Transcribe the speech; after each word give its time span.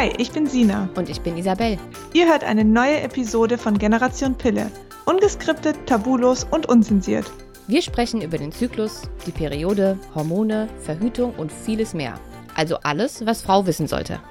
Hi, 0.00 0.10
ich 0.16 0.32
bin 0.32 0.46
Sina. 0.46 0.88
Und 0.96 1.10
ich 1.10 1.20
bin 1.20 1.36
Isabel. 1.36 1.76
Ihr 2.14 2.26
hört 2.26 2.42
eine 2.42 2.64
neue 2.64 3.02
Episode 3.02 3.58
von 3.58 3.76
Generation 3.76 4.34
Pille. 4.34 4.70
Ungeskriptet, 5.04 5.76
tabulos 5.84 6.46
und 6.50 6.66
unzensiert. 6.70 7.30
Wir 7.66 7.82
sprechen 7.82 8.22
über 8.22 8.38
den 8.38 8.50
Zyklus, 8.50 9.02
die 9.26 9.30
Periode, 9.30 9.98
Hormone, 10.14 10.70
Verhütung 10.80 11.34
und 11.34 11.52
vieles 11.52 11.92
mehr. 11.92 12.18
Also 12.54 12.78
alles, 12.82 13.26
was 13.26 13.42
Frau 13.42 13.66
wissen 13.66 13.86
sollte. 13.86 14.22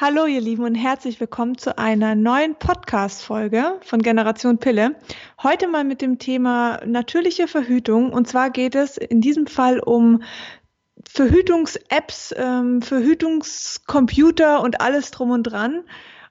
Hallo 0.00 0.26
ihr 0.26 0.40
Lieben 0.40 0.64
und 0.64 0.74
herzlich 0.76 1.18
willkommen 1.18 1.58
zu 1.58 1.78
einer 1.78 2.14
neuen 2.14 2.54
Podcast-Folge 2.54 3.80
von 3.84 4.00
Generation 4.00 4.58
Pille. 4.58 4.94
Heute 5.42 5.66
mal 5.66 5.82
mit 5.82 6.02
dem 6.02 6.20
Thema 6.20 6.80
natürliche 6.86 7.48
Verhütung. 7.48 8.12
Und 8.12 8.28
zwar 8.28 8.50
geht 8.50 8.76
es 8.76 8.96
in 8.96 9.20
diesem 9.20 9.48
Fall 9.48 9.80
um 9.80 10.22
Verhütungs-Apps, 11.08 12.32
ähm, 12.36 12.80
Verhütungscomputer 12.80 14.62
und 14.62 14.80
alles 14.80 15.10
drum 15.10 15.30
und 15.32 15.42
dran. 15.42 15.82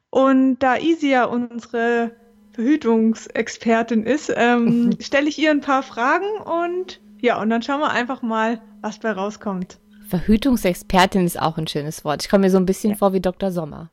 Und 0.09 0.59
da 0.59 0.77
Isia 0.77 1.25
unsere 1.25 2.11
Verhütungsexpertin 2.53 4.03
ist, 4.03 4.31
ähm, 4.33 4.91
stelle 5.01 5.27
ich 5.27 5.37
ihr 5.37 5.51
ein 5.51 5.61
paar 5.61 5.83
Fragen 5.83 6.29
und 6.45 7.01
ja, 7.19 7.39
und 7.41 7.49
dann 7.49 7.61
schauen 7.61 7.81
wir 7.81 7.91
einfach 7.91 8.21
mal, 8.21 8.61
was 8.81 8.99
bei 8.99 9.11
rauskommt. 9.11 9.77
Verhütungsexpertin 10.07 11.25
ist 11.25 11.39
auch 11.39 11.57
ein 11.57 11.67
schönes 11.67 12.05
Wort. 12.05 12.23
Ich 12.23 12.29
komme 12.29 12.45
mir 12.45 12.49
so 12.49 12.57
ein 12.57 12.65
bisschen 12.65 12.91
ja. 12.91 12.95
vor 12.97 13.11
wie 13.13 13.21
Dr. 13.21 13.51
Sommer. 13.51 13.91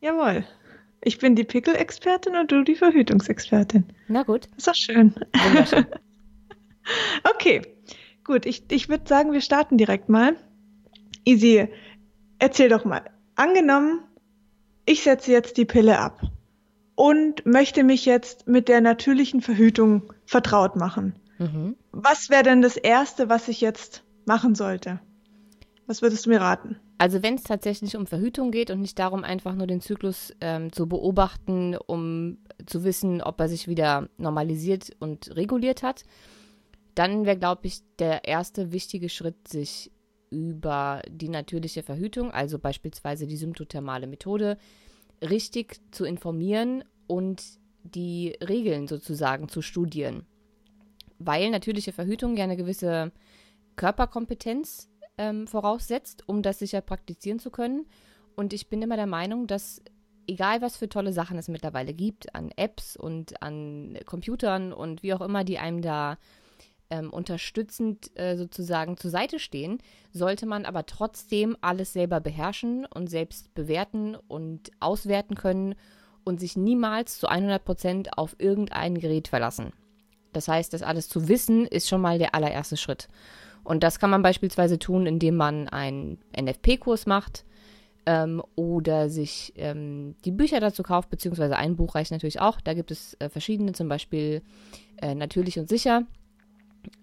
Jawohl. 0.00 0.44
Ich 1.02 1.18
bin 1.18 1.34
die 1.34 1.44
Pickel-Expertin 1.44 2.36
und 2.36 2.52
du 2.52 2.62
die 2.62 2.74
Verhütungsexpertin. 2.74 3.84
Na 4.08 4.22
gut. 4.22 4.48
Ist 4.56 4.68
doch 4.68 4.74
schön. 4.74 5.14
Wunderschön. 5.32 5.86
okay, 7.34 7.62
gut. 8.24 8.44
Ich, 8.44 8.64
ich 8.70 8.88
würde 8.88 9.08
sagen, 9.08 9.32
wir 9.32 9.40
starten 9.40 9.78
direkt 9.78 10.08
mal. 10.08 10.36
Easy, 11.24 11.68
erzähl 12.38 12.68
doch 12.68 12.84
mal. 12.84 13.02
Angenommen, 13.34 14.00
ich 14.84 15.02
setze 15.02 15.32
jetzt 15.32 15.56
die 15.56 15.64
Pille 15.64 15.98
ab 15.98 16.20
und 16.96 17.46
möchte 17.46 17.82
mich 17.82 18.04
jetzt 18.04 18.46
mit 18.46 18.68
der 18.68 18.82
natürlichen 18.82 19.40
Verhütung 19.40 20.12
vertraut 20.26 20.76
machen. 20.76 21.14
Mhm. 21.38 21.76
Was 21.92 22.28
wäre 22.28 22.42
denn 22.42 22.60
das 22.60 22.76
Erste, 22.76 23.30
was 23.30 23.48
ich 23.48 23.62
jetzt 23.62 24.04
machen 24.26 24.54
sollte? 24.54 25.00
Was 25.86 26.02
würdest 26.02 26.26
du 26.26 26.30
mir 26.30 26.40
raten? 26.40 26.78
Also 27.00 27.22
wenn 27.22 27.36
es 27.36 27.44
tatsächlich 27.44 27.96
um 27.96 28.06
Verhütung 28.06 28.50
geht 28.50 28.70
und 28.70 28.82
nicht 28.82 28.98
darum, 28.98 29.24
einfach 29.24 29.54
nur 29.54 29.66
den 29.66 29.80
Zyklus 29.80 30.34
ähm, 30.42 30.70
zu 30.70 30.86
beobachten, 30.86 31.74
um 31.86 32.36
zu 32.66 32.84
wissen, 32.84 33.22
ob 33.22 33.40
er 33.40 33.48
sich 33.48 33.68
wieder 33.68 34.10
normalisiert 34.18 34.94
und 34.98 35.34
reguliert 35.34 35.82
hat, 35.82 36.04
dann 36.94 37.24
wäre, 37.24 37.38
glaube 37.38 37.68
ich, 37.68 37.80
der 37.98 38.28
erste 38.28 38.70
wichtige 38.70 39.08
Schritt, 39.08 39.48
sich 39.48 39.90
über 40.28 41.00
die 41.08 41.30
natürliche 41.30 41.82
Verhütung, 41.82 42.32
also 42.32 42.58
beispielsweise 42.58 43.26
die 43.26 43.38
symptothermale 43.38 44.06
Methode, 44.06 44.58
richtig 45.22 45.80
zu 45.92 46.04
informieren 46.04 46.84
und 47.06 47.42
die 47.82 48.36
Regeln 48.46 48.88
sozusagen 48.88 49.48
zu 49.48 49.62
studieren. 49.62 50.26
Weil 51.18 51.48
natürliche 51.48 51.92
Verhütung 51.92 52.36
ja 52.36 52.44
eine 52.44 52.58
gewisse 52.58 53.10
Körperkompetenz 53.76 54.89
ähm, 55.20 55.46
voraussetzt, 55.46 56.24
um 56.26 56.42
das 56.42 56.58
sicher 56.58 56.80
praktizieren 56.80 57.38
zu 57.38 57.50
können. 57.50 57.86
Und 58.36 58.54
ich 58.54 58.68
bin 58.68 58.80
immer 58.80 58.96
der 58.96 59.06
Meinung, 59.06 59.46
dass 59.46 59.82
egal 60.26 60.62
was 60.62 60.78
für 60.78 60.88
tolle 60.88 61.12
Sachen 61.12 61.36
es 61.36 61.48
mittlerweile 61.48 61.92
gibt, 61.92 62.34
an 62.34 62.50
Apps 62.56 62.96
und 62.96 63.42
an 63.42 63.98
Computern 64.06 64.72
und 64.72 65.02
wie 65.02 65.12
auch 65.12 65.20
immer, 65.20 65.44
die 65.44 65.58
einem 65.58 65.82
da 65.82 66.16
ähm, 66.88 67.10
unterstützend 67.10 68.10
äh, 68.18 68.36
sozusagen 68.36 68.96
zur 68.96 69.10
Seite 69.10 69.38
stehen, 69.38 69.78
sollte 70.10 70.46
man 70.46 70.64
aber 70.64 70.86
trotzdem 70.86 71.54
alles 71.60 71.92
selber 71.92 72.20
beherrschen 72.20 72.86
und 72.86 73.08
selbst 73.08 73.54
bewerten 73.54 74.16
und 74.16 74.70
auswerten 74.80 75.34
können 75.34 75.74
und 76.24 76.40
sich 76.40 76.56
niemals 76.56 77.18
zu 77.18 77.28
100 77.28 77.62
Prozent 77.62 78.18
auf 78.18 78.36
irgendein 78.38 78.98
Gerät 78.98 79.28
verlassen. 79.28 79.72
Das 80.32 80.48
heißt, 80.48 80.72
das 80.72 80.82
alles 80.82 81.08
zu 81.08 81.28
wissen, 81.28 81.66
ist 81.66 81.88
schon 81.88 82.00
mal 82.00 82.18
der 82.18 82.34
allererste 82.34 82.76
Schritt. 82.76 83.08
Und 83.64 83.82
das 83.82 83.98
kann 83.98 84.10
man 84.10 84.22
beispielsweise 84.22 84.78
tun, 84.78 85.06
indem 85.06 85.36
man 85.36 85.68
einen 85.68 86.18
NFP-Kurs 86.38 87.06
macht 87.06 87.44
ähm, 88.06 88.42
oder 88.56 89.08
sich 89.10 89.52
ähm, 89.56 90.14
die 90.24 90.32
Bücher 90.32 90.60
dazu 90.60 90.82
kauft, 90.82 91.10
beziehungsweise 91.10 91.56
ein 91.56 91.76
Buch 91.76 91.94
reicht 91.94 92.10
natürlich 92.10 92.40
auch. 92.40 92.60
Da 92.60 92.74
gibt 92.74 92.90
es 92.90 93.14
äh, 93.20 93.28
verschiedene, 93.28 93.72
zum 93.72 93.88
Beispiel 93.88 94.42
äh, 95.00 95.14
Natürlich 95.14 95.58
und 95.58 95.68
Sicher 95.68 96.04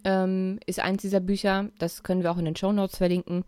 ähm, 0.03 0.59
ist 0.65 0.79
eins 0.79 1.01
dieser 1.01 1.19
Bücher. 1.19 1.69
Das 1.79 2.03
können 2.03 2.23
wir 2.23 2.31
auch 2.31 2.37
in 2.37 2.45
den 2.45 2.55
Show 2.55 2.71
Notes 2.71 2.97
verlinken. 2.97 3.43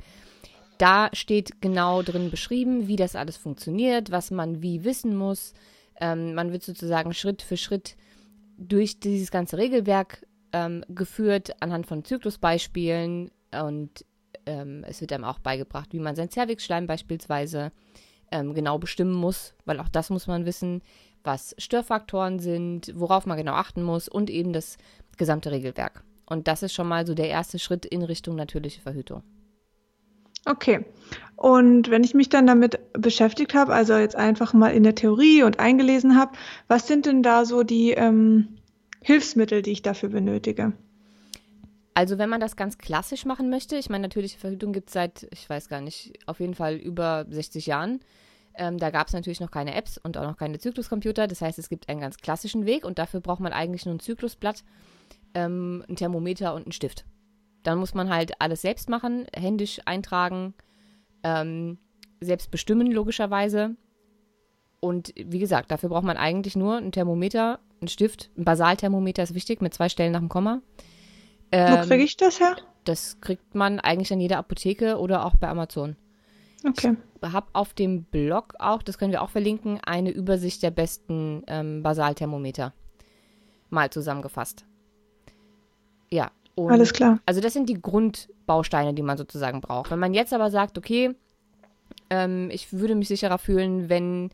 Da 0.78 1.10
steht 1.14 1.62
genau 1.62 2.02
drin 2.04 2.32
beschrieben, 2.32 2.88
wie 2.88 2.96
das 2.96 3.16
alles 3.16 3.38
funktioniert, 3.38 4.12
was 4.12 4.32
man 4.32 4.62
wie 4.62 4.84
wissen 4.84 5.16
muss. 5.18 5.54
Ähm, 6.00 6.34
man 6.34 6.52
wird 6.52 6.64
sozusagen 6.64 7.14
Schritt 7.14 7.42
für 7.42 7.58
Schritt 7.58 7.98
durch 8.58 9.00
dieses 9.00 9.32
ganze 9.32 9.58
Regelwerk 9.58 10.26
ähm, 10.54 10.84
geführt 10.90 11.62
anhand 11.62 11.86
von 11.86 12.04
Zyklusbeispielen 12.04 13.32
und 13.52 14.06
ähm, 14.46 14.84
es 14.88 15.02
wird 15.02 15.14
einem 15.14 15.26
auch 15.26 15.40
beigebracht, 15.40 15.94
wie 15.94 16.00
man 16.00 16.16
sein 16.16 16.30
Zervixschleim 16.30 16.88
beispielsweise 16.88 17.72
ähm, 18.32 18.54
genau 18.54 18.78
bestimmen 18.78 19.14
muss, 19.14 19.54
weil 19.66 19.80
auch 19.80 19.90
das 19.90 20.10
muss 20.10 20.28
man 20.28 20.46
wissen, 20.46 20.82
was 21.24 21.56
Störfaktoren 21.58 22.40
sind, 22.40 22.94
worauf 22.96 23.26
man 23.26 23.38
genau 23.38 23.54
achten 23.54 23.84
muss 23.84 24.08
und 24.08 24.30
eben 24.30 24.54
das 24.54 24.78
gesamte 25.18 25.52
Regelwerk. 25.52 26.04
Und 26.26 26.48
das 26.48 26.64
ist 26.64 26.74
schon 26.74 26.88
mal 26.88 27.06
so 27.06 27.14
der 27.14 27.30
erste 27.30 27.60
Schritt 27.60 27.86
in 27.86 28.04
Richtung 28.04 28.36
natürliche 28.36 28.82
Verhütung. 28.82 29.24
Okay. 30.46 30.86
Und 31.36 31.90
wenn 31.90 32.04
ich 32.04 32.14
mich 32.14 32.30
dann 32.30 32.48
damit 32.48 32.80
beschäftigt 32.94 33.54
habe, 33.54 33.74
also 33.74 33.96
jetzt 33.98 34.16
einfach 34.16 34.54
mal 34.54 34.70
in 34.70 34.84
der 34.84 34.96
Theorie 34.96 35.44
und 35.44 35.60
eingelesen 35.60 36.18
habe, 36.18 36.32
was 36.68 36.88
sind 36.88 37.06
denn 37.06 37.24
da 37.24 37.46
so 37.46 37.64
die 37.64 37.92
ähm, 37.92 38.59
Hilfsmittel, 39.02 39.62
die 39.62 39.72
ich 39.72 39.82
dafür 39.82 40.10
benötige? 40.10 40.74
Also 41.94 42.18
wenn 42.18 42.30
man 42.30 42.40
das 42.40 42.56
ganz 42.56 42.78
klassisch 42.78 43.26
machen 43.26 43.50
möchte, 43.50 43.76
ich 43.76 43.90
meine, 43.90 44.04
natürliche 44.04 44.40
Verhütung 44.40 44.72
gibt 44.72 44.90
es 44.90 44.94
seit, 44.94 45.28
ich 45.34 45.50
weiß 45.50 45.68
gar 45.68 45.82
nicht, 45.82 46.14
auf 46.28 46.40
jeden 46.40 46.56
Fall 46.56 46.76
über 46.76 47.26
60 47.30 47.66
Jahren. 47.66 48.00
Ähm, 48.54 48.78
da 48.78 48.90
gab 48.90 49.08
es 49.08 49.14
natürlich 49.14 49.40
noch 49.40 49.52
keine 49.52 49.76
Apps 49.76 49.98
und 49.98 50.18
auch 50.18 50.24
noch 50.24 50.38
keine 50.38 50.60
Zykluscomputer. 50.60 51.28
Das 51.28 51.42
heißt, 51.42 51.60
es 51.60 51.70
gibt 51.70 51.90
einen 51.90 52.02
ganz 52.02 52.18
klassischen 52.18 52.66
Weg 52.66 52.86
und 52.86 53.00
dafür 53.00 53.22
braucht 53.22 53.40
man 53.40 53.54
eigentlich 53.54 53.86
nur 53.86 53.96
ein 53.96 54.00
Zyklusblatt, 54.00 54.64
ähm, 55.34 55.84
ein 55.90 55.96
Thermometer 55.96 56.54
und 56.54 56.64
einen 56.64 56.72
Stift. 56.72 57.06
Dann 57.64 57.80
muss 57.80 57.94
man 57.94 58.10
halt 58.10 58.34
alles 58.40 58.62
selbst 58.62 58.90
machen, 58.90 59.28
händisch 59.36 59.82
eintragen, 59.86 60.54
ähm, 61.24 61.78
selbst 62.22 62.52
bestimmen, 62.52 62.92
logischerweise. 62.92 63.76
Und 64.80 65.14
wie 65.16 65.40
gesagt, 65.40 65.72
dafür 65.72 65.90
braucht 65.90 66.06
man 66.06 66.18
eigentlich 66.18 66.56
nur 66.56 66.78
ein 66.78 66.92
Thermometer, 66.92 67.60
einen 67.82 67.90
Stift. 67.90 68.30
Ein 68.38 68.46
Basalthermometer 68.46 69.24
ist 69.24 69.34
wichtig, 69.34 69.62
mit 69.62 69.74
zwei 69.74 69.90
Stellen 69.90 70.14
nach 70.14 70.20
dem 70.20 70.30
Komma. 70.30 70.62
Ähm, 71.52 71.80
Wo 71.80 71.88
kriege 71.88 72.04
ich 72.04 72.16
das 72.16 72.40
her? 72.40 72.56
Das 72.86 73.20
kriegt 73.22 73.56
man 73.56 73.80
eigentlich 73.80 74.14
an 74.14 74.22
jeder 74.22 74.38
Apotheke 74.38 74.98
oder 75.00 75.26
auch 75.26 75.36
bei 75.36 75.50
Amazon. 75.50 75.96
Okay. 76.66 76.96
Ich 77.22 77.32
habe 77.32 77.48
auf 77.54 77.74
dem 77.74 78.04
Blog 78.04 78.54
auch, 78.60 78.82
das 78.82 78.98
können 78.98 79.12
wir 79.12 79.22
auch 79.22 79.30
verlinken, 79.30 79.80
eine 79.86 80.12
Übersicht 80.12 80.64
der 80.64 80.72
besten 80.72 81.44
ähm, 81.48 81.84
Basalthermometer 81.84 82.74
mal 83.70 83.90
zusammengefasst. 83.90 84.66
Ja. 86.10 86.32
Alles 86.56 86.92
klar. 86.92 87.20
Also 87.26 87.40
das 87.40 87.54
sind 87.54 87.70
die 87.70 87.82
Grundbausteine, 87.82 88.94
die 88.94 89.02
man 89.02 89.18
sozusagen 89.18 89.62
braucht. 89.62 89.92
Wenn 89.92 90.00
man 90.00 90.14
jetzt 90.14 90.34
aber 90.34 90.50
sagt, 90.50 90.78
okay, 90.78 91.16
ähm, 92.10 92.50
ich 92.52 92.74
würde 92.74 92.96
mich 92.96 93.08
sicherer 93.08 93.38
fühlen, 93.38 93.88
wenn 93.88 94.30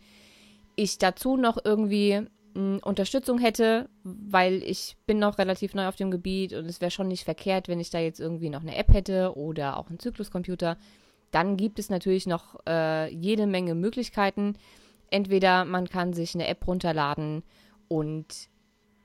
ich 0.76 0.98
dazu 0.98 1.38
noch 1.38 1.58
irgendwie 1.64 2.28
Unterstützung 2.56 3.38
hätte, 3.38 3.90
weil 4.04 4.64
ich 4.64 4.96
bin 5.06 5.20
noch 5.20 5.38
relativ 5.38 5.74
neu 5.74 5.88
auf 5.88 5.98
dem 5.98 6.10
Gebiet 6.10 6.54
und 6.54 6.66
es 6.66 6.80
wäre 6.80 6.92
schon 6.92 7.10
nicht 7.10 7.26
verkehrt, 7.26 7.68
wenn 7.68 7.82
ich 7.82 7.90
da 7.90 8.00
jetzt 8.00 8.22
irgendwie 8.22 8.50
noch 8.50 8.62
eine 8.62 8.78
App 8.78 8.94
hätte 8.94 9.36
oder 9.36 9.78
auch 9.78 9.90
einen 9.90 10.00
Zykluscomputer. 10.00 10.78
Dann 11.32 11.58
gibt 11.58 11.80
es 11.80 11.90
natürlich 11.90 12.28
noch 12.28 12.56
äh, 12.66 13.14
jede 13.14 13.46
Menge 13.46 13.76
Möglichkeiten. 13.76 14.56
Entweder 15.10 15.66
man 15.66 15.90
kann 15.90 16.14
sich 16.14 16.34
eine 16.34 16.48
App 16.48 16.66
runterladen 16.66 17.44
und 17.90 18.48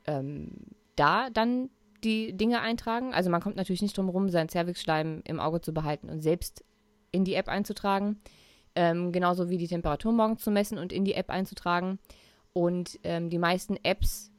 ähm, 0.07 0.53
da 0.95 1.29
dann 1.31 1.71
die 2.05 2.37
Dinge 2.37 2.61
eintragen. 2.61 3.13
Also 3.13 3.31
man 3.31 3.41
kommt 3.41 3.57
natürlich 3.57 3.83
nicht 3.83 3.97
drum 3.97 4.07
herum, 4.07 4.29
seinen 4.29 4.49
Cervixschleim 4.49 5.23
im 5.25 5.41
Auge 5.41 5.61
zu 5.61 5.75
behalten 5.75 6.09
und 6.09 6.21
selbst 6.21 6.65
in 7.11 7.25
die 7.25 7.35
App 7.35 7.49
einzutragen. 7.49 8.21
Ähm, 8.81 9.13
genauso 9.13 9.51
wie 9.51 9.59
die 9.59 9.69
Temperatur 9.69 10.11
morgens 10.11 10.43
zu 10.43 10.51
messen 10.51 10.79
und 10.79 10.91
in 10.91 11.05
die 11.05 11.13
App 11.13 11.29
einzutragen. 11.29 11.99
Und 12.55 12.99
ähm, 13.05 13.29
die 13.29 13.37
meisten 13.37 13.77
Apps, 13.83 14.33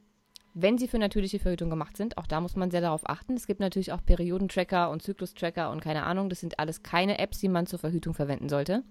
wenn 0.56 0.80
sie 0.80 0.88
für 0.88 0.98
natürliche 0.98 1.38
Verhütung 1.38 1.70
gemacht 1.70 1.96
sind, 1.96 2.18
auch 2.18 2.26
da 2.26 2.42
muss 2.42 2.56
man 2.56 2.72
sehr 2.72 2.82
darauf 2.82 3.08
achten. 3.08 3.36
Es 3.36 3.46
gibt 3.46 3.60
natürlich 3.60 3.92
auch 3.92 4.04
Periodentracker 4.04 4.90
und 4.90 5.04
Zyklustracker 5.04 5.70
und 5.70 5.80
keine 5.80 6.08
Ahnung. 6.08 6.28
Das 6.28 6.40
sind 6.40 6.58
alles 6.58 6.82
keine 6.82 7.20
Apps, 7.20 7.38
die 7.38 7.50
man 7.50 7.68
zur 7.68 7.78
Verhütung 7.78 8.16
verwenden 8.16 8.50
sollte. 8.50 8.82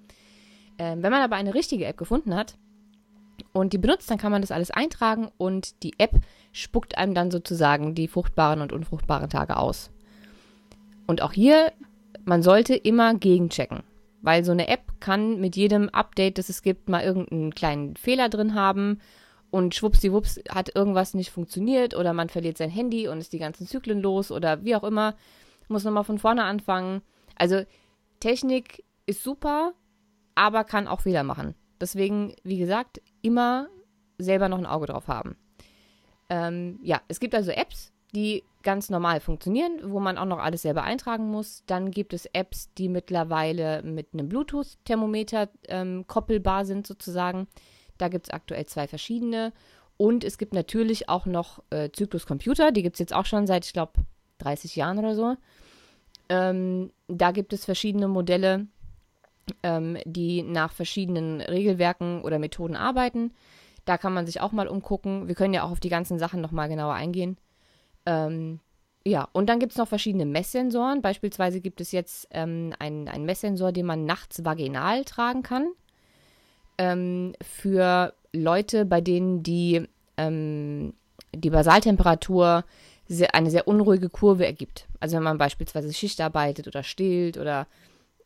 Ähm, 0.79 1.02
wenn 1.02 1.11
man 1.11 1.20
aber 1.20 1.35
eine 1.35 1.52
richtige 1.52 1.87
App 1.87 1.97
gefunden 1.97 2.37
hat 2.37 2.56
und 3.52 3.73
die 3.73 3.79
benutzt, 3.79 4.08
dann 4.08 4.19
kann 4.19 4.31
man 4.31 4.43
das 4.43 4.52
alles 4.52 4.70
eintragen 4.70 5.32
und 5.37 5.82
die 5.82 5.94
App 5.99 6.12
spuckt 6.52 6.97
einem 6.97 7.12
dann 7.12 7.32
sozusagen 7.32 7.97
die 7.97 8.06
fruchtbaren 8.06 8.61
und 8.61 8.73
unfruchtbaren 8.73 9.31
Tage 9.31 9.56
aus. 9.56 9.91
Und 11.08 11.23
auch 11.23 11.32
hier 11.32 11.73
man 12.25 12.44
sollte 12.44 12.76
immer 12.76 13.14
gegenchecken. 13.14 13.82
Weil 14.22 14.44
so 14.44 14.52
eine 14.52 14.69
App 14.69 15.00
kann 15.00 15.40
mit 15.40 15.56
jedem 15.56 15.88
Update, 15.88 16.38
das 16.38 16.49
es 16.49 16.62
gibt, 16.62 16.88
mal 16.88 17.02
irgendeinen 17.02 17.55
kleinen 17.55 17.96
Fehler 17.96 18.28
drin 18.28 18.55
haben 18.55 19.00
und 19.50 19.75
schwuppsdiwupps 19.75 20.40
hat 20.49 20.75
irgendwas 20.75 21.14
nicht 21.14 21.31
funktioniert 21.31 21.96
oder 21.96 22.12
man 22.12 22.28
verliert 22.28 22.58
sein 22.58 22.70
Handy 22.70 23.08
und 23.08 23.19
ist 23.19 23.32
die 23.32 23.38
ganzen 23.38 23.67
Zyklen 23.67 24.00
los 24.00 24.31
oder 24.31 24.64
wie 24.64 24.76
auch 24.76 24.84
immer, 24.84 25.14
muss 25.69 25.84
nochmal 25.84 26.05
von 26.05 26.19
vorne 26.19 26.44
anfangen. 26.44 27.02
Also 27.37 27.62
Technik 28.20 28.84
ist 29.06 29.22
super, 29.22 29.72
aber 30.34 30.64
kann 30.64 30.88
auch 30.88 31.00
Fehler 31.00 31.25
machen. 31.25 31.55
Deswegen, 31.81 32.34
wie 32.44 32.58
gesagt, 32.58 33.00
immer 33.23 33.69
selber 34.19 34.49
noch 34.49 34.58
ein 34.58 34.66
Auge 34.66 34.87
drauf 34.87 35.08
haben. 35.08 35.37
Ähm, 36.28 36.78
ja, 36.82 37.00
es 37.08 37.19
gibt 37.19 37.34
also 37.34 37.50
Apps, 37.50 37.93
die 38.15 38.45
ganz 38.62 38.91
normal 38.91 39.21
funktionieren, 39.21 39.81
wo 39.85 40.01
man 40.01 40.19
auch 40.19 40.27
noch 40.27 40.39
alles 40.39 40.62
selber 40.62 40.83
eintragen 40.83 41.31
muss. 41.31 41.62
Dann 41.67 41.91
gibt 41.91 42.12
es 42.12 42.27
Apps, 42.27 42.73
die 42.75 42.89
mittlerweile 42.89 43.83
mit 43.83 44.09
einem 44.12 44.29
Bluetooth-Thermometer 44.29 45.49
ähm, 45.69 46.05
koppelbar 46.07 46.65
sind 46.65 46.87
sozusagen. 46.87 47.49
Da 47.99 48.09
gibt 48.09 48.27
es 48.27 48.31
aktuell 48.33 48.67
zwei 48.67 48.87
verschiedene. 48.87 49.53
Und 49.97 50.25
es 50.25 50.39
gibt 50.39 50.55
natürlich 50.55 51.09
auch 51.09 51.27
noch 51.27 51.62
äh, 51.71 51.91
Zyklus 51.93 52.27
Computer. 52.27 52.73
Die 52.73 52.83
gibt 52.83 52.97
es 52.97 53.01
jetzt 53.01 53.15
auch 53.15 53.27
schon 53.27 53.47
seit, 53.47 53.67
ich 53.67 53.73
glaube, 53.73 53.93
30 54.39 54.77
Jahren 54.77 54.99
oder 54.99 55.15
so. 55.15 55.37
Ähm, 56.29 56.91
da 57.09 57.33
gibt 57.33 57.53
es 57.53 57.65
verschiedene 57.65 58.09
Modelle, 58.09 58.67
ähm, 59.62 59.99
die 60.05 60.43
nach 60.43 60.73
verschiedenen 60.73 61.41
Regelwerken 61.41 62.23
oder 62.23 62.39
Methoden 62.39 62.77
arbeiten. 62.77 63.33
Da 63.85 63.99
kann 63.99 64.15
man 64.15 64.27
sich 64.27 64.41
auch 64.41 64.53
mal 64.53 64.69
umgucken. 64.69 65.29
Wir 65.29 65.35
können 65.35 65.55
ja 65.55 65.65
auch 65.65 65.71
auf 65.71 65.81
die 65.81 65.89
ganzen 65.89 66.19
Sachen 66.19 66.41
nochmal 66.41 66.69
genauer 66.69 66.95
eingehen. 66.95 67.37
Ähm, 68.11 68.59
ja, 69.07 69.29
und 69.33 69.49
dann 69.49 69.61
gibt 69.61 69.73
es 69.73 69.79
noch 69.79 69.89
verschiedene 69.89 70.27
Messsensoren. 70.27 71.01
Beispielsweise 71.01 71.61
gibt 71.61 71.81
es 71.81 71.93
jetzt 71.93 72.29
ähm, 72.33 72.75
einen, 72.79 73.09
einen 73.09 73.25
Messsensor, 73.25 73.73
den 73.73 73.87
man 73.87 74.05
nachts 74.05 74.45
vaginal 74.45 75.05
tragen 75.05 75.43
kann. 75.43 75.69
Ähm, 76.77 77.35
für 77.41 78.12
Leute, 78.33 78.85
bei 78.85 79.01
denen 79.01 79.43
die, 79.43 79.87
ähm, 80.17 80.93
die 81.35 81.51
Basaltemperatur 81.51 82.65
sehr, 83.07 83.35
eine 83.35 83.51
sehr 83.51 83.69
unruhige 83.69 84.09
Kurve 84.09 84.45
ergibt. 84.45 84.87
Also 84.99 85.17
wenn 85.17 85.23
man 85.23 85.39
beispielsweise 85.39 85.93
Schicht 85.93 86.21
arbeitet 86.21 86.67
oder 86.67 86.83
stillt 86.83 87.39
oder 87.39 87.67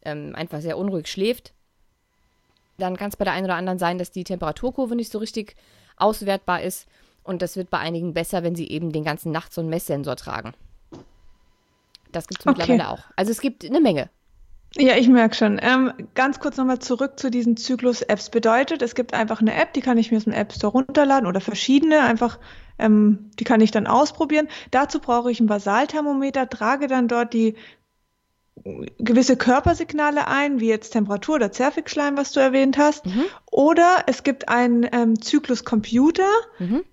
ähm, 0.02 0.34
einfach 0.34 0.60
sehr 0.60 0.78
unruhig 0.78 1.08
schläft, 1.08 1.52
dann 2.78 2.96
kann 2.96 3.10
es 3.10 3.16
bei 3.16 3.24
der 3.24 3.34
einen 3.34 3.46
oder 3.46 3.54
anderen 3.54 3.78
sein, 3.78 3.98
dass 3.98 4.10
die 4.10 4.24
Temperaturkurve 4.24 4.96
nicht 4.96 5.12
so 5.12 5.18
richtig 5.18 5.54
auswertbar 5.96 6.62
ist. 6.62 6.88
Und 7.24 7.42
das 7.42 7.56
wird 7.56 7.70
bei 7.70 7.78
einigen 7.78 8.14
besser, 8.14 8.42
wenn 8.42 8.54
sie 8.54 8.68
eben 8.68 8.92
den 8.92 9.04
ganzen 9.04 9.32
Nacht 9.32 9.52
so 9.52 9.60
einen 9.60 9.70
Messsensor 9.70 10.16
tragen. 10.16 10.52
Das 12.12 12.28
gibt 12.28 12.40
es 12.40 12.46
okay. 12.46 12.56
mittlerweile 12.58 12.90
auch. 12.90 13.04
Also 13.16 13.32
es 13.32 13.40
gibt 13.40 13.64
eine 13.64 13.80
Menge. 13.80 14.10
Ja, 14.76 14.96
ich 14.96 15.08
merke 15.08 15.36
schon. 15.36 15.58
Ähm, 15.62 15.92
ganz 16.14 16.40
kurz 16.40 16.56
nochmal 16.56 16.80
zurück 16.80 17.18
zu 17.18 17.30
diesen 17.30 17.56
Zyklus-Apps. 17.56 18.30
Bedeutet, 18.30 18.82
es 18.82 18.94
gibt 18.94 19.14
einfach 19.14 19.40
eine 19.40 19.54
App, 19.54 19.72
die 19.72 19.80
kann 19.80 19.98
ich 19.98 20.10
mir 20.10 20.16
aus 20.16 20.24
dem 20.24 20.32
App 20.32 20.52
Store 20.52 20.72
runterladen 20.72 21.28
oder 21.28 21.40
verschiedene, 21.40 22.00
einfach, 22.00 22.38
ähm, 22.78 23.30
die 23.38 23.44
kann 23.44 23.60
ich 23.60 23.70
dann 23.70 23.86
ausprobieren. 23.86 24.48
Dazu 24.72 24.98
brauche 24.98 25.30
ich 25.30 25.38
ein 25.38 25.46
Basalthermometer, 25.46 26.48
trage 26.48 26.88
dann 26.88 27.06
dort 27.06 27.34
die 27.34 27.54
gewisse 28.98 29.36
Körpersignale 29.36 30.26
ein, 30.26 30.60
wie 30.60 30.68
jetzt 30.68 30.90
Temperatur 30.90 31.36
oder 31.36 31.52
Zervixschleim, 31.52 32.16
was 32.16 32.32
du 32.32 32.40
erwähnt 32.40 32.78
hast. 32.78 33.06
Mhm. 33.06 33.24
Oder 33.50 34.04
es 34.06 34.22
gibt 34.22 34.48
einen 34.48 34.86
ähm, 34.92 35.20
Zyklus-Computer, 35.20 36.28
mhm. 36.58 36.84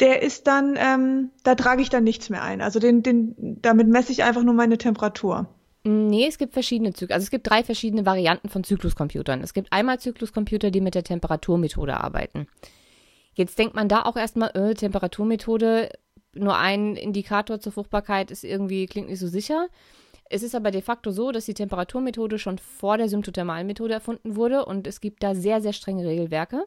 Der 0.00 0.22
ist 0.22 0.46
dann, 0.46 0.76
ähm, 0.76 1.30
da 1.44 1.54
trage 1.54 1.82
ich 1.82 1.88
dann 1.88 2.04
nichts 2.04 2.30
mehr 2.30 2.42
ein. 2.42 2.60
Also 2.60 2.80
den, 2.80 3.02
den, 3.02 3.58
damit 3.62 3.88
messe 3.88 4.12
ich 4.12 4.24
einfach 4.24 4.42
nur 4.42 4.54
meine 4.54 4.78
Temperatur. 4.78 5.48
Nee, 5.84 6.26
es 6.26 6.38
gibt 6.38 6.54
verschiedene 6.54 6.94
Zyklen. 6.94 7.14
Also 7.14 7.24
es 7.24 7.30
gibt 7.30 7.48
drei 7.48 7.62
verschiedene 7.62 8.06
Varianten 8.06 8.48
von 8.48 8.64
Zykluscomputern. 8.64 9.42
Es 9.42 9.52
gibt 9.52 9.72
einmal 9.72 10.00
Zykluscomputer, 10.00 10.70
die 10.70 10.80
mit 10.80 10.94
der 10.94 11.04
Temperaturmethode 11.04 11.96
arbeiten. 11.96 12.46
Jetzt 13.34 13.58
denkt 13.58 13.74
man 13.74 13.88
da 13.88 14.02
auch 14.02 14.16
erstmal, 14.16 14.50
äh, 14.54 14.74
Temperaturmethode, 14.74 15.90
nur 16.34 16.56
ein 16.56 16.96
Indikator 16.96 17.60
zur 17.60 17.72
Fruchtbarkeit 17.72 18.30
ist 18.30 18.44
irgendwie, 18.44 18.86
klingt 18.86 19.08
nicht 19.08 19.18
so 19.18 19.28
sicher. 19.28 19.68
Es 20.30 20.42
ist 20.42 20.54
aber 20.54 20.70
de 20.70 20.80
facto 20.80 21.10
so, 21.10 21.32
dass 21.32 21.44
die 21.44 21.54
Temperaturmethode 21.54 22.38
schon 22.38 22.58
vor 22.58 22.96
der 22.96 23.08
symptothermalen 23.08 23.66
Methode 23.66 23.92
erfunden 23.92 24.36
wurde 24.36 24.64
und 24.64 24.86
es 24.86 25.00
gibt 25.00 25.22
da 25.22 25.34
sehr, 25.34 25.60
sehr 25.60 25.72
strenge 25.72 26.06
Regelwerke. 26.06 26.64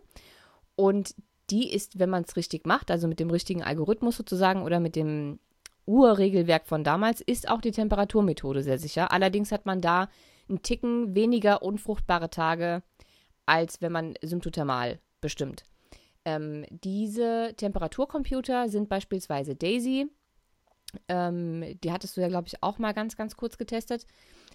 Und 0.76 1.16
die 1.50 1.72
ist, 1.72 2.00
wenn 2.00 2.10
man 2.10 2.24
es 2.24 2.36
richtig 2.36 2.66
macht, 2.66 2.92
also 2.92 3.08
mit 3.08 3.20
dem 3.20 3.30
richtigen 3.30 3.64
Algorithmus 3.64 4.18
sozusagen 4.18 4.64
oder 4.64 4.80
mit 4.80 4.96
dem 4.96 5.40
Urregelwerk 5.86 6.68
von 6.68 6.84
damals, 6.84 7.22
ist 7.22 7.50
auch 7.50 7.62
die 7.62 7.72
Temperaturmethode 7.72 8.64
sehr 8.64 8.78
sicher. 8.78 9.12
Allerdings 9.12 9.52
hat 9.52 9.66
man 9.66 9.80
da 9.80 10.10
einen 10.50 10.62
Ticken 10.62 11.16
weniger 11.16 11.62
unfruchtbare 11.62 12.30
Tage, 12.30 12.84
als 13.46 13.82
wenn 13.82 13.92
man 13.92 14.14
symptothermal 14.22 15.00
bestimmt. 15.22 15.64
Ähm, 16.26 16.66
diese 16.70 17.54
Temperaturcomputer 17.56 18.68
sind 18.68 18.90
beispielsweise 18.90 19.56
Daisy, 19.56 20.10
ähm, 21.08 21.64
die 21.84 21.92
hattest 21.92 22.18
du 22.18 22.22
ja, 22.22 22.28
glaube 22.28 22.48
ich, 22.48 22.62
auch 22.64 22.78
mal 22.78 22.94
ganz, 22.94 23.16
ganz 23.16 23.36
kurz 23.36 23.58
getestet. 23.58 24.06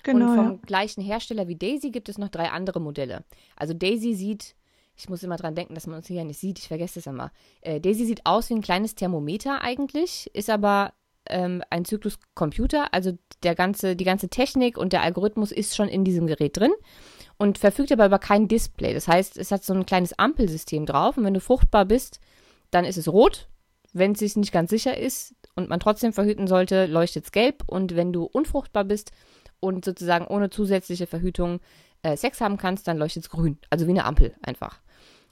Genau. 0.03 0.31
Und 0.31 0.37
vom 0.37 0.53
ja. 0.53 0.59
gleichen 0.67 1.03
Hersteller 1.03 1.49
wie 1.49 1.57
Daisy 1.57 1.91
gibt 1.91 2.09
es 2.09 2.19
noch 2.19 2.29
drei 2.29 2.51
andere 2.51 2.81
Modelle. 2.81 3.25
Also 3.57 3.75
Daisy 3.75 4.15
sieht, 4.15 4.55
ich 4.97 5.09
muss 5.09 5.23
immer 5.23 5.37
dran 5.37 5.55
denken, 5.55 5.75
dass 5.75 5.87
man 5.87 5.97
uns 5.97 6.07
hier 6.07 6.19
ja 6.19 6.25
nicht 6.25 6.39
sieht, 6.39 6.59
ich 6.59 6.69
vergesse 6.69 6.97
das 6.97 7.07
immer. 7.07 7.33
Äh, 7.61 7.81
Daisy 7.81 8.05
sieht 8.05 8.27
aus 8.27 8.51
wie 8.51 8.55
ein 8.55 8.63
kleines 8.63 8.95
Thermometer 8.95 9.63
eigentlich, 9.63 10.31
ist 10.35 10.51
aber 10.51 10.93
ähm, 11.27 11.63
ein 11.71 11.85
Zykluscomputer, 11.85 12.93
also 12.93 13.13
der 13.43 13.55
ganze, 13.55 13.97
die 13.97 14.05
ganze 14.05 14.29
Technik 14.29 14.77
und 14.77 14.93
der 14.93 15.03
Algorithmus 15.03 15.53
ist 15.53 15.75
schon 15.75 15.89
in 15.89 16.05
diesem 16.05 16.27
Gerät 16.27 16.57
drin 16.57 16.73
und 17.39 17.59
verfügt 17.59 17.93
aber 17.93 18.07
über 18.07 18.19
kein 18.19 18.49
Display. 18.49 18.95
Das 18.95 19.09
heißt, 19.09 19.39
es 19.39 19.51
hat 19.51 19.65
so 19.65 19.73
ein 19.75 19.87
kleines 19.87 20.19
Ampelsystem 20.19 20.87
drauf 20.87 21.17
und 21.17 21.25
wenn 21.25 21.35
du 21.35 21.41
fruchtbar 21.41 21.85
bist, 21.85 22.21
dann 22.71 22.85
ist 22.85 22.99
es 22.99 23.09
rot. 23.09 23.49
Wenn 23.95 24.13
es 24.13 24.21
sich 24.21 24.37
nicht 24.37 24.53
ganz 24.53 24.71
sicher 24.71 24.97
ist, 24.97 25.35
und 25.55 25.69
man 25.69 25.81
trotzdem 25.81 26.13
verhüten 26.13 26.47
sollte, 26.47 26.87
leuchtet 26.87 27.27
es 27.27 27.33
gelb. 27.33 27.63
Und 27.67 27.97
wenn 27.97 28.13
du 28.13 28.25
unfruchtbar 28.25 28.85
bist 28.85 29.13
und 29.61 29.85
sozusagen 29.85 30.27
ohne 30.27 30.51
zusätzliche 30.51 31.07
Verhütung 31.07 31.61
äh, 32.03 32.17
Sex 32.17 32.41
haben 32.41 32.57
kannst, 32.57 32.89
dann 32.89 32.99
leuchtet 32.99 33.25
es 33.25 33.31
grün. 33.31 33.59
Also 33.71 33.87
wie 33.87 33.91
eine 33.91 34.05
Ampel 34.05 34.35
einfach. 34.43 34.81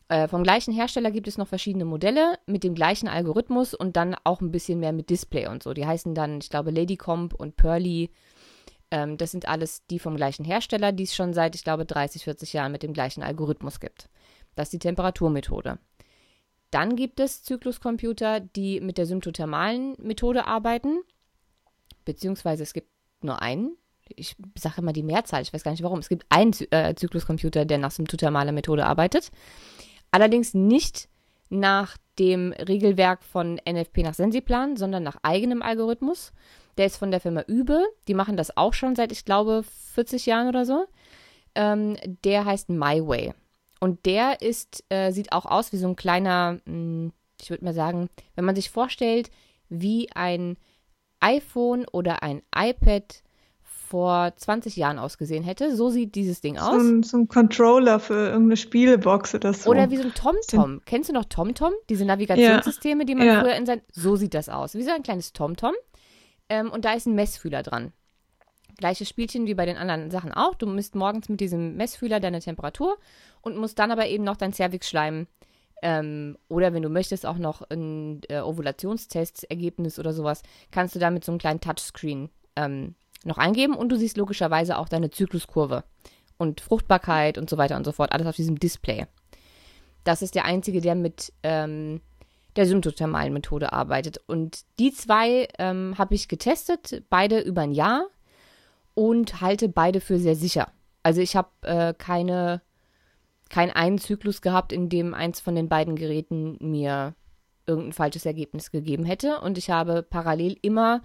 Äh, 0.09 0.27
vom 0.27 0.43
gleichen 0.43 0.75
Hersteller 0.75 1.13
gibt 1.13 1.29
es 1.29 1.39
noch 1.39 1.47
verschiedene 1.47 1.85
Modelle 1.85 2.37
mit 2.47 2.65
dem 2.65 2.75
gleichen 2.75 3.09
Algorithmus 3.09 3.75
und 3.75 3.97
dann 3.97 4.17
auch 4.25 4.41
ein 4.41 4.51
bisschen 4.51 4.81
mehr 4.81 4.93
mit 4.93 5.09
Display 5.09 5.47
und 5.47 5.63
so. 5.63 5.73
Die 5.73 5.87
heißen 5.87 6.15
dann, 6.15 6.39
ich 6.39 6.51
glaube, 6.51 6.73
Ladycomb 6.73 7.33
und 7.33 7.57
Pearly. 7.57 8.11
Ähm, 8.91 9.17
das 9.19 9.31
sind 9.31 9.47
alles 9.47 9.87
die 9.87 10.01
vom 10.01 10.17
gleichen 10.17 10.45
Hersteller, 10.45 10.91
die 10.91 11.05
es 11.05 11.15
schon 11.15 11.33
seit, 11.33 11.55
ich 11.55 11.63
glaube, 11.63 11.87
30, 11.87 12.25
40 12.25 12.53
Jahren 12.53 12.73
mit 12.73 12.83
dem 12.83 12.93
gleichen 12.93 13.23
Algorithmus 13.23 13.79
gibt. 13.79 14.09
Das 14.57 14.67
ist 14.67 14.73
die 14.73 14.79
Temperaturmethode. 14.81 15.79
Dann 16.73 16.97
gibt 16.97 17.21
es 17.21 17.43
Zykluscomputer, 17.45 18.41
die 18.41 18.81
mit 18.81 18.99
der 18.99 19.07
symptothermalen 19.07 19.97
Methode 19.99 20.47
arbeiten, 20.47 21.01
beziehungsweise 22.05 22.63
es 22.63 22.73
gibt 22.73 22.91
nur 23.23 23.43
einen. 23.43 23.77
Ich 24.17 24.37
sage 24.57 24.81
immer 24.81 24.93
die 24.93 25.03
Mehrzahl, 25.03 25.43
ich 25.43 25.53
weiß 25.53 25.63
gar 25.63 25.71
nicht 25.71 25.83
warum. 25.83 25.99
Es 25.99 26.09
gibt 26.09 26.27
einen 26.29 26.53
äh, 26.71 26.95
Zykluscomputer, 26.95 27.65
der 27.65 27.79
nach 27.79 27.91
symptothermaler 27.91 28.53
Methode 28.53 28.87
arbeitet. 28.87 29.31
Allerdings 30.11 30.55
nicht 30.55 31.09
nach 31.49 31.97
dem 32.19 32.53
Regelwerk 32.53 33.23
von 33.23 33.61
NFP 33.69 34.03
nach 34.03 34.15
Sensiplan, 34.15 34.77
sondern 34.77 35.03
nach 35.03 35.17
eigenem 35.23 35.63
Algorithmus. 35.63 36.33
Der 36.79 36.87
ist 36.87 36.97
von 36.97 37.11
der 37.11 37.21
Firma 37.21 37.43
Übe. 37.43 37.85
Die 38.09 38.15
machen 38.15 38.37
das 38.37 38.57
auch 38.57 38.73
schon 38.75 38.95
seit, 38.95 39.13
ich 39.13 39.25
glaube, 39.25 39.65
40 39.95 40.27
Jahren 40.27 40.49
oder 40.49 40.65
so. 40.65 40.87
Ähm, 41.55 41.97
der 42.25 42.45
heißt 42.45 42.69
MyWay. 42.69 43.35
Und 43.81 44.07
der 44.07 44.43
ist, 44.43 44.85
äh, 44.91 45.11
sieht 45.11 45.33
auch 45.33 45.47
aus 45.47 45.73
wie 45.73 45.79
so 45.79 45.89
ein 45.89 45.97
kleiner, 45.97 46.53
mh, 46.53 46.61
hm, 46.67 47.13
ich 47.41 47.51
würde 47.51 47.65
mal 47.65 47.75
sagen, 47.75 48.09
wenn 48.35 48.45
man 48.45 48.55
sich 48.55 48.71
vorstellt, 48.71 49.31
wie 49.69 50.11
ein 50.13 50.57
iPhone 51.21 51.87
oder 51.91 52.23
ein 52.23 52.43
iPad 52.55 53.23
vor 53.91 54.33
20 54.37 54.77
Jahren 54.77 55.01
ausgesehen 55.01 55.43
hätte. 55.43 55.75
So 55.75 55.91
sieht 55.91 56.15
dieses 56.15 56.41
Ding 56.41 56.59
aus. 56.59 56.81
So 56.81 56.89
ein, 56.89 57.03
so 57.03 57.17
ein 57.19 57.29
Controller 57.29 57.99
für 57.99 58.29
irgendeine 58.29 58.57
Spielebox 58.57 59.35
oder 59.35 59.53
so. 59.53 59.69
Oder 59.69 59.91
wie 59.91 59.97
so 59.97 60.05
ein 60.05 60.15
TomTom. 60.15 60.77
-Tom. 60.77 60.81
Kennst 60.87 61.09
du 61.09 61.13
noch 61.13 61.25
TomTom? 61.25 61.73
Diese 61.89 62.05
Navigationssysteme, 62.05 63.03
ja. 63.03 63.05
die 63.05 63.15
man 63.17 63.27
ja. 63.27 63.41
früher 63.41 63.57
in 63.57 63.67
sein. 63.67 63.83
So 63.93 64.15
sieht 64.15 64.35
das 64.35 64.49
aus. 64.49 64.75
Wie 64.75 64.85
so 64.85 64.93
ein 64.93 65.03
kleines 65.03 65.33
TomTom. 65.33 65.75
Ähm, 66.49 66.71
und 66.71 66.85
da 66.85 66.93
ist 66.93 67.07
ein 67.07 67.17
Messfühler 67.17 67.65
dran. 67.65 67.93
Gleiches 68.77 69.09
Spielchen 69.09 69.47
wie 69.47 69.55
bei 69.55 69.67
den 69.67 69.77
anderen 69.77 70.13
Sachen 70.13 70.33
auch. 70.33 70.55
Du 70.55 70.67
misst 70.67 70.95
morgens 70.95 71.29
mit 71.29 71.41
diesem 71.41 71.77
Messfühler 71.77 72.21
deine 72.21 72.39
Temperatur 72.39 72.97
und 73.41 73.57
musst 73.57 73.79
dann 73.81 73.91
aber 73.91 74.07
eben 74.07 74.23
noch 74.23 74.37
dein 74.37 74.53
Cervix-Schleim 74.53 75.27
ähm, 75.83 76.37
oder 76.49 76.73
wenn 76.73 76.83
du 76.83 76.89
möchtest 76.91 77.27
auch 77.27 77.39
noch 77.39 77.63
ein 77.71 78.21
äh, 78.29 78.41
Ovulationstest-Ergebnis 78.41 79.99
oder 79.99 80.13
sowas, 80.13 80.43
kannst 80.71 80.95
du 80.95 80.99
da 80.99 81.11
mit 81.11 81.25
so 81.25 81.33
einem 81.33 81.39
kleinen 81.39 81.61
Touchscreen 81.61 82.29
ähm, 82.57 82.95
noch 83.25 83.39
eingeben 83.39 83.75
und 83.75 83.91
du 83.91 83.97
siehst 83.97 84.17
logischerweise 84.17 84.79
auch 84.79 84.89
deine 84.89 85.11
Zykluskurve 85.11 85.85
und 86.39 86.61
Fruchtbarkeit 86.61 87.39
und 87.39 87.51
so 87.51 87.59
weiter 87.59 87.77
und 87.77 87.85
so 87.85 87.93
fort, 87.93 88.13
alles 88.13 88.27
auf 88.27 88.37
diesem 88.37 88.59
Display. 88.59 89.07
Das 90.05 90.23
ist 90.23 90.35
der 90.35 90.47
einzige, 90.47 90.81
der 90.81 90.95
mit 90.95 91.33
ähm, 91.43 92.01
der 92.57 92.67
symptothermalen 92.67 93.33
Methode 93.33 93.73
arbeitet. 93.73 94.19
Und 94.27 94.65
die 94.79 94.93
zwei 94.93 95.49
ähm, 95.59 95.95
habe 95.99 96.15
ich 96.15 96.29
getestet, 96.29 97.05
beide 97.11 97.41
über 97.41 97.63
ein 97.63 97.73
Jahr. 97.73 98.07
und 98.95 99.41
halte 99.41 99.69
beide 99.69 100.01
für 100.01 100.19
sehr 100.19 100.35
sicher. 100.35 100.69
Also 101.03 101.21
ich 101.21 101.37
habe 101.37 101.49
äh, 101.63 101.95
keine, 101.97 102.61
keinen 103.49 103.71
einen 103.71 103.99
Zyklus 103.99 104.43
gehabt, 104.43 104.73
in 104.73 104.89
dem 104.89 105.15
eins 105.15 105.41
von 105.41 105.55
den 105.55 105.69
beiden 105.69 105.97
Geräten 105.97 106.59
mir 106.61 107.15
irgendein 107.67 107.93
falsches 107.93 108.27
Ergebnis 108.27 108.71
gegeben 108.71 109.05
hätte. 109.05 109.41
Und 109.41 109.59
ich 109.59 109.71
habe 109.71 110.03
parallel 110.03 110.57
immer 110.61 111.03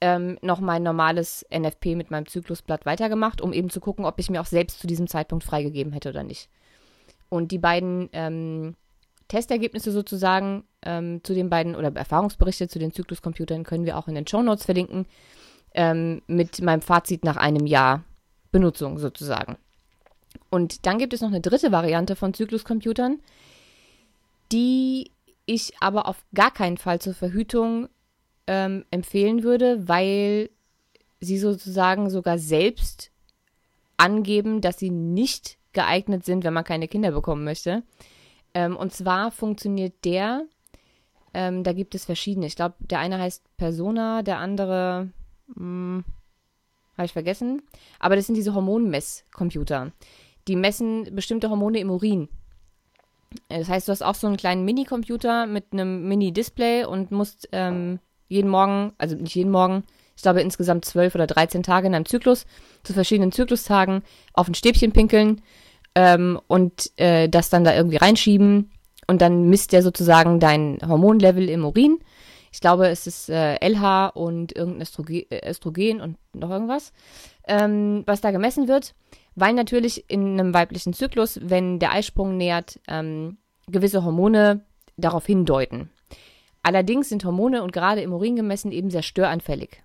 ähm, 0.00 0.38
noch 0.42 0.60
mein 0.60 0.82
normales 0.82 1.44
NFP 1.50 1.94
mit 1.96 2.10
meinem 2.10 2.26
Zyklusblatt 2.26 2.86
weitergemacht, 2.86 3.40
um 3.40 3.52
eben 3.52 3.70
zu 3.70 3.80
gucken, 3.80 4.04
ob 4.04 4.18
ich 4.18 4.30
mir 4.30 4.40
auch 4.40 4.46
selbst 4.46 4.80
zu 4.80 4.86
diesem 4.86 5.06
Zeitpunkt 5.06 5.44
freigegeben 5.44 5.92
hätte 5.92 6.10
oder 6.10 6.22
nicht. 6.22 6.48
Und 7.28 7.50
die 7.50 7.58
beiden 7.58 8.08
ähm, 8.12 8.76
Testergebnisse 9.28 9.90
sozusagen 9.90 10.64
ähm, 10.82 11.20
zu 11.24 11.34
den 11.34 11.50
beiden 11.50 11.74
oder 11.74 11.94
Erfahrungsberichte 11.94 12.68
zu 12.68 12.78
den 12.78 12.92
Zykluscomputern 12.92 13.64
können 13.64 13.84
wir 13.84 13.96
auch 13.96 14.08
in 14.08 14.14
den 14.14 14.26
Show 14.26 14.42
Notes 14.42 14.64
verlinken 14.64 15.06
ähm, 15.74 16.22
mit 16.26 16.60
meinem 16.62 16.82
Fazit 16.82 17.24
nach 17.24 17.36
einem 17.36 17.66
Jahr 17.66 18.04
Benutzung 18.52 18.98
sozusagen. 18.98 19.56
Und 20.50 20.86
dann 20.86 20.98
gibt 20.98 21.12
es 21.12 21.22
noch 21.22 21.28
eine 21.28 21.40
dritte 21.40 21.72
Variante 21.72 22.14
von 22.16 22.34
Zykluscomputern, 22.34 23.20
die 24.52 25.10
ich 25.46 25.72
aber 25.80 26.06
auf 26.06 26.24
gar 26.34 26.50
keinen 26.50 26.76
Fall 26.76 27.00
zur 27.00 27.14
Verhütung 27.14 27.88
ähm, 28.46 28.84
empfehlen 28.90 29.42
würde, 29.42 29.88
weil 29.88 30.50
sie 31.20 31.38
sozusagen 31.38 32.10
sogar 32.10 32.38
selbst 32.38 33.10
angeben, 33.96 34.60
dass 34.60 34.78
sie 34.78 34.90
nicht 34.90 35.58
geeignet 35.72 36.24
sind, 36.24 36.44
wenn 36.44 36.54
man 36.54 36.64
keine 36.64 36.88
Kinder 36.88 37.10
bekommen 37.10 37.44
möchte. 37.44 37.82
Ähm, 38.54 38.76
und 38.76 38.92
zwar 38.92 39.30
funktioniert 39.30 40.04
der, 40.04 40.44
ähm, 41.34 41.64
da 41.64 41.72
gibt 41.72 41.94
es 41.94 42.04
verschiedene. 42.04 42.46
Ich 42.46 42.56
glaube, 42.56 42.76
der 42.78 42.98
eine 42.98 43.18
heißt 43.18 43.56
Persona, 43.56 44.22
der 44.22 44.38
andere, 44.38 45.10
hm, 45.54 46.04
habe 46.96 47.06
ich 47.06 47.12
vergessen. 47.12 47.62
Aber 47.98 48.16
das 48.16 48.26
sind 48.26 48.36
diese 48.36 48.54
Hormonmesscomputer. 48.54 49.92
Die 50.48 50.56
messen 50.56 51.14
bestimmte 51.14 51.50
Hormone 51.50 51.78
im 51.78 51.90
Urin. 51.90 52.28
Das 53.48 53.68
heißt, 53.68 53.88
du 53.88 53.92
hast 53.92 54.02
auch 54.02 54.14
so 54.14 54.26
einen 54.26 54.36
kleinen 54.36 54.64
Mini-Computer 54.64 55.46
mit 55.46 55.72
einem 55.72 56.08
Mini-Display 56.08 56.84
und 56.84 57.10
musst 57.10 57.48
ähm, 57.52 57.98
jeden 58.28 58.50
Morgen, 58.50 58.92
also 58.98 59.16
nicht 59.16 59.34
jeden 59.34 59.50
Morgen, 59.50 59.84
ich 60.16 60.22
glaube 60.22 60.40
insgesamt 60.40 60.84
zwölf 60.84 61.14
oder 61.14 61.26
dreizehn 61.26 61.62
Tage 61.62 61.86
in 61.86 61.94
einem 61.94 62.06
Zyklus, 62.06 62.46
zu 62.82 62.92
verschiedenen 62.92 63.32
Zyklustagen 63.32 64.02
auf 64.32 64.48
ein 64.48 64.54
Stäbchen 64.54 64.92
pinkeln 64.92 65.42
ähm, 65.94 66.40
und 66.46 66.90
äh, 66.96 67.28
das 67.28 67.50
dann 67.50 67.64
da 67.64 67.74
irgendwie 67.74 67.96
reinschieben 67.96 68.70
und 69.06 69.20
dann 69.20 69.48
misst 69.48 69.72
der 69.72 69.82
sozusagen 69.82 70.40
dein 70.40 70.78
Hormonlevel 70.86 71.48
im 71.48 71.64
Urin. 71.64 71.98
Ich 72.52 72.60
glaube, 72.60 72.88
es 72.88 73.06
ist 73.06 73.28
äh, 73.28 73.56
LH 73.56 74.08
und 74.14 74.56
irgendein 74.56 74.82
Östrogen, 74.82 75.26
äh, 75.30 75.50
Östrogen 75.50 76.00
und 76.00 76.16
noch 76.32 76.50
irgendwas, 76.50 76.92
ähm, 77.46 78.02
was 78.06 78.22
da 78.22 78.30
gemessen 78.30 78.68
wird, 78.68 78.94
weil 79.34 79.52
natürlich 79.52 80.08
in 80.08 80.40
einem 80.40 80.54
weiblichen 80.54 80.94
Zyklus, 80.94 81.38
wenn 81.42 81.78
der 81.78 81.92
Eisprung 81.92 82.36
nähert, 82.36 82.80
ähm, 82.88 83.36
gewisse 83.68 84.04
Hormone 84.04 84.64
darauf 84.96 85.26
hindeuten. 85.26 85.90
Allerdings 86.66 87.10
sind 87.10 87.24
Hormone 87.24 87.62
und 87.62 87.72
gerade 87.72 88.00
im 88.00 88.12
Urin 88.12 88.34
gemessen 88.34 88.72
eben 88.72 88.90
sehr 88.90 89.04
störanfällig. 89.04 89.84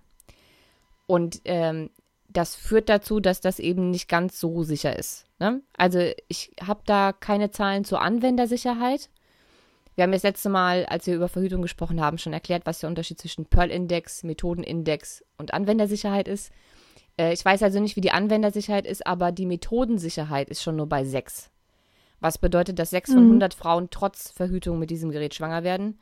Und 1.06 1.40
ähm, 1.44 1.90
das 2.28 2.56
führt 2.56 2.88
dazu, 2.88 3.20
dass 3.20 3.40
das 3.40 3.60
eben 3.60 3.90
nicht 3.90 4.08
ganz 4.08 4.40
so 4.40 4.64
sicher 4.64 4.98
ist. 4.98 5.26
Ne? 5.38 5.62
Also 5.78 6.00
ich 6.26 6.50
habe 6.60 6.80
da 6.84 7.12
keine 7.12 7.52
Zahlen 7.52 7.84
zur 7.84 8.02
Anwendersicherheit. 8.02 9.10
Wir 9.94 10.02
haben 10.02 10.10
das 10.10 10.24
letzte 10.24 10.48
Mal, 10.48 10.84
als 10.86 11.06
wir 11.06 11.14
über 11.14 11.28
Verhütung 11.28 11.62
gesprochen 11.62 12.00
haben, 12.00 12.18
schon 12.18 12.32
erklärt, 12.32 12.66
was 12.66 12.80
der 12.80 12.88
Unterschied 12.88 13.20
zwischen 13.20 13.46
Pearl-Index, 13.46 14.24
Methodenindex 14.24 15.24
und 15.38 15.54
Anwendersicherheit 15.54 16.26
ist. 16.26 16.50
Äh, 17.16 17.32
ich 17.32 17.44
weiß 17.44 17.62
also 17.62 17.78
nicht, 17.78 17.94
wie 17.94 18.00
die 18.00 18.10
Anwendersicherheit 18.10 18.88
ist, 18.88 19.06
aber 19.06 19.30
die 19.30 19.46
Methodensicherheit 19.46 20.50
ist 20.50 20.64
schon 20.64 20.74
nur 20.74 20.88
bei 20.88 21.04
6. 21.04 21.48
Was 22.18 22.38
bedeutet, 22.38 22.80
dass 22.80 22.90
6 22.90 23.12
von 23.12 23.22
100 23.22 23.54
mhm. 23.54 23.56
Frauen 23.60 23.88
trotz 23.92 24.32
Verhütung 24.32 24.80
mit 24.80 24.90
diesem 24.90 25.12
Gerät 25.12 25.36
schwanger 25.36 25.62
werden. 25.62 26.00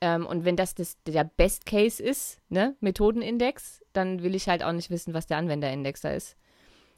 Ähm, 0.00 0.26
und 0.26 0.44
wenn 0.44 0.56
das, 0.56 0.74
das 0.74 0.96
der 1.04 1.24
Best 1.24 1.66
Case 1.66 2.02
ist, 2.02 2.40
ne, 2.48 2.76
Methodenindex, 2.80 3.82
dann 3.92 4.22
will 4.22 4.34
ich 4.34 4.48
halt 4.48 4.62
auch 4.62 4.72
nicht 4.72 4.90
wissen, 4.90 5.14
was 5.14 5.26
der 5.26 5.38
Anwenderindex 5.38 6.02
da 6.02 6.10
ist. 6.10 6.36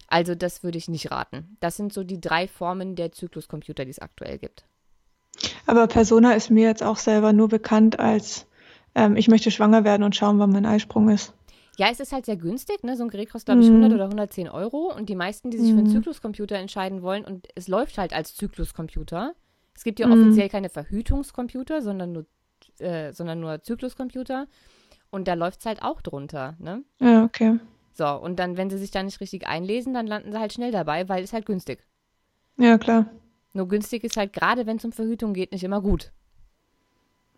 Also 0.09 0.35
das 0.35 0.63
würde 0.63 0.79
ich 0.79 0.89
nicht 0.89 1.11
raten. 1.11 1.57
Das 1.61 1.77
sind 1.77 1.93
so 1.93 2.03
die 2.03 2.21
drei 2.21 2.49
Formen 2.49 2.97
der 2.97 3.13
Zykluscomputer, 3.13 3.85
die 3.85 3.91
es 3.91 3.99
aktuell 3.99 4.39
gibt. 4.39 4.65
Aber 5.67 5.87
Persona 5.87 6.33
ist 6.33 6.51
mir 6.51 6.65
jetzt 6.65 6.83
auch 6.83 6.97
selber 6.97 7.33
nur 7.33 7.49
bekannt 7.49 8.01
als 8.01 8.47
ähm, 8.95 9.17
ich 9.17 9.29
möchte 9.29 9.51
schwanger 9.51 9.85
werden 9.85 10.03
und 10.03 10.17
schauen, 10.17 10.39
wann 10.39 10.51
mein 10.51 10.67
Eisprung 10.67 11.09
ist. 11.09 11.33
Ja, 11.77 11.89
es 11.93 12.01
ist 12.01 12.13
halt 12.13 12.27
sehr 12.27 12.37
günstig, 12.37 12.83
ne? 12.83 12.97
So 12.97 13.05
ein 13.05 13.09
Gerät 13.09 13.31
kostet, 13.31 13.47
glaube 13.47 13.63
ich, 13.63 13.69
100 13.69 13.91
mm. 13.91 13.95
oder 13.95 14.05
110 14.05 14.49
Euro. 14.49 14.93
Und 14.93 15.09
die 15.09 15.15
meisten, 15.15 15.51
die 15.51 15.59
sich 15.59 15.69
mm. 15.69 15.75
für 15.75 15.79
einen 15.79 15.89
mhm. 15.89 15.93
Zykluscomputer 15.93 16.57
entscheiden 16.57 17.03
wollen, 17.03 17.25
und 17.25 17.47
es 17.55 17.69
läuft 17.69 17.99
halt 17.99 18.13
als 18.13 18.35
Zykluscomputer. 18.35 19.35
Es 19.77 19.85
gibt 19.85 20.01
ja 20.01 20.09
mm. 20.09 20.13
offiziell 20.13 20.49
keine 20.49 20.71
Verhütungscomputer, 20.71 21.81
sondern 21.81 22.13
nur 22.13 22.27
äh, 22.81 23.13
sondern 23.13 23.41
nur 23.41 23.63
Zykluscomputer. 23.63 24.47
Und 25.11 25.27
da 25.27 25.35
läuft 25.35 25.61
es 25.61 25.67
halt 25.67 25.83
auch 25.83 26.03
drunter, 26.03 26.55
ne? 26.59 26.83
Ja, 27.01 27.25
okay. 27.25 27.59
So, 27.95 28.07
und 28.07 28.39
dann, 28.39 28.57
wenn 28.57 28.71
sie 28.71 28.79
sich 28.79 28.91
da 28.91 29.03
nicht 29.03 29.21
richtig 29.21 29.47
einlesen, 29.47 29.95
dann 29.95 30.07
landen 30.07 30.31
sie 30.31 30.39
halt 30.39 30.53
schnell 30.53 30.71
dabei, 30.71 31.09
weil 31.09 31.25
es 31.25 31.33
halt 31.33 31.47
günstig. 31.47 31.85
Ja, 32.57 32.79
klar. 32.79 33.07
Nur 33.53 33.69
günstig 33.69 34.05
ist 34.05 34.17
halt 34.17 34.33
gerade, 34.33 34.67
wenn 34.67 34.77
es 34.77 34.85
um 34.85 34.93
Verhütung 34.93 35.33
geht, 35.33 35.53
nicht 35.53 35.65
immer 35.65 35.81
gut. 35.81 36.13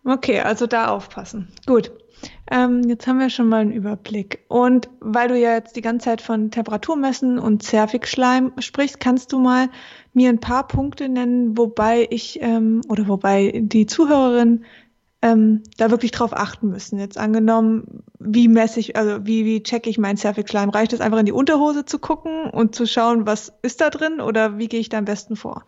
Okay, 0.03 0.39
also 0.39 0.67
da 0.67 0.89
aufpassen. 0.89 1.47
Gut. 1.65 1.91
Ähm, 2.49 2.83
jetzt 2.87 3.07
haben 3.07 3.19
wir 3.19 3.29
schon 3.29 3.49
mal 3.49 3.61
einen 3.61 3.71
Überblick. 3.71 4.43
Und 4.47 4.89
weil 4.99 5.27
du 5.27 5.37
ja 5.37 5.53
jetzt 5.53 5.75
die 5.75 5.81
ganze 5.81 6.05
Zeit 6.05 6.21
von 6.21 6.51
Temperaturmessen 6.51 7.39
und 7.39 7.63
Zervixschleim 7.63 8.51
sprichst, 8.59 8.99
kannst 8.99 9.31
du 9.31 9.39
mal 9.39 9.69
mir 10.13 10.29
ein 10.29 10.39
paar 10.39 10.67
Punkte 10.67 11.07
nennen, 11.07 11.57
wobei 11.57 12.07
ich 12.09 12.41
ähm, 12.41 12.81
oder 12.89 13.07
wobei 13.07 13.51
die 13.63 13.85
Zuhörerin 13.85 14.65
ähm, 15.21 15.61
da 15.77 15.91
wirklich 15.91 16.11
drauf 16.11 16.33
achten 16.33 16.69
müssen. 16.69 16.99
Jetzt 16.99 17.17
angenommen, 17.17 18.03
wie 18.19 18.47
messe 18.47 18.79
ich, 18.79 18.95
also 18.95 19.25
wie, 19.25 19.45
wie 19.45 19.61
checke 19.61 19.89
ich 19.89 19.97
meinen 19.97 20.17
Cervix-Schleim? 20.17 20.69
Reicht 20.69 20.93
es 20.93 21.01
einfach 21.01 21.19
in 21.19 21.25
die 21.25 21.31
Unterhose 21.31 21.85
zu 21.85 21.99
gucken 21.99 22.49
und 22.49 22.75
zu 22.75 22.87
schauen, 22.87 23.27
was 23.27 23.53
ist 23.61 23.81
da 23.81 23.89
drin 23.89 24.19
oder 24.19 24.57
wie 24.57 24.67
gehe 24.67 24.79
ich 24.79 24.89
da 24.89 24.97
am 24.97 25.05
besten 25.05 25.35
vor? 25.35 25.63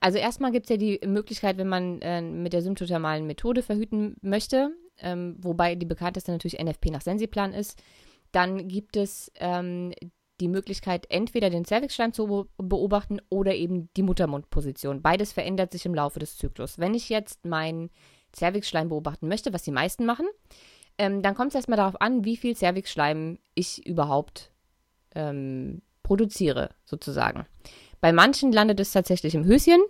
Also 0.00 0.18
erstmal 0.18 0.52
gibt 0.52 0.66
es 0.66 0.70
ja 0.70 0.76
die 0.76 1.00
Möglichkeit, 1.06 1.58
wenn 1.58 1.68
man 1.68 2.00
äh, 2.02 2.20
mit 2.20 2.52
der 2.52 2.62
symptothermalen 2.62 3.26
Methode 3.26 3.62
verhüten 3.62 4.16
möchte, 4.22 4.70
ähm, 4.98 5.36
wobei 5.40 5.74
die 5.74 5.86
bekannteste 5.86 6.30
natürlich 6.30 6.62
NFP 6.62 6.90
nach 6.90 7.02
Sensiplan 7.02 7.52
ist, 7.52 7.82
dann 8.32 8.68
gibt 8.68 8.96
es 8.96 9.30
ähm, 9.36 9.92
die 10.40 10.48
Möglichkeit, 10.48 11.06
entweder 11.10 11.48
den 11.48 11.64
Cervixschleim 11.64 12.12
zu 12.12 12.48
beobachten 12.58 13.20
oder 13.28 13.54
eben 13.54 13.88
die 13.96 14.02
Muttermundposition. 14.02 15.00
Beides 15.00 15.32
verändert 15.32 15.72
sich 15.72 15.86
im 15.86 15.94
Laufe 15.94 16.18
des 16.18 16.36
Zyklus. 16.36 16.78
Wenn 16.78 16.94
ich 16.94 17.08
jetzt 17.08 17.44
mein 17.44 17.90
Cervixschleim 18.34 18.88
beobachten 18.88 19.28
möchte, 19.28 19.52
was 19.52 19.62
die 19.62 19.70
meisten 19.70 20.04
machen, 20.06 20.26
ähm, 20.98 21.22
dann 21.22 21.34
kommt 21.34 21.48
es 21.48 21.54
erstmal 21.56 21.76
darauf 21.76 22.00
an, 22.00 22.24
wie 22.24 22.36
viel 22.36 22.56
Cervixschleim 22.56 23.38
ich 23.54 23.86
überhaupt 23.86 24.50
ähm, 25.14 25.82
produziere, 26.02 26.70
sozusagen. 26.84 27.46
Bei 28.00 28.12
manchen 28.12 28.52
landet 28.52 28.80
es 28.80 28.92
tatsächlich 28.92 29.34
im 29.34 29.44
Höschen, 29.44 29.80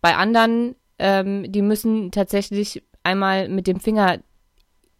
bei 0.00 0.16
anderen, 0.16 0.76
ähm, 0.98 1.50
die 1.50 1.62
müssen 1.62 2.10
tatsächlich 2.12 2.82
einmal 3.02 3.48
mit 3.48 3.66
dem 3.66 3.80
Finger 3.80 4.20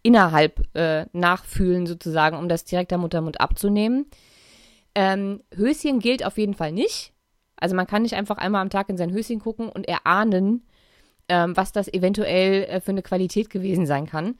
innerhalb 0.02 0.62
äh, 0.76 1.06
nachfühlen, 1.12 1.86
sozusagen, 1.86 2.36
um 2.36 2.48
das 2.48 2.64
direkt 2.64 2.92
am 2.92 3.00
Muttermund 3.00 3.40
abzunehmen. 3.40 4.06
Ähm, 4.94 5.42
Höschen 5.54 5.98
gilt 5.98 6.24
auf 6.24 6.38
jeden 6.38 6.54
Fall 6.54 6.72
nicht. 6.72 7.12
Also 7.56 7.74
man 7.74 7.86
kann 7.86 8.02
nicht 8.02 8.14
einfach 8.14 8.36
einmal 8.36 8.62
am 8.62 8.70
Tag 8.70 8.88
in 8.88 8.96
sein 8.96 9.12
Höschen 9.12 9.40
gucken 9.40 9.68
und 9.68 9.88
erahnen, 9.88 10.66
ähm, 11.28 11.56
was 11.56 11.72
das 11.72 11.88
eventuell 11.88 12.64
äh, 12.64 12.80
für 12.80 12.92
eine 12.92 13.02
Qualität 13.02 13.50
gewesen 13.50 13.86
sein 13.86 14.06
kann. 14.06 14.36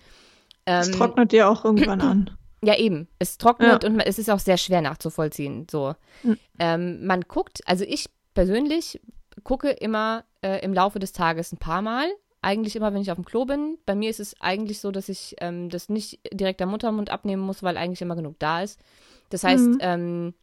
Ähm, 0.67 0.81
es 0.81 0.91
trocknet 0.91 1.33
ja 1.33 1.49
auch 1.49 1.65
irgendwann 1.65 2.01
an. 2.01 2.31
Ja, 2.65 2.75
eben. 2.75 3.07
Es 3.19 3.37
trocknet 3.37 3.85
ja. 3.85 3.89
und 3.89 4.01
es 4.01 4.19
ist 4.19 4.31
auch 4.31 4.41
sehr 4.41 4.57
schwer 4.57 4.81
nachzuvollziehen. 4.81 5.67
So. 5.71 5.95
Mhm. 6.23 6.39
Ähm, 6.59 7.07
man 7.07 7.21
guckt, 7.21 7.61
also 7.67 7.85
ich 7.85 8.07
persönlich 8.35 8.99
gucke 9.45 9.71
immer 9.71 10.25
äh, 10.43 10.65
im 10.65 10.73
Laufe 10.73 10.99
des 10.99 11.13
Tages 11.13 11.53
ein 11.53 11.59
paar 11.59 11.83
Mal. 11.83 12.07
Eigentlich 12.43 12.75
immer, 12.75 12.93
wenn 12.93 13.03
ich 13.03 13.11
auf 13.11 13.17
dem 13.17 13.25
Klo 13.25 13.45
bin. 13.45 13.79
Bei 13.87 13.95
mir 13.95 14.11
ist 14.11 14.21
es 14.21 14.41
eigentlich 14.41 14.81
so, 14.81 14.91
dass 14.91 15.09
ich 15.09 15.37
ähm, 15.41 15.69
das 15.69 15.91
nicht 15.91 16.19
direkt 16.33 16.61
am 16.63 16.71
Muttermund 16.71 17.11
abnehmen 17.11 17.43
muss, 17.43 17.63
weil 17.63 17.77
eigentlich 17.77 18.03
immer 18.03 18.17
genug 18.17 18.37
da 18.39 18.63
ist. 18.63 18.81
Das 19.29 19.45
heißt, 19.45 19.67
mhm. 19.67 19.79
ähm, 19.81 20.35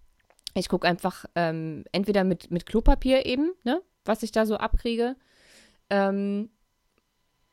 ich 0.53 0.69
gucke 0.69 0.87
einfach 0.87 1.25
ähm, 1.35 1.83
entweder 1.91 2.23
mit, 2.23 2.51
mit 2.51 2.65
Klopapier 2.65 3.25
eben, 3.25 3.51
ne, 3.63 3.81
was 4.05 4.23
ich 4.23 4.31
da 4.31 4.45
so 4.45 4.57
abkriege. 4.57 5.15
Ähm, 5.93 6.49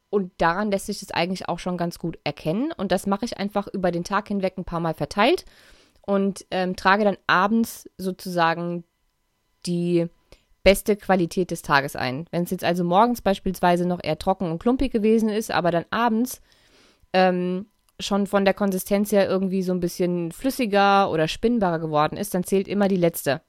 und 0.09 0.33
daran 0.39 0.71
lässt 0.71 0.87
sich 0.87 1.01
das 1.01 1.13
eigentlich 1.13 1.49
auch 1.49 1.59
schon 1.59 1.77
ganz 1.77 1.99
gut 1.99 2.19
erkennen. 2.25 2.73
Und 2.77 2.91
das 2.91 3.07
mache 3.07 3.27
ich 3.27 3.39
einfach 3.39 3.69
über 3.69 3.93
den 3.93 4.03
Tag 4.03 4.29
hinweg 4.29 4.55
ein 4.57 4.65
paar 4.65 4.81
Mal 4.81 4.95
verteilt 4.95 5.45
und 6.01 6.47
ähm, 6.51 6.75
trage 6.75 7.05
dann 7.05 7.19
abends 7.27 7.89
sozusagen 7.99 8.85
die 9.67 10.07
beste 10.65 10.97
Qualität 10.97 11.51
des 11.51 11.63
Tages 11.63 11.97
ein. 11.97 12.27
Wenn 12.31 12.45
es 12.45 12.51
jetzt 12.51 12.65
also 12.65 12.83
morgens 12.83 13.21
beispielsweise 13.21 13.87
noch 13.87 14.01
eher 14.03 14.19
trocken 14.19 14.51
und 14.51 14.59
klumpig 14.59 14.91
gewesen 14.91 15.29
ist, 15.29 15.51
aber 15.51 15.71
dann 15.71 15.85
abends 15.91 16.41
ähm, 17.13 17.67
schon 18.01 18.27
von 18.27 18.45
der 18.45 18.55
Konsistenz 18.55 19.13
her 19.13 19.29
irgendwie 19.29 19.63
so 19.63 19.73
ein 19.73 19.81
bisschen 19.81 20.33
flüssiger 20.33 21.11
oder 21.11 21.29
spinnbarer 21.29 21.79
geworden 21.79 22.17
ist, 22.17 22.35
dann 22.35 22.45
zählt 22.45 22.69
immer 22.69 22.89
die 22.89 22.97
letzte. 22.97 23.43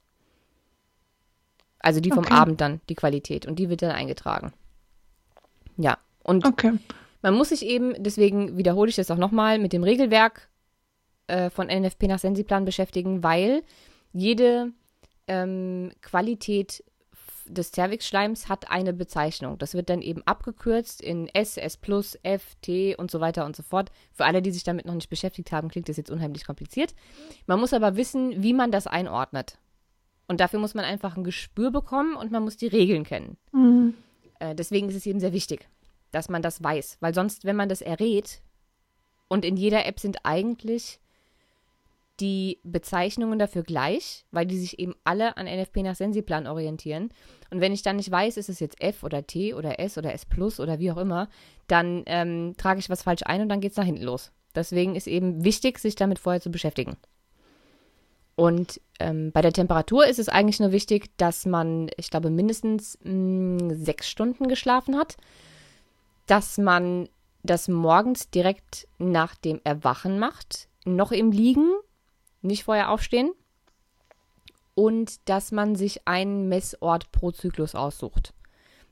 Also 1.80 2.00
die 2.00 2.10
vom 2.10 2.24
okay. 2.24 2.34
Abend 2.34 2.60
dann, 2.60 2.80
die 2.88 2.94
Qualität. 2.94 3.46
Und 3.46 3.58
die 3.58 3.68
wird 3.68 3.82
dann 3.82 3.90
eingetragen. 3.90 4.52
Ja. 5.76 5.98
Und 6.22 6.44
okay. 6.44 6.78
man 7.22 7.34
muss 7.34 7.50
sich 7.50 7.64
eben, 7.66 7.94
deswegen 8.02 8.56
wiederhole 8.56 8.90
ich 8.90 8.96
das 8.96 9.10
auch 9.10 9.16
nochmal, 9.16 9.58
mit 9.58 9.72
dem 9.72 9.82
Regelwerk 9.82 10.48
äh, 11.26 11.50
von 11.50 11.66
NFP 11.66 12.06
nach 12.08 12.18
Sensiplan 12.18 12.64
beschäftigen, 12.64 13.22
weil 13.22 13.62
jede 14.12 14.72
ähm, 15.26 15.92
Qualität 16.00 16.84
des 17.46 17.72
Cervix-Schleims 17.72 18.48
hat 18.48 18.70
eine 18.70 18.92
Bezeichnung. 18.92 19.58
Das 19.58 19.74
wird 19.74 19.90
dann 19.90 20.00
eben 20.00 20.22
abgekürzt 20.26 21.00
in 21.00 21.28
S, 21.28 21.56
S+, 21.56 21.78
F, 22.22 22.54
T 22.60 22.96
und 22.96 23.10
so 23.10 23.20
weiter 23.20 23.44
und 23.44 23.56
so 23.56 23.62
fort. 23.62 23.90
Für 24.12 24.24
alle, 24.24 24.42
die 24.42 24.50
sich 24.50 24.64
damit 24.64 24.86
noch 24.86 24.94
nicht 24.94 25.10
beschäftigt 25.10 25.52
haben, 25.52 25.68
klingt 25.68 25.88
das 25.88 25.96
jetzt 25.96 26.10
unheimlich 26.10 26.46
kompliziert. 26.46 26.94
Man 27.46 27.60
muss 27.60 27.72
aber 27.72 27.96
wissen, 27.96 28.42
wie 28.42 28.54
man 28.54 28.70
das 28.70 28.86
einordnet. 28.86 29.58
Und 30.28 30.40
dafür 30.40 30.60
muss 30.60 30.74
man 30.74 30.84
einfach 30.84 31.16
ein 31.16 31.24
Gespür 31.24 31.70
bekommen 31.70 32.16
und 32.16 32.30
man 32.30 32.44
muss 32.44 32.56
die 32.56 32.68
Regeln 32.68 33.04
kennen. 33.04 33.36
Mhm. 33.52 33.94
Äh, 34.42 34.54
deswegen 34.54 34.88
ist 34.88 34.96
es 34.96 35.06
eben 35.06 35.20
sehr 35.20 35.32
wichtig, 35.32 35.68
dass 36.10 36.28
man 36.28 36.42
das 36.42 36.62
weiß. 36.62 36.98
Weil 37.00 37.14
sonst, 37.14 37.44
wenn 37.44 37.56
man 37.56 37.68
das 37.68 37.80
errät, 37.80 38.42
und 39.28 39.44
in 39.44 39.56
jeder 39.56 39.86
App 39.86 39.98
sind 39.98 40.18
eigentlich 40.24 41.00
die 42.20 42.60
Bezeichnungen 42.62 43.38
dafür 43.38 43.62
gleich, 43.62 44.26
weil 44.30 44.44
die 44.44 44.58
sich 44.58 44.78
eben 44.78 44.94
alle 45.04 45.36
an 45.38 45.46
NFP 45.46 45.82
nach 45.82 45.94
Sensiplan 45.94 46.46
orientieren. 46.46 47.10
Und 47.50 47.60
wenn 47.60 47.72
ich 47.72 47.82
dann 47.82 47.96
nicht 47.96 48.10
weiß, 48.10 48.36
ist 48.36 48.50
es 48.50 48.60
jetzt 48.60 48.82
F 48.82 49.02
oder 49.02 49.26
T 49.26 49.54
oder 49.54 49.80
S 49.80 49.96
oder 49.96 50.12
S 50.12 50.26
Plus 50.26 50.60
oder 50.60 50.78
wie 50.78 50.90
auch 50.90 50.98
immer, 50.98 51.28
dann 51.68 52.02
ähm, 52.06 52.54
trage 52.58 52.80
ich 52.80 52.90
was 52.90 53.02
falsch 53.02 53.22
ein 53.24 53.40
und 53.40 53.48
dann 53.48 53.60
geht 53.60 53.72
es 53.72 53.78
nach 53.78 53.86
hinten 53.86 54.02
los. 54.02 54.32
Deswegen 54.54 54.96
ist 54.96 55.06
eben 55.06 55.44
wichtig, 55.44 55.78
sich 55.78 55.94
damit 55.94 56.18
vorher 56.18 56.42
zu 56.42 56.50
beschäftigen. 56.50 56.96
Und 58.34 58.80
ähm, 58.98 59.30
bei 59.32 59.42
der 59.42 59.52
Temperatur 59.52 60.06
ist 60.06 60.18
es 60.18 60.28
eigentlich 60.28 60.60
nur 60.60 60.72
wichtig, 60.72 61.10
dass 61.18 61.44
man, 61.44 61.90
ich 61.96 62.10
glaube, 62.10 62.30
mindestens 62.30 62.98
mh, 63.02 63.12
mm, 63.12 63.84
sechs 63.84 64.08
Stunden 64.08 64.48
geschlafen 64.48 64.96
hat, 64.96 65.16
dass 66.26 66.58
man 66.58 67.08
das 67.42 67.68
morgens 67.68 68.30
direkt 68.30 68.86
nach 68.98 69.34
dem 69.34 69.60
Erwachen 69.64 70.18
macht, 70.18 70.68
noch 70.84 71.12
im 71.12 71.32
Liegen 71.32 71.72
nicht 72.40 72.64
vorher 72.64 72.90
aufstehen 72.90 73.32
und 74.74 75.28
dass 75.28 75.52
man 75.52 75.76
sich 75.76 76.06
einen 76.06 76.48
Messort 76.48 77.12
pro 77.12 77.30
Zyklus 77.30 77.74
aussucht. 77.74 78.32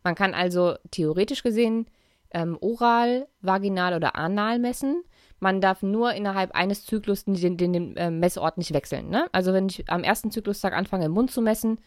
Man 0.03 0.15
kann 0.15 0.35
also 0.35 0.77
theoretisch 0.91 1.43
gesehen 1.43 1.87
ähm, 2.33 2.59
oral, 2.61 3.29
vaginal 3.41 3.95
oder 3.95 4.17
anal 4.17 4.59
messen. 4.59 5.03
Man 5.41 5.61
darf 5.61 5.83
nur 5.83 6.13
innerhalb 6.13 6.55
eines 6.55 6.85
Zyklus 6.85 7.25
den, 7.25 7.57
den, 7.57 7.73
den 7.73 7.97
äh, 7.97 8.11
Messort 8.11 8.59
nicht 8.59 8.73
wechseln. 8.73 9.09
Ne? 9.09 9.27
Also 9.33 9.53
wenn 9.53 9.69
ich 9.69 9.91
am 9.91 10.05
ersten 10.05 10.31
Zyklustag 10.31 10.75
anfange, 10.75 11.07
im 11.07 11.13
Mund 11.13 11.31
zu 11.31 11.41
messen, 11.41 11.79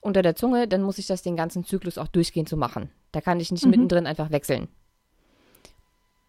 unter 0.00 0.22
der 0.22 0.36
Zunge, 0.36 0.66
dann 0.66 0.82
muss 0.82 0.98
ich 0.98 1.06
das 1.06 1.22
den 1.22 1.36
ganzen 1.36 1.64
Zyklus 1.64 1.98
auch 1.98 2.08
durchgehend 2.08 2.48
so 2.48 2.56
machen. 2.56 2.90
Da 3.12 3.20
kann 3.20 3.40
ich 3.40 3.52
nicht 3.52 3.64
mhm. 3.64 3.70
mittendrin 3.72 4.06
einfach 4.06 4.30
wechseln. 4.30 4.68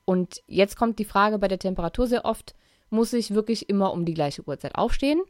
Und 0.03 0.41
jetzt 0.47 0.77
kommt 0.77 0.99
die 0.99 1.05
Frage 1.05 1.37
bei 1.37 1.47
der 1.47 1.59
Temperatur 1.59 2.07
sehr 2.07 2.25
oft, 2.25 2.55
muss 2.89 3.13
ich 3.13 3.33
wirklich 3.33 3.69
immer 3.69 3.91
um 3.91 4.05
die 4.05 4.13
gleiche 4.13 4.47
Uhrzeit 4.47 4.75
aufstehen. 4.75 5.21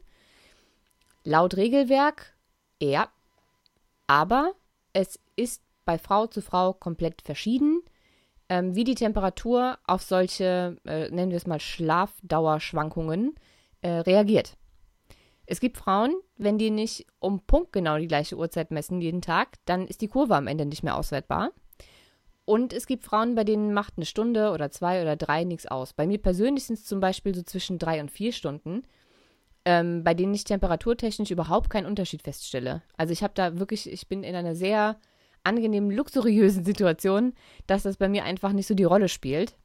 Laut 1.24 1.56
Regelwerk, 1.56 2.34
ja. 2.80 3.08
Aber 4.06 4.52
es 4.92 5.18
ist 5.36 5.62
bei 5.84 5.98
Frau 5.98 6.26
zu 6.26 6.42
Frau 6.42 6.72
komplett 6.72 7.22
verschieden, 7.22 7.82
ähm, 8.48 8.74
wie 8.74 8.84
die 8.84 8.94
Temperatur 8.94 9.78
auf 9.86 10.02
solche, 10.02 10.76
äh, 10.84 11.10
nennen 11.10 11.30
wir 11.30 11.36
es 11.36 11.46
mal, 11.46 11.60
Schlafdauerschwankungen 11.60 13.34
äh, 13.82 13.90
reagiert. 13.90 14.56
Es 15.46 15.60
gibt 15.60 15.78
Frauen, 15.78 16.14
wenn 16.36 16.58
die 16.58 16.70
nicht 16.70 17.06
um 17.20 17.40
Punkt 17.40 17.72
genau 17.72 17.96
die 17.98 18.08
gleiche 18.08 18.36
Uhrzeit 18.36 18.70
messen 18.70 19.00
jeden 19.00 19.22
Tag, 19.22 19.56
dann 19.64 19.86
ist 19.86 20.02
die 20.02 20.08
Kurve 20.08 20.36
am 20.36 20.46
Ende 20.46 20.66
nicht 20.66 20.82
mehr 20.82 20.96
auswertbar. 20.96 21.52
Und 22.44 22.72
es 22.72 22.86
gibt 22.86 23.04
Frauen, 23.04 23.34
bei 23.34 23.44
denen 23.44 23.74
macht 23.74 23.94
eine 23.96 24.06
Stunde 24.06 24.52
oder 24.52 24.70
zwei 24.70 25.02
oder 25.02 25.16
drei 25.16 25.44
nichts 25.44 25.66
aus. 25.66 25.92
Bei 25.92 26.06
mir 26.06 26.18
persönlich 26.18 26.64
sind 26.64 26.78
es 26.78 26.84
zum 26.84 27.00
Beispiel 27.00 27.34
so 27.34 27.42
zwischen 27.42 27.78
drei 27.78 28.00
und 28.00 28.10
vier 28.10 28.32
Stunden, 28.32 28.84
ähm, 29.66 30.02
bei 30.02 30.14
denen 30.14 30.32
ich 30.32 30.44
temperaturtechnisch 30.44 31.30
überhaupt 31.30 31.68
keinen 31.68 31.86
Unterschied 31.86 32.22
feststelle. 32.22 32.82
Also 32.96 33.12
ich 33.12 33.22
habe 33.22 33.34
da 33.34 33.58
wirklich, 33.58 33.90
ich 33.90 34.08
bin 34.08 34.24
in 34.24 34.34
einer 34.34 34.54
sehr 34.54 34.96
angenehmen, 35.44 35.90
luxuriösen 35.90 36.64
Situation, 36.64 37.32
dass 37.66 37.82
das 37.82 37.96
bei 37.96 38.08
mir 38.08 38.24
einfach 38.24 38.52
nicht 38.52 38.66
so 38.66 38.74
die 38.74 38.84
Rolle 38.84 39.08
spielt. 39.08 39.56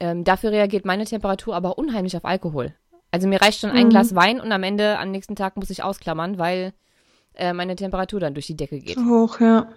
Ähm, 0.00 0.24
dafür 0.24 0.50
reagiert 0.50 0.84
meine 0.84 1.04
Temperatur 1.04 1.54
aber 1.54 1.78
unheimlich 1.78 2.16
auf 2.16 2.24
Alkohol. 2.24 2.74
Also 3.10 3.26
mir 3.26 3.40
reicht 3.40 3.60
schon 3.60 3.70
ein 3.70 3.86
mhm. 3.86 3.90
Glas 3.90 4.14
Wein 4.14 4.40
und 4.40 4.52
am 4.52 4.62
Ende, 4.62 4.98
am 4.98 5.10
nächsten 5.10 5.34
Tag 5.34 5.56
muss 5.56 5.70
ich 5.70 5.82
ausklammern, 5.82 6.38
weil 6.38 6.74
äh, 7.34 7.52
meine 7.52 7.74
Temperatur 7.74 8.20
dann 8.20 8.34
durch 8.34 8.46
die 8.46 8.56
Decke 8.56 8.80
geht. 8.80 8.98
Hoch, 8.98 9.40
ja. 9.40 9.68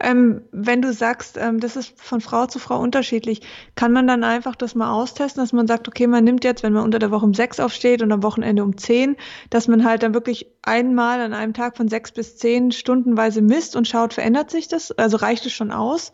Ähm, 0.00 0.42
wenn 0.52 0.82
du 0.82 0.92
sagst, 0.92 1.36
ähm, 1.36 1.60
das 1.60 1.76
ist 1.76 2.00
von 2.00 2.20
Frau 2.20 2.46
zu 2.46 2.58
Frau 2.58 2.78
unterschiedlich, 2.80 3.42
kann 3.74 3.92
man 3.92 4.06
dann 4.06 4.24
einfach 4.24 4.54
das 4.54 4.74
mal 4.74 4.92
austesten, 4.92 5.42
dass 5.42 5.52
man 5.52 5.66
sagt, 5.66 5.88
okay, 5.88 6.06
man 6.06 6.24
nimmt 6.24 6.44
jetzt, 6.44 6.62
wenn 6.62 6.72
man 6.72 6.84
unter 6.84 6.98
der 6.98 7.10
Woche 7.10 7.24
um 7.24 7.34
sechs 7.34 7.60
aufsteht 7.60 8.02
und 8.02 8.12
am 8.12 8.22
Wochenende 8.22 8.62
um 8.62 8.76
zehn, 8.76 9.16
dass 9.50 9.68
man 9.68 9.84
halt 9.84 10.02
dann 10.02 10.14
wirklich 10.14 10.46
einmal 10.62 11.20
an 11.20 11.34
einem 11.34 11.54
Tag 11.54 11.76
von 11.76 11.88
sechs 11.88 12.12
bis 12.12 12.36
zehn 12.36 12.72
stundenweise 12.72 13.42
misst 13.42 13.76
und 13.76 13.88
schaut, 13.88 14.14
verändert 14.14 14.50
sich 14.50 14.68
das? 14.68 14.92
Also 14.92 15.16
reicht 15.16 15.46
es 15.46 15.52
schon 15.52 15.72
aus? 15.72 16.12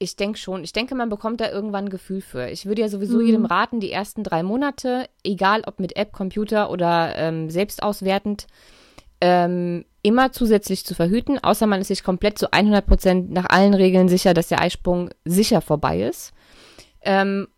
Ich 0.00 0.14
denke 0.14 0.38
schon. 0.38 0.62
Ich 0.62 0.72
denke, 0.72 0.94
man 0.94 1.08
bekommt 1.08 1.40
da 1.40 1.50
irgendwann 1.50 1.86
ein 1.86 1.90
Gefühl 1.90 2.20
für. 2.20 2.48
Ich 2.48 2.66
würde 2.66 2.82
ja 2.82 2.88
sowieso 2.88 3.18
mhm. 3.18 3.26
jedem 3.26 3.44
raten, 3.46 3.80
die 3.80 3.90
ersten 3.90 4.22
drei 4.22 4.44
Monate, 4.44 5.08
egal 5.24 5.62
ob 5.66 5.80
mit 5.80 5.96
App, 5.96 6.12
Computer 6.12 6.70
oder 6.70 7.16
ähm, 7.16 7.50
selbst 7.50 7.82
auswertend, 7.82 8.46
ähm, 9.20 9.84
immer 10.02 10.32
zusätzlich 10.32 10.84
zu 10.84 10.94
verhüten, 10.94 11.38
außer 11.38 11.66
man 11.66 11.80
ist 11.80 11.88
sich 11.88 12.04
komplett 12.04 12.38
zu 12.38 12.52
100 12.52 12.86
Prozent 12.86 13.30
nach 13.30 13.46
allen 13.50 13.74
Regeln 13.74 14.08
sicher, 14.08 14.34
dass 14.34 14.48
der 14.48 14.60
Eisprung 14.60 15.10
sicher 15.24 15.60
vorbei 15.60 16.02
ist. 16.02 16.32
Ähm, 17.02 17.48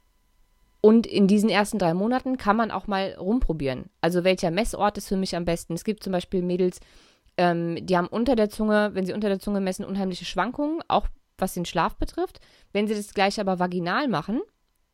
und 0.81 1.07
in 1.07 1.27
diesen 1.27 1.51
ersten 1.51 1.79
drei 1.79 1.93
Monaten 1.93 2.39
kann 2.39 2.57
man 2.57 2.71
auch 2.71 2.87
mal 2.87 3.15
rumprobieren. 3.19 3.91
Also 4.01 4.25
welcher 4.25 4.51
Messort 4.51 4.97
ist 4.97 5.09
für 5.09 5.17
mich 5.17 5.37
am 5.37 5.45
besten? 5.45 5.75
Es 5.75 5.85
gibt 5.85 6.03
zum 6.03 6.13
Beispiel 6.13 6.43
Mädels, 6.43 6.81
ähm, 7.37 7.85
die 7.85 7.97
haben 7.97 8.07
unter 8.07 8.35
der 8.35 8.49
Zunge, 8.49 8.91
wenn 8.95 9.05
sie 9.05 9.13
unter 9.13 9.29
der 9.29 9.39
Zunge 9.39 9.61
messen, 9.61 9.85
unheimliche 9.85 10.25
Schwankungen, 10.25 10.81
auch 10.89 11.07
was 11.37 11.55
den 11.55 11.67
Schlaf 11.67 11.97
betrifft. 11.97 12.41
Wenn 12.73 12.87
sie 12.87 12.95
das 12.95 13.13
gleich 13.13 13.39
aber 13.41 13.59
vaginal 13.59 14.09
machen, 14.09 14.41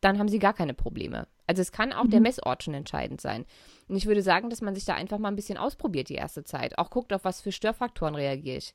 dann 0.07 0.19
haben 0.19 0.29
sie 0.29 0.39
gar 0.39 0.53
keine 0.53 0.73
Probleme. 0.73 1.27
Also 1.47 1.61
es 1.61 1.73
kann 1.73 1.91
auch 1.91 2.05
mhm. 2.05 2.11
der 2.11 2.21
Messort 2.21 2.63
schon 2.63 2.73
entscheidend 2.73 3.19
sein. 3.19 3.45
Und 3.89 3.97
ich 3.97 4.05
würde 4.05 4.21
sagen, 4.21 4.49
dass 4.49 4.61
man 4.61 4.73
sich 4.73 4.85
da 4.85 4.93
einfach 4.93 5.17
mal 5.17 5.27
ein 5.27 5.35
bisschen 5.35 5.57
ausprobiert 5.57 6.07
die 6.07 6.15
erste 6.15 6.45
Zeit. 6.45 6.77
Auch 6.77 6.89
guckt, 6.89 7.11
auf 7.11 7.25
was 7.25 7.41
für 7.41 7.51
Störfaktoren 7.51 8.15
reagiere 8.15 8.57
ich. 8.57 8.73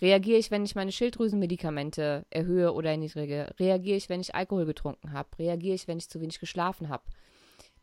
Reagiere 0.00 0.38
ich, 0.38 0.50
wenn 0.50 0.64
ich 0.64 0.74
meine 0.74 0.90
Schilddrüsenmedikamente 0.90 2.24
erhöhe 2.30 2.72
oder 2.72 2.90
erniedrige? 2.90 3.54
Reagiere 3.60 3.96
ich, 3.98 4.08
wenn 4.08 4.20
ich 4.20 4.34
Alkohol 4.34 4.64
getrunken 4.64 5.12
habe? 5.12 5.28
Reagiere 5.38 5.74
ich, 5.74 5.86
wenn 5.88 5.98
ich 5.98 6.08
zu 6.08 6.20
wenig 6.20 6.40
geschlafen 6.40 6.88
habe? 6.88 7.04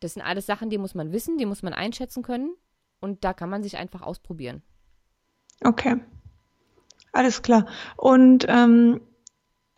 Das 0.00 0.14
sind 0.14 0.22
alles 0.22 0.46
Sachen, 0.46 0.68
die 0.68 0.78
muss 0.78 0.94
man 0.94 1.12
wissen, 1.12 1.38
die 1.38 1.46
muss 1.46 1.62
man 1.62 1.72
einschätzen 1.72 2.24
können 2.24 2.56
und 3.00 3.22
da 3.22 3.32
kann 3.32 3.50
man 3.50 3.62
sich 3.62 3.76
einfach 3.76 4.02
ausprobieren. 4.02 4.62
Okay. 5.62 5.96
Alles 7.12 7.42
klar. 7.42 7.66
Und 7.96 8.46
ähm, 8.48 9.00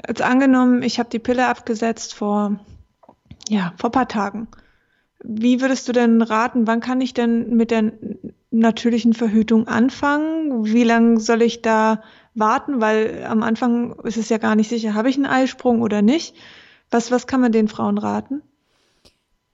jetzt 0.06 0.22
angenommen, 0.22 0.82
ich 0.82 0.98
habe 0.98 1.10
die 1.10 1.18
Pille 1.18 1.46
abgesetzt 1.46 2.14
vor 2.14 2.58
ja, 3.52 3.74
vor 3.76 3.90
paar 3.90 4.08
Tagen. 4.08 4.48
Wie 5.22 5.60
würdest 5.60 5.86
du 5.86 5.92
denn 5.92 6.22
raten, 6.22 6.66
wann 6.66 6.80
kann 6.80 7.00
ich 7.00 7.12
denn 7.14 7.54
mit 7.54 7.70
der 7.70 7.92
natürlichen 8.50 9.12
Verhütung 9.12 9.68
anfangen? 9.68 10.64
Wie 10.64 10.84
lange 10.84 11.20
soll 11.20 11.42
ich 11.42 11.62
da 11.62 12.02
warten? 12.34 12.80
Weil 12.80 13.24
am 13.24 13.42
Anfang 13.42 13.94
ist 14.04 14.16
es 14.16 14.30
ja 14.30 14.38
gar 14.38 14.56
nicht 14.56 14.68
sicher, 14.68 14.94
habe 14.94 15.10
ich 15.10 15.16
einen 15.16 15.26
Eisprung 15.26 15.82
oder 15.82 16.02
nicht. 16.02 16.34
Was, 16.90 17.10
was 17.10 17.26
kann 17.26 17.40
man 17.40 17.52
den 17.52 17.68
Frauen 17.68 17.98
raten? 17.98 18.42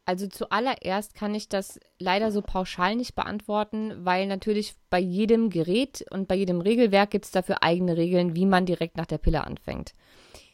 Also 0.06 0.26
zuallererst 0.26 1.14
kann 1.14 1.34
ich 1.34 1.48
das 1.48 1.78
leider 1.98 2.30
so 2.30 2.40
pauschal 2.40 2.96
nicht 2.96 3.14
beantworten, 3.14 3.94
weil 4.04 4.26
natürlich 4.26 4.74
bei 4.88 5.00
jedem 5.00 5.50
Gerät 5.50 6.04
und 6.10 6.28
bei 6.28 6.36
jedem 6.36 6.60
Regelwerk 6.60 7.10
gibt 7.10 7.26
es 7.26 7.30
dafür 7.30 7.62
eigene 7.62 7.96
Regeln, 7.96 8.34
wie 8.34 8.46
man 8.46 8.64
direkt 8.64 8.96
nach 8.96 9.06
der 9.06 9.18
Pille 9.18 9.44
anfängt. 9.44 9.92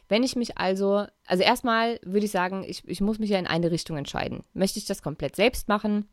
Wenn 0.07 0.23
ich 0.23 0.35
mich 0.35 0.57
also, 0.57 1.05
also 1.25 1.43
erstmal 1.43 1.99
würde 2.03 2.25
ich 2.25 2.31
sagen, 2.31 2.63
ich, 2.67 2.87
ich 2.87 3.01
muss 3.01 3.19
mich 3.19 3.29
ja 3.29 3.39
in 3.39 3.47
eine 3.47 3.71
Richtung 3.71 3.97
entscheiden. 3.97 4.43
Möchte 4.53 4.79
ich 4.79 4.85
das 4.85 5.01
komplett 5.01 5.35
selbst 5.35 5.67
machen? 5.67 6.07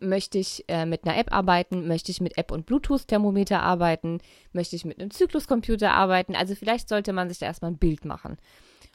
Möchte 0.00 0.38
ich 0.38 0.64
äh, 0.68 0.86
mit 0.86 1.04
einer 1.04 1.18
App 1.18 1.32
arbeiten? 1.32 1.86
Möchte 1.86 2.10
ich 2.10 2.20
mit 2.20 2.38
App 2.38 2.52
und 2.52 2.66
Bluetooth-Thermometer 2.66 3.60
arbeiten? 3.60 4.20
Möchte 4.52 4.76
ich 4.76 4.84
mit 4.84 5.00
einem 5.00 5.10
Zykluscomputer 5.10 5.92
arbeiten? 5.92 6.34
Also 6.34 6.54
vielleicht 6.54 6.88
sollte 6.88 7.12
man 7.12 7.28
sich 7.28 7.38
da 7.38 7.46
erstmal 7.46 7.72
ein 7.72 7.78
Bild 7.78 8.04
machen. 8.04 8.38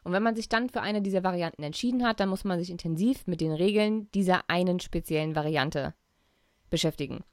Und 0.03 0.13
wenn 0.13 0.23
man 0.23 0.35
sich 0.35 0.49
dann 0.49 0.69
für 0.69 0.81
eine 0.81 1.01
dieser 1.01 1.23
Varianten 1.23 1.63
entschieden 1.63 2.05
hat, 2.05 2.19
dann 2.19 2.29
muss 2.29 2.43
man 2.43 2.59
sich 2.59 2.69
intensiv 2.69 3.27
mit 3.27 3.41
den 3.41 3.51
Regeln 3.51 4.09
dieser 4.11 4.49
einen 4.49 4.79
speziellen 4.79 5.35
Variante 5.35 5.93
beschäftigen. 6.69 7.23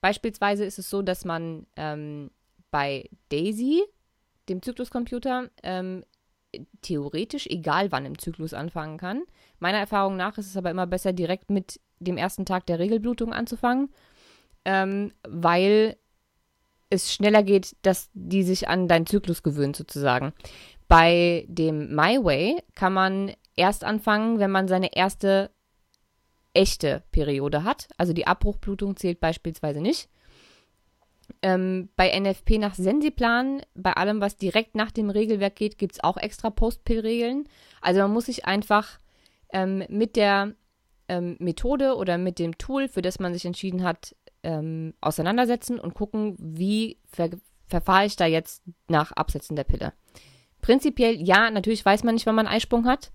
Beispielsweise 0.00 0.64
ist 0.64 0.78
es 0.78 0.90
so, 0.90 1.02
dass 1.02 1.24
man 1.24 1.66
ähm, 1.76 2.30
bei 2.70 3.08
Daisy, 3.30 3.82
dem 4.48 4.62
Zykluscomputer, 4.62 5.50
ähm, 5.62 6.04
theoretisch 6.82 7.46
egal 7.46 7.92
wann 7.92 8.06
im 8.06 8.18
Zyklus 8.18 8.54
anfangen 8.54 8.98
kann. 8.98 9.22
Meiner 9.58 9.78
Erfahrung 9.78 10.16
nach 10.16 10.38
ist 10.38 10.46
es 10.46 10.56
aber 10.56 10.70
immer 10.70 10.86
besser, 10.86 11.12
direkt 11.12 11.50
mit 11.50 11.80
dem 11.98 12.16
ersten 12.16 12.44
Tag 12.44 12.66
der 12.66 12.78
Regelblutung 12.78 13.32
anzufangen, 13.32 13.90
ähm, 14.64 15.12
weil 15.26 15.96
es 16.90 17.12
schneller 17.12 17.42
geht, 17.42 17.76
dass 17.82 18.10
die 18.14 18.42
sich 18.42 18.68
an 18.68 18.88
deinen 18.88 19.06
Zyklus 19.06 19.42
gewöhnt, 19.42 19.76
sozusagen. 19.76 20.32
Bei 20.86 21.44
dem 21.48 21.94
My 21.94 22.22
Way 22.22 22.62
kann 22.74 22.94
man 22.94 23.32
erst 23.56 23.84
anfangen, 23.84 24.38
wenn 24.38 24.50
man 24.50 24.68
seine 24.68 24.96
erste 24.96 25.50
echte 26.54 27.02
Periode 27.12 27.62
hat. 27.64 27.88
Also 27.98 28.12
die 28.12 28.26
Abbruchblutung 28.26 28.96
zählt 28.96 29.20
beispielsweise 29.20 29.80
nicht. 29.80 30.08
Ähm, 31.42 31.88
bei 31.96 32.18
NFP 32.18 32.58
nach 32.58 32.74
Sensiplan, 32.74 33.62
bei 33.74 33.92
allem, 33.92 34.20
was 34.20 34.36
direkt 34.36 34.74
nach 34.74 34.90
dem 34.90 35.10
Regelwerk 35.10 35.56
geht, 35.56 35.78
gibt 35.78 35.94
es 35.94 36.04
auch 36.04 36.16
extra 36.16 36.50
Postpill-Regeln. 36.50 37.48
Also 37.80 38.00
man 38.00 38.12
muss 38.12 38.26
sich 38.26 38.44
einfach 38.46 38.98
ähm, 39.52 39.84
mit 39.88 40.16
der 40.16 40.54
ähm, 41.08 41.36
Methode 41.38 41.96
oder 41.96 42.18
mit 42.18 42.38
dem 42.38 42.58
Tool, 42.58 42.88
für 42.88 43.02
das 43.02 43.18
man 43.18 43.32
sich 43.32 43.44
entschieden 43.44 43.82
hat, 43.82 44.14
ähm, 44.42 44.94
auseinandersetzen 45.00 45.78
und 45.78 45.94
gucken, 45.94 46.36
wie 46.38 46.98
ver 47.06 47.30
verfahre 47.66 48.06
ich 48.06 48.16
da 48.16 48.24
jetzt 48.24 48.62
nach 48.88 49.12
Absetzen 49.12 49.54
der 49.54 49.64
Pille. 49.64 49.92
Prinzipiell, 50.62 51.20
ja, 51.20 51.50
natürlich 51.50 51.84
weiß 51.84 52.02
man 52.02 52.14
nicht, 52.14 52.24
wann 52.24 52.34
man 52.34 52.46
einen 52.46 52.56
Eisprung 52.56 52.86
hat, 52.86 53.12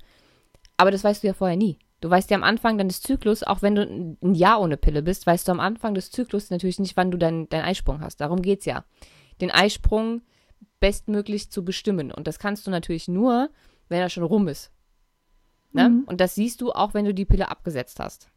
aber 0.77 0.91
das 0.91 1.03
weißt 1.03 1.23
du 1.23 1.27
ja 1.27 1.33
vorher 1.33 1.57
nie. 1.57 1.79
Du 2.03 2.09
weißt 2.09 2.29
ja 2.31 2.35
am 2.35 2.43
Anfang 2.43 2.77
deines 2.77 2.99
Zyklus, 2.99 3.43
auch 3.43 3.61
wenn 3.61 3.75
du 3.75 4.17
ein 4.21 4.35
Jahr 4.35 4.59
ohne 4.59 4.75
Pille 4.75 5.01
bist, 5.01 5.25
weißt 5.25 5.47
du 5.47 5.53
am 5.53 5.61
Anfang 5.61 5.93
des 5.93 6.11
Zyklus 6.11 6.49
natürlich 6.49 6.77
nicht, 6.77 6.97
wann 6.97 7.11
du 7.11 7.17
deinen 7.17 7.47
dein 7.47 7.63
Eisprung 7.63 8.01
hast. 8.01 8.17
Darum 8.19 8.41
geht 8.41 8.59
es 8.59 8.65
ja. 8.65 8.83
Den 9.39 9.51
Eisprung 9.51 10.21
bestmöglich 10.81 11.49
zu 11.49 11.63
bestimmen. 11.63 12.11
Und 12.11 12.27
das 12.27 12.39
kannst 12.39 12.67
du 12.67 12.71
natürlich 12.71 13.07
nur, 13.07 13.49
wenn 13.87 14.01
er 14.01 14.09
schon 14.09 14.25
rum 14.25 14.49
ist. 14.49 14.69
Ne? 15.71 15.87
Mhm. 15.87 16.03
Und 16.03 16.19
das 16.19 16.35
siehst 16.35 16.59
du 16.59 16.73
auch, 16.73 16.93
wenn 16.93 17.05
du 17.05 17.13
die 17.13 17.23
Pille 17.23 17.49
abgesetzt 17.49 18.01
hast. 18.01 18.27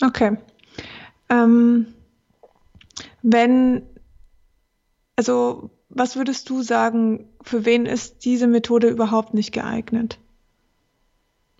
Okay. 0.00 0.36
Ähm, 1.28 1.94
wenn, 3.22 3.86
also 5.14 5.70
was 5.90 6.16
würdest 6.16 6.50
du 6.50 6.62
sagen, 6.62 7.28
für 7.40 7.64
wen 7.64 7.86
ist 7.86 8.24
diese 8.24 8.48
Methode 8.48 8.88
überhaupt 8.88 9.32
nicht 9.32 9.52
geeignet? 9.52 10.18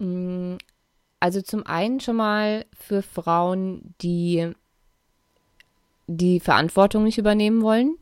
Mm, 0.03 0.57
also 1.21 1.41
zum 1.41 1.65
einen 1.65 2.01
schon 2.01 2.17
mal 2.17 2.67
für 2.77 3.03
Frauen, 3.03 3.95
die 4.03 4.53
die 6.09 6.41
Verantwortung 6.41 7.05
nicht 7.05 7.19
übernehmen 7.19 7.63
wollen, 7.63 7.97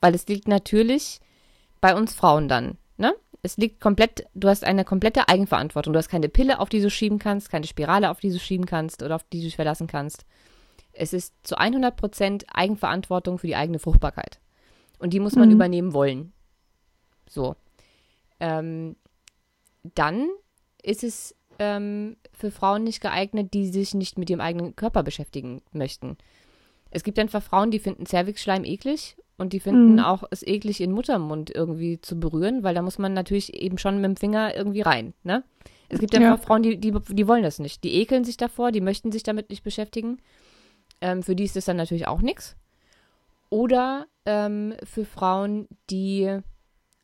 weil 0.00 0.14
es 0.14 0.26
liegt 0.28 0.46
natürlich 0.46 1.20
bei 1.80 1.96
uns 1.96 2.14
Frauen 2.14 2.48
dann, 2.48 2.76
ne? 2.98 3.14
Es 3.44 3.56
liegt 3.56 3.80
komplett, 3.80 4.26
du 4.34 4.48
hast 4.48 4.62
eine 4.62 4.84
komplette 4.84 5.28
Eigenverantwortung. 5.28 5.92
Du 5.92 5.98
hast 5.98 6.08
keine 6.08 6.28
Pille, 6.28 6.60
auf 6.60 6.68
die 6.68 6.80
du 6.80 6.90
schieben 6.90 7.18
kannst, 7.18 7.50
keine 7.50 7.66
Spirale, 7.66 8.08
auf 8.10 8.20
die 8.20 8.30
du 8.30 8.38
schieben 8.38 8.66
kannst 8.66 9.02
oder 9.02 9.16
auf 9.16 9.24
die 9.24 9.38
du 9.38 9.46
dich 9.46 9.56
verlassen 9.56 9.88
kannst. 9.88 10.24
Es 10.92 11.12
ist 11.12 11.34
zu 11.42 11.58
100% 11.58 12.44
Eigenverantwortung 12.52 13.38
für 13.38 13.48
die 13.48 13.56
eigene 13.56 13.80
Fruchtbarkeit. 13.80 14.38
Und 15.00 15.12
die 15.12 15.18
muss 15.18 15.34
man 15.34 15.48
mhm. 15.48 15.56
übernehmen 15.56 15.92
wollen. 15.92 16.32
So. 17.28 17.56
Ähm, 18.38 18.94
dann 19.82 20.28
ist 20.82 21.04
es 21.04 21.34
ähm, 21.58 22.16
für 22.32 22.50
Frauen 22.50 22.84
nicht 22.84 23.00
geeignet, 23.00 23.54
die 23.54 23.66
sich 23.66 23.94
nicht 23.94 24.18
mit 24.18 24.30
ihrem 24.30 24.40
eigenen 24.40 24.76
Körper 24.76 25.02
beschäftigen 25.02 25.62
möchten. 25.72 26.16
Es 26.90 27.04
gibt 27.04 27.18
einfach 27.18 27.42
Frauen, 27.42 27.70
die 27.70 27.78
finden 27.78 28.06
Cervixschleim 28.06 28.64
eklig 28.64 29.16
und 29.38 29.52
die 29.52 29.60
finden 29.60 29.94
mhm. 29.94 30.00
auch 30.00 30.24
es 30.30 30.46
eklig, 30.46 30.80
in 30.80 30.92
Muttermund 30.92 31.50
irgendwie 31.50 32.00
zu 32.00 32.18
berühren, 32.18 32.62
weil 32.62 32.74
da 32.74 32.82
muss 32.82 32.98
man 32.98 33.14
natürlich 33.14 33.54
eben 33.54 33.78
schon 33.78 33.96
mit 33.96 34.04
dem 34.04 34.16
Finger 34.16 34.54
irgendwie 34.54 34.82
rein, 34.82 35.14
ne? 35.24 35.42
Es 35.88 35.98
gibt 35.98 36.14
einfach 36.14 36.38
ja. 36.38 36.46
Frauen, 36.46 36.62
die, 36.62 36.78
die, 36.78 36.90
die 36.90 37.28
wollen 37.28 37.42
das 37.42 37.58
nicht. 37.58 37.84
Die 37.84 37.96
ekeln 37.96 38.24
sich 38.24 38.38
davor, 38.38 38.72
die 38.72 38.80
möchten 38.80 39.12
sich 39.12 39.24
damit 39.24 39.50
nicht 39.50 39.62
beschäftigen. 39.62 40.22
Ähm, 41.02 41.22
für 41.22 41.36
die 41.36 41.44
ist 41.44 41.54
das 41.54 41.66
dann 41.66 41.76
natürlich 41.76 42.08
auch 42.08 42.22
nichts. 42.22 42.56
Oder 43.50 44.06
ähm, 44.24 44.72
für 44.84 45.04
Frauen, 45.04 45.68
die 45.90 46.38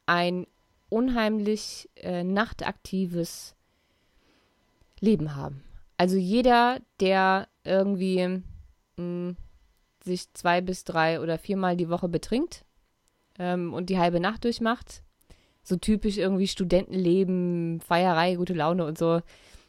ein 0.06 0.46
unheimlich 0.88 1.90
äh, 1.96 2.24
nachtaktives 2.24 3.56
Leben 5.00 5.36
haben. 5.36 5.62
Also 5.96 6.16
jeder, 6.16 6.80
der 7.00 7.48
irgendwie 7.64 8.26
mh, 8.26 8.42
hm, 8.96 9.36
sich 10.04 10.32
zwei 10.32 10.60
bis 10.60 10.84
drei 10.84 11.20
oder 11.20 11.38
viermal 11.38 11.76
die 11.76 11.88
Woche 11.88 12.08
betrinkt 12.08 12.64
ähm, 13.38 13.74
und 13.74 13.90
die 13.90 13.98
halbe 13.98 14.20
Nacht 14.20 14.44
durchmacht, 14.44 15.02
so 15.62 15.76
typisch 15.76 16.16
irgendwie 16.16 16.46
Studentenleben, 16.46 17.80
Feierei, 17.80 18.36
gute 18.36 18.54
Laune 18.54 18.86
und 18.86 18.96
so, 18.96 19.20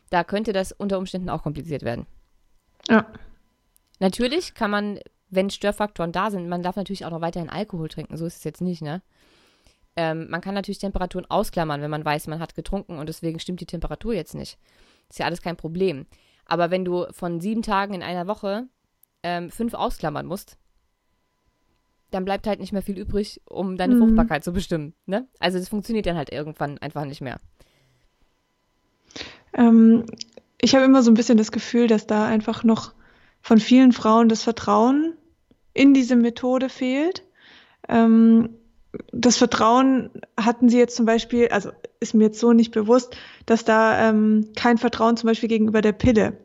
da 0.10 0.24
könnte 0.24 0.54
das 0.54 0.72
unter 0.72 0.98
Umständen 0.98 1.30
auch 1.30 1.44
kompliziert 1.44 1.84
werden. 1.84 2.06
Ja. 2.88 3.06
Natürlich 4.00 4.54
kann 4.54 4.72
man 4.72 5.00
wenn 5.30 5.50
Störfaktoren 5.50 6.12
da 6.12 6.32
sind, 6.32 6.50
man 6.50 6.64
darf 6.64 6.76
natürlich 6.76 7.06
auch 7.06 7.12
noch 7.12 7.22
weiterhin 7.22 7.50
Alkohol 7.50 7.88
trinken, 7.88 8.18
so 8.18 8.26
ist 8.26 8.38
es 8.38 8.44
jetzt 8.44 8.62
nicht, 8.62 8.82
ne? 8.82 9.02
Ähm, 9.96 10.30
man 10.30 10.42
kann 10.42 10.54
natürlich 10.54 10.80
Temperaturen 10.80 11.30
ausklammern, 11.30 11.82
wenn 11.82 11.92
man 11.92 12.06
weiß, 12.06 12.28
man 12.28 12.40
hat 12.40 12.56
getrunken 12.56 12.98
und 12.98 13.10
deswegen 13.10 13.40
stimmt 13.40 13.62
die 13.62 13.66
Temperatur 13.66 14.14
jetzt 14.14 14.36
nicht. 14.36 14.58
Ist 15.10 15.20
ja 15.20 15.26
alles 15.26 15.42
kein 15.42 15.58
Problem. 15.58 16.06
Aber 16.46 16.72
wenn 16.72 16.86
du 16.86 17.06
von 17.12 17.40
sieben 17.40 17.62
Tagen 17.62 17.94
in 17.94 18.04
einer 18.04 18.28
Woche 18.28 18.68
ähm, 19.24 19.50
fünf 19.50 19.74
ausklammern 19.74 20.26
musst, 20.26 20.58
dann 22.12 22.26
bleibt 22.26 22.48
halt 22.48 22.60
nicht 22.60 22.74
mehr 22.74 22.82
viel 22.82 22.98
übrig, 22.98 23.42
um 23.48 23.78
deine 23.78 23.96
mhm. 23.96 24.00
Fruchtbarkeit 24.00 24.44
zu 24.44 24.52
bestimmen. 24.52 24.94
Ne? 25.06 25.28
Also 25.40 25.60
das 25.60 25.70
funktioniert 25.70 26.06
dann 26.06 26.18
halt 26.18 26.32
irgendwann 26.32 26.78
einfach 26.80 27.06
nicht 27.06 27.22
mehr. 27.22 27.40
Ähm, 29.54 30.06
ich 30.60 30.76
habe 30.76 30.86
immer 30.86 31.04
so 31.04 31.12
ein 31.12 31.16
bisschen 31.16 31.38
das 31.38 31.52
Gefühl, 31.52 31.88
dass 31.88 32.08
da 32.08 32.26
einfach 32.26 32.64
noch 32.64 32.94
von 33.42 33.60
vielen 33.60 33.92
Frauen 33.92 34.30
das 34.30 34.44
Vertrauen 34.44 35.16
in 35.74 35.94
diese 35.94 36.16
Methode 36.16 36.70
fehlt. 36.70 37.24
Ähm, 37.88 38.59
das 39.12 39.38
Vertrauen 39.38 40.10
hatten 40.40 40.70
sie 40.70 40.78
jetzt 40.78 40.96
zum 40.96 41.06
Beispiel, 41.06 41.50
also 41.50 41.72
ist 42.00 42.14
mir 42.14 42.26
jetzt 42.26 42.40
so 42.40 42.54
nicht 42.54 42.72
bewusst, 42.72 43.16
dass 43.46 43.64
da 43.64 44.10
ähm, 44.10 44.50
kein 44.56 44.78
Vertrauen 44.78 45.18
zum 45.18 45.28
Beispiel 45.28 45.50
gegenüber 45.50 45.82
der 45.82 45.92
Pille 45.92 46.38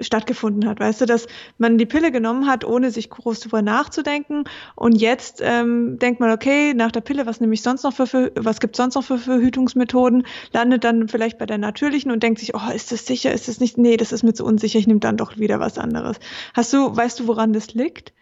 stattgefunden 0.00 0.68
hat. 0.68 0.80
Weißt 0.80 1.00
du, 1.00 1.06
dass 1.06 1.26
man 1.58 1.78
die 1.78 1.86
Pille 1.86 2.10
genommen 2.10 2.46
hat, 2.46 2.64
ohne 2.64 2.90
sich 2.90 3.10
groß 3.10 3.40
darüber 3.40 3.62
nachzudenken. 3.62 4.44
Und 4.74 4.96
jetzt 4.96 5.40
ähm, 5.42 5.98
denkt 5.98 6.20
man, 6.20 6.32
okay, 6.32 6.74
nach 6.74 6.90
der 6.90 7.02
Pille, 7.02 7.26
was 7.26 7.40
nehme 7.40 7.54
ich 7.54 7.62
sonst 7.62 7.82
noch 7.82 7.92
für, 7.92 8.32
was 8.34 8.60
gibt 8.60 8.76
sonst 8.76 8.94
noch 8.94 9.04
für 9.04 9.18
Verhütungsmethoden? 9.18 10.26
Landet 10.52 10.84
dann 10.84 11.08
vielleicht 11.08 11.38
bei 11.38 11.46
der 11.46 11.58
natürlichen 11.58 12.10
und 12.10 12.22
denkt 12.22 12.40
sich, 12.40 12.54
oh, 12.54 12.72
ist 12.74 12.92
das 12.92 13.06
sicher? 13.06 13.32
Ist 13.32 13.48
das 13.48 13.60
nicht? 13.60 13.78
Nee, 13.78 13.96
das 13.96 14.12
ist 14.12 14.22
mir 14.22 14.32
zu 14.32 14.44
unsicher. 14.44 14.78
Ich 14.78 14.86
nehme 14.86 15.00
dann 15.00 15.16
doch 15.16 15.36
wieder 15.36 15.60
was 15.60 15.78
anderes. 15.78 16.18
Hast 16.54 16.72
du, 16.72 16.96
weißt 16.96 17.20
du, 17.20 17.26
woran 17.26 17.52
das 17.52 17.74
liegt? 17.74 18.12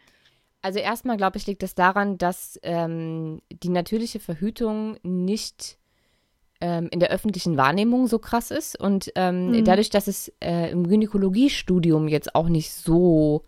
Also 0.63 0.79
erstmal 0.79 1.17
glaube 1.17 1.39
ich, 1.39 1.47
liegt 1.47 1.63
es 1.63 1.75
das 1.75 1.75
daran, 1.77 2.19
dass 2.19 2.59
ähm, 2.63 3.41
die 3.51 3.69
natürliche 3.69 4.21
Verhütung 4.21 4.97
nicht 5.03 5.79
ähm, 6.61 6.89
in 6.91 7.01
der 7.01 7.11
öffentlichen 7.11 7.57
Wahrnehmung 7.57 8.07
so 8.09 8.19
krass 8.19 8.51
ist. 8.51 8.79
Und 8.79 9.13
ähm, 9.15 9.53
mhm. 9.53 9.65
dadurch, 9.65 9.91
dass 9.91 10.09
es 10.09 10.33
äh, 10.41 10.71
im 10.71 10.89
Gynäkologiestudium 10.89 12.09
jetzt 12.09 12.35
auch 12.35 12.49
nicht 12.49 12.73
so 12.73 13.45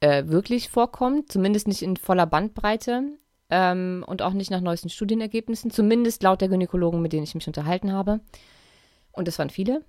äh, 0.00 0.26
wirklich 0.26 0.70
vorkommt, 0.70 1.30
zumindest 1.30 1.68
nicht 1.68 1.82
in 1.82 1.96
voller 1.96 2.26
Bandbreite 2.26 3.02
ähm, 3.50 4.04
und 4.06 4.22
auch 4.22 4.32
nicht 4.32 4.50
nach 4.50 4.62
neuesten 4.62 4.88
Studienergebnissen, 4.88 5.70
zumindest 5.70 6.22
laut 6.22 6.40
der 6.40 6.48
Gynäkologen, 6.48 7.02
mit 7.02 7.12
denen 7.12 7.24
ich 7.24 7.34
mich 7.34 7.46
unterhalten 7.46 7.92
habe, 7.92 8.20
und 9.12 9.28
das 9.28 9.38
waren 9.38 9.50
viele, 9.50 9.84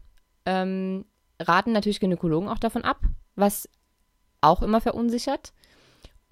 ähm, 0.45 1.05
raten 1.39 1.71
natürlich 1.71 1.99
Gynäkologen 1.99 2.49
auch 2.49 2.59
davon 2.59 2.83
ab, 2.83 2.99
was 3.35 3.69
auch 4.41 4.61
immer 4.61 4.81
verunsichert. 4.81 5.53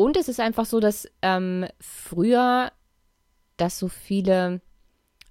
Und 0.02 0.18
es 0.18 0.28
ist 0.28 0.40
einfach 0.40 0.66
so, 0.66 0.80
dass 0.80 1.08
ähm, 1.22 1.66
früher 1.80 2.72
dass 3.62 3.78
so 3.78 3.88
viele 3.88 4.62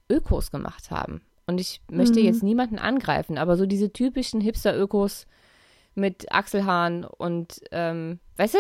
Ökos 0.08 0.50
gemacht 0.52 0.90
haben. 0.90 1.22
Und 1.46 1.60
ich 1.60 1.82
möchte 1.90 2.20
mhm. 2.20 2.26
jetzt 2.26 2.44
niemanden 2.44 2.78
angreifen, 2.78 3.38
aber 3.38 3.56
so 3.56 3.66
diese 3.66 3.92
typischen 3.92 4.40
Hipster-Ökos 4.40 5.26
mit 5.96 6.30
Achselhaaren 6.30 7.04
und, 7.04 7.60
ähm, 7.72 8.20
weißt 8.36 8.54
du? 8.54 8.58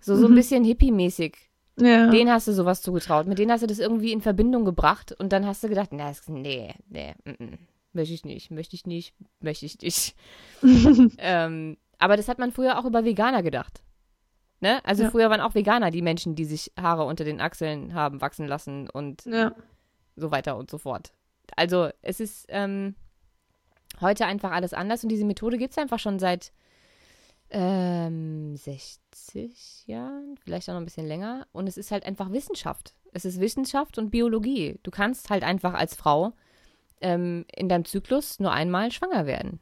So, 0.00 0.14
so 0.14 0.26
ein 0.26 0.30
mhm. 0.30 0.36
bisschen 0.36 0.64
hippie-mäßig. 0.64 1.36
Ja. 1.80 2.08
Den 2.10 2.30
hast 2.30 2.46
du 2.46 2.52
sowas 2.52 2.80
zugetraut. 2.80 3.26
Mit 3.26 3.38
denen 3.38 3.50
hast 3.50 3.62
du 3.62 3.66
das 3.66 3.80
irgendwie 3.80 4.12
in 4.12 4.20
Verbindung 4.20 4.64
gebracht 4.64 5.12
und 5.18 5.32
dann 5.32 5.44
hast 5.44 5.64
du 5.64 5.68
gedacht, 5.68 5.90
nee, 5.92 6.04
nee, 6.28 6.74
nee, 6.88 7.14
mm, 7.24 7.44
mm, 7.44 7.58
möchte 7.92 8.14
ich 8.14 8.24
nicht, 8.24 8.52
möchte 8.52 8.76
ich 8.76 8.86
nicht, 8.86 9.14
möchte 9.40 9.66
ich 9.66 9.80
nicht. 9.80 10.14
ähm, 11.18 11.76
aber 11.98 12.16
das 12.16 12.28
hat 12.28 12.38
man 12.38 12.52
früher 12.52 12.78
auch 12.78 12.84
über 12.84 13.04
Veganer 13.04 13.42
gedacht. 13.42 13.82
Ne? 14.60 14.84
Also 14.84 15.04
ja. 15.04 15.10
früher 15.10 15.30
waren 15.30 15.40
auch 15.40 15.54
Veganer 15.54 15.90
die 15.90 16.02
Menschen, 16.02 16.34
die 16.34 16.46
sich 16.46 16.72
Haare 16.80 17.04
unter 17.04 17.24
den 17.24 17.40
Achseln 17.40 17.94
haben 17.94 18.20
wachsen 18.20 18.46
lassen 18.46 18.88
und 18.88 19.24
ja 19.26 19.52
so 20.16 20.30
weiter 20.30 20.56
und 20.56 20.70
so 20.70 20.78
fort. 20.78 21.12
Also 21.54 21.90
es 22.02 22.20
ist 22.20 22.46
ähm, 22.48 22.96
heute 24.00 24.26
einfach 24.26 24.50
alles 24.50 24.74
anders 24.74 25.02
und 25.04 25.10
diese 25.10 25.24
Methode 25.24 25.58
gibt 25.58 25.72
es 25.72 25.78
einfach 25.78 25.98
schon 25.98 26.18
seit 26.18 26.52
Ähm, 27.48 28.56
60 28.56 29.86
Jahren, 29.86 30.36
vielleicht 30.42 30.68
auch 30.68 30.74
noch 30.74 30.80
ein 30.80 30.84
bisschen 30.84 31.06
länger. 31.06 31.46
Und 31.52 31.68
es 31.68 31.76
ist 31.76 31.92
halt 31.92 32.04
einfach 32.04 32.32
Wissenschaft. 32.32 32.92
Es 33.12 33.24
ist 33.24 33.38
Wissenschaft 33.38 33.98
und 33.98 34.10
Biologie. 34.10 34.80
Du 34.82 34.90
kannst 34.90 35.30
halt 35.30 35.44
einfach 35.44 35.74
als 35.74 35.94
Frau 35.94 36.32
ähm, 37.00 37.44
in 37.54 37.68
deinem 37.68 37.84
Zyklus 37.84 38.40
nur 38.40 38.50
einmal 38.50 38.90
schwanger 38.90 39.26
werden. 39.26 39.60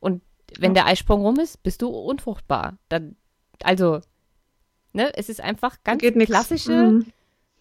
Und 0.00 0.22
wenn 0.58 0.74
ja. 0.74 0.82
der 0.82 0.86
Eisprung 0.86 1.20
rum 1.20 1.38
ist, 1.38 1.62
bist 1.62 1.82
du 1.82 1.88
unfruchtbar. 1.88 2.78
Dann, 2.88 3.16
also, 3.64 4.00
ne, 4.92 5.12
es 5.16 5.28
ist 5.28 5.40
einfach 5.40 5.82
ganz 5.84 6.02
klassische 6.02 6.72
mhm. 6.72 7.06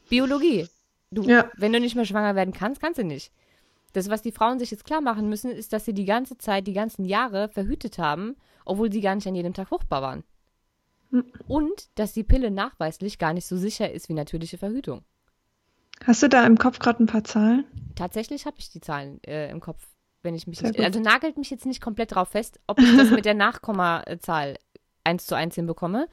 Biologie. 0.10 0.68
Du, 1.12 1.24
ja. 1.24 1.50
Wenn 1.58 1.74
du 1.74 1.80
nicht 1.80 1.96
mehr 1.96 2.06
schwanger 2.06 2.36
werden 2.36 2.54
kannst, 2.54 2.82
kannst 2.82 3.00
du 3.00 3.04
nicht. 3.04 3.32
Das, 3.94 4.10
was 4.10 4.22
die 4.22 4.32
Frauen 4.32 4.60
sich 4.60 4.72
jetzt 4.72 4.86
klar 4.86 5.02
machen 5.02 5.28
müssen, 5.28 5.52
ist, 5.52 5.74
dass 5.74 5.84
sie 5.84 5.94
die 5.94 6.06
ganze 6.06 6.38
Zeit, 6.38 6.68
die 6.68 6.74
ganzen 6.74 7.04
Jahre 7.04 7.50
verhütet 7.50 7.98
haben, 7.98 8.38
obwohl 8.66 8.92
sie 8.92 9.02
gar 9.02 9.16
nicht 9.16 9.28
an 9.28 9.36
jedem 9.36 9.54
Tag 9.54 9.68
fruchtbar 9.68 10.02
waren. 10.02 10.24
Mhm. 11.12 11.26
Und 11.48 11.90
dass 11.96 12.14
die 12.14 12.24
Pille 12.24 12.52
nachweislich 12.52 13.20
gar 13.20 13.34
nicht 13.34 13.46
so 13.46 13.58
sicher 13.58 13.92
ist 13.92 14.08
wie 14.08 14.14
natürliche 14.14 14.58
Verhütung. 14.58 15.04
Hast 16.06 16.24
du 16.24 16.30
da 16.30 16.46
im 16.46 16.58
Kopf 16.58 16.80
gerade 16.80 17.04
ein 17.04 17.08
paar 17.08 17.24
Zahlen? 17.24 17.66
Tatsächlich 17.96 18.46
habe 18.46 18.56
ich 18.60 18.70
die 18.70 18.82
Zahlen 18.82 19.22
äh, 19.24 19.52
im 19.52 19.60
Kopf, 19.60 19.86
wenn 20.24 20.34
ich 20.34 20.48
mich 20.48 20.62
nicht, 20.62 20.80
also 20.80 21.00
nagelt 21.00 21.38
mich 21.38 21.50
jetzt 21.50 21.66
nicht 21.66 21.82
komplett 21.82 22.16
drauf 22.16 22.30
fest, 22.30 22.60
ob 22.66 22.80
ich 22.80 22.96
das 22.98 23.10
mit 23.12 23.26
der 23.26 23.34
Nachkommazahl 23.34 24.58
eins 25.04 25.26
zu 25.26 25.36
eins 25.36 25.56
hinbekomme. 25.56 26.08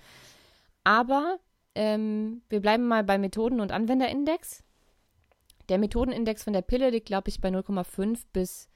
Aber 0.85 1.39
ähm, 1.75 2.43
wir 2.49 2.61
bleiben 2.61 2.87
mal 2.87 3.05
bei 3.05 3.19
Methoden- 3.19 3.61
und 3.61 3.73
Anwenderindex. 3.73 4.65
Der 5.69 5.79
Methodenindex 5.79 6.45
von 6.45 6.53
der 6.53 6.63
Pille 6.63 6.91
liegt, 6.91 7.07
glaube 7.07 7.29
ich, 7.29 7.41
bei 7.41 7.51
0,5 7.51 8.23
bis 8.33 8.69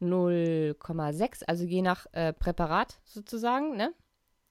0,6, 0.00 1.44
also 1.46 1.64
je 1.64 1.82
nach 1.82 2.06
äh, 2.12 2.32
Präparat 2.32 3.00
sozusagen, 3.04 3.76
ne? 3.76 3.92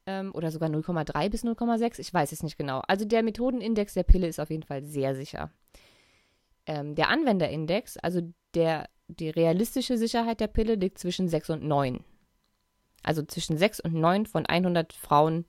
Ähm, 0.05 0.31
oder 0.33 0.51
sogar 0.51 0.69
0,3 0.69 1.29
bis 1.29 1.43
0,6, 1.43 1.99
ich 1.99 2.13
weiß 2.13 2.31
es 2.31 2.43
nicht 2.43 2.57
genau. 2.57 2.81
Also 2.87 3.05
der 3.05 3.23
Methodenindex 3.23 3.93
der 3.93 4.03
Pille 4.03 4.27
ist 4.27 4.39
auf 4.39 4.49
jeden 4.49 4.63
Fall 4.63 4.83
sehr 4.83 5.15
sicher. 5.15 5.51
Ähm, 6.65 6.95
der 6.95 7.09
Anwenderindex, 7.09 7.97
also 7.97 8.21
der, 8.53 8.87
die 9.07 9.29
realistische 9.29 9.97
Sicherheit 9.97 10.39
der 10.39 10.47
Pille, 10.47 10.75
liegt 10.75 10.99
zwischen 10.99 11.27
6 11.27 11.49
und 11.49 11.63
9. 11.63 12.03
Also 13.03 13.23
zwischen 13.23 13.57
6 13.57 13.79
und 13.79 13.93
9 13.93 14.25
von 14.25 14.45
100 14.45 14.93
Frauen 14.93 15.45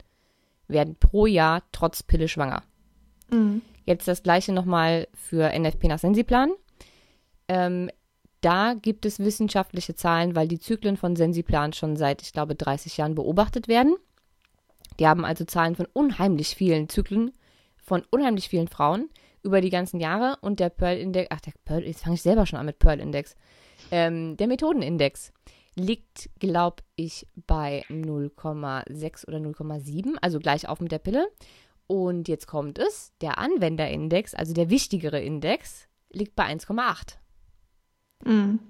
werden 0.68 0.96
pro 0.96 1.26
Jahr 1.26 1.62
trotz 1.72 2.02
Pille 2.02 2.28
schwanger. 2.28 2.62
Mhm. 3.30 3.62
Jetzt 3.86 4.06
das 4.06 4.22
gleiche 4.22 4.52
nochmal 4.52 5.08
für 5.14 5.50
NFP 5.52 5.88
nach 5.88 5.98
Sensiplan. 5.98 6.52
Ähm, 7.48 7.90
da 8.40 8.74
gibt 8.74 9.04
es 9.04 9.18
wissenschaftliche 9.18 9.94
Zahlen, 9.94 10.34
weil 10.34 10.48
die 10.48 10.58
Zyklen 10.58 10.96
von 10.96 11.16
Sensiplan 11.16 11.72
schon 11.72 11.96
seit, 11.96 12.22
ich 12.22 12.32
glaube, 12.32 12.54
30 12.54 12.96
Jahren 12.96 13.14
beobachtet 13.14 13.68
werden. 13.68 13.96
Die 14.98 15.06
haben 15.06 15.24
also 15.24 15.44
Zahlen 15.44 15.74
von 15.74 15.86
unheimlich 15.92 16.54
vielen 16.54 16.88
Zyklen, 16.88 17.32
von 17.76 18.02
unheimlich 18.10 18.48
vielen 18.48 18.68
Frauen 18.68 19.08
über 19.42 19.60
die 19.60 19.70
ganzen 19.70 20.00
Jahre 20.00 20.36
und 20.42 20.60
der 20.60 20.68
Pearl-Index, 20.68 21.28
ach, 21.30 21.40
der 21.40 21.52
Pearl, 21.64 21.84
jetzt 21.84 22.02
fange 22.02 22.14
ich 22.14 22.22
selber 22.22 22.46
schon 22.46 22.58
an 22.58 22.66
mit 22.66 22.78
Pearl-Index. 22.78 23.34
Ähm, 23.90 24.36
der 24.36 24.46
Methodenindex 24.46 25.32
liegt, 25.76 26.30
glaube 26.38 26.82
ich, 26.96 27.26
bei 27.46 27.84
0,6 27.88 29.26
oder 29.26 29.38
0,7, 29.38 30.16
also 30.20 30.38
gleich 30.38 30.68
auf 30.68 30.80
mit 30.80 30.92
der 30.92 30.98
Pille. 30.98 31.28
Und 31.86 32.28
jetzt 32.28 32.46
kommt 32.46 32.78
es, 32.78 33.12
der 33.20 33.38
Anwenderindex, 33.38 34.34
also 34.34 34.52
der 34.52 34.70
wichtigere 34.70 35.20
Index, 35.20 35.88
liegt 36.10 36.36
bei 36.36 36.44
1,8. 36.44 37.16
Mhm. 38.24 38.60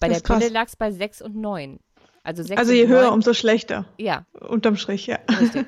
Bei 0.00 0.08
der 0.08 0.20
Pille 0.20 0.48
lag 0.48 0.66
es 0.66 0.76
bei 0.76 0.90
6 0.90 1.22
und 1.22 1.36
9. 1.36 1.80
Also, 2.22 2.42
6 2.42 2.58
also 2.58 2.72
je 2.72 2.88
höher, 2.88 3.04
9. 3.04 3.12
umso 3.14 3.34
schlechter. 3.34 3.86
Ja. 3.98 4.26
Unterm 4.40 4.76
Strich, 4.76 5.06
ja. 5.06 5.18
Richtig. 5.40 5.66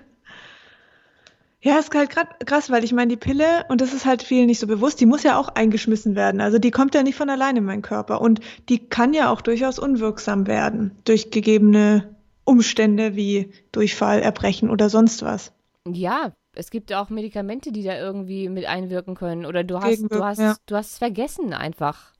Ja, 1.60 1.78
ist 1.78 1.92
halt 1.92 2.10
grad 2.10 2.46
krass, 2.46 2.70
weil 2.70 2.84
ich 2.84 2.92
meine, 2.92 3.08
die 3.08 3.16
Pille, 3.16 3.64
und 3.68 3.80
das 3.80 3.92
ist 3.92 4.06
halt 4.06 4.22
vielen 4.22 4.46
nicht 4.46 4.60
so 4.60 4.68
bewusst, 4.68 5.00
die 5.00 5.06
muss 5.06 5.24
ja 5.24 5.38
auch 5.38 5.48
eingeschmissen 5.48 6.14
werden. 6.14 6.40
Also 6.40 6.58
die 6.58 6.70
kommt 6.70 6.94
ja 6.94 7.02
nicht 7.02 7.16
von 7.16 7.30
alleine 7.30 7.58
in 7.58 7.64
meinen 7.64 7.82
Körper. 7.82 8.20
Und 8.20 8.40
die 8.68 8.78
kann 8.78 9.12
ja 9.12 9.30
auch 9.30 9.40
durchaus 9.40 9.80
unwirksam 9.80 10.46
werden 10.46 10.92
durch 11.04 11.30
gegebene 11.30 12.14
Umstände 12.44 13.16
wie 13.16 13.52
Durchfall, 13.72 14.20
Erbrechen 14.20 14.70
oder 14.70 14.88
sonst 14.88 15.22
was. 15.22 15.52
Ja, 15.86 16.32
es 16.54 16.70
gibt 16.70 16.92
auch 16.92 17.10
Medikamente, 17.10 17.72
die 17.72 17.82
da 17.82 17.98
irgendwie 17.98 18.48
mit 18.48 18.66
einwirken 18.66 19.16
können. 19.16 19.44
Oder 19.44 19.64
du 19.64 19.80
hast, 19.80 20.00
du 20.00 20.24
hast, 20.24 20.38
ja. 20.38 20.56
du 20.66 20.76
hast 20.76 20.92
es 20.92 20.98
vergessen 20.98 21.52
einfach. 21.52 22.12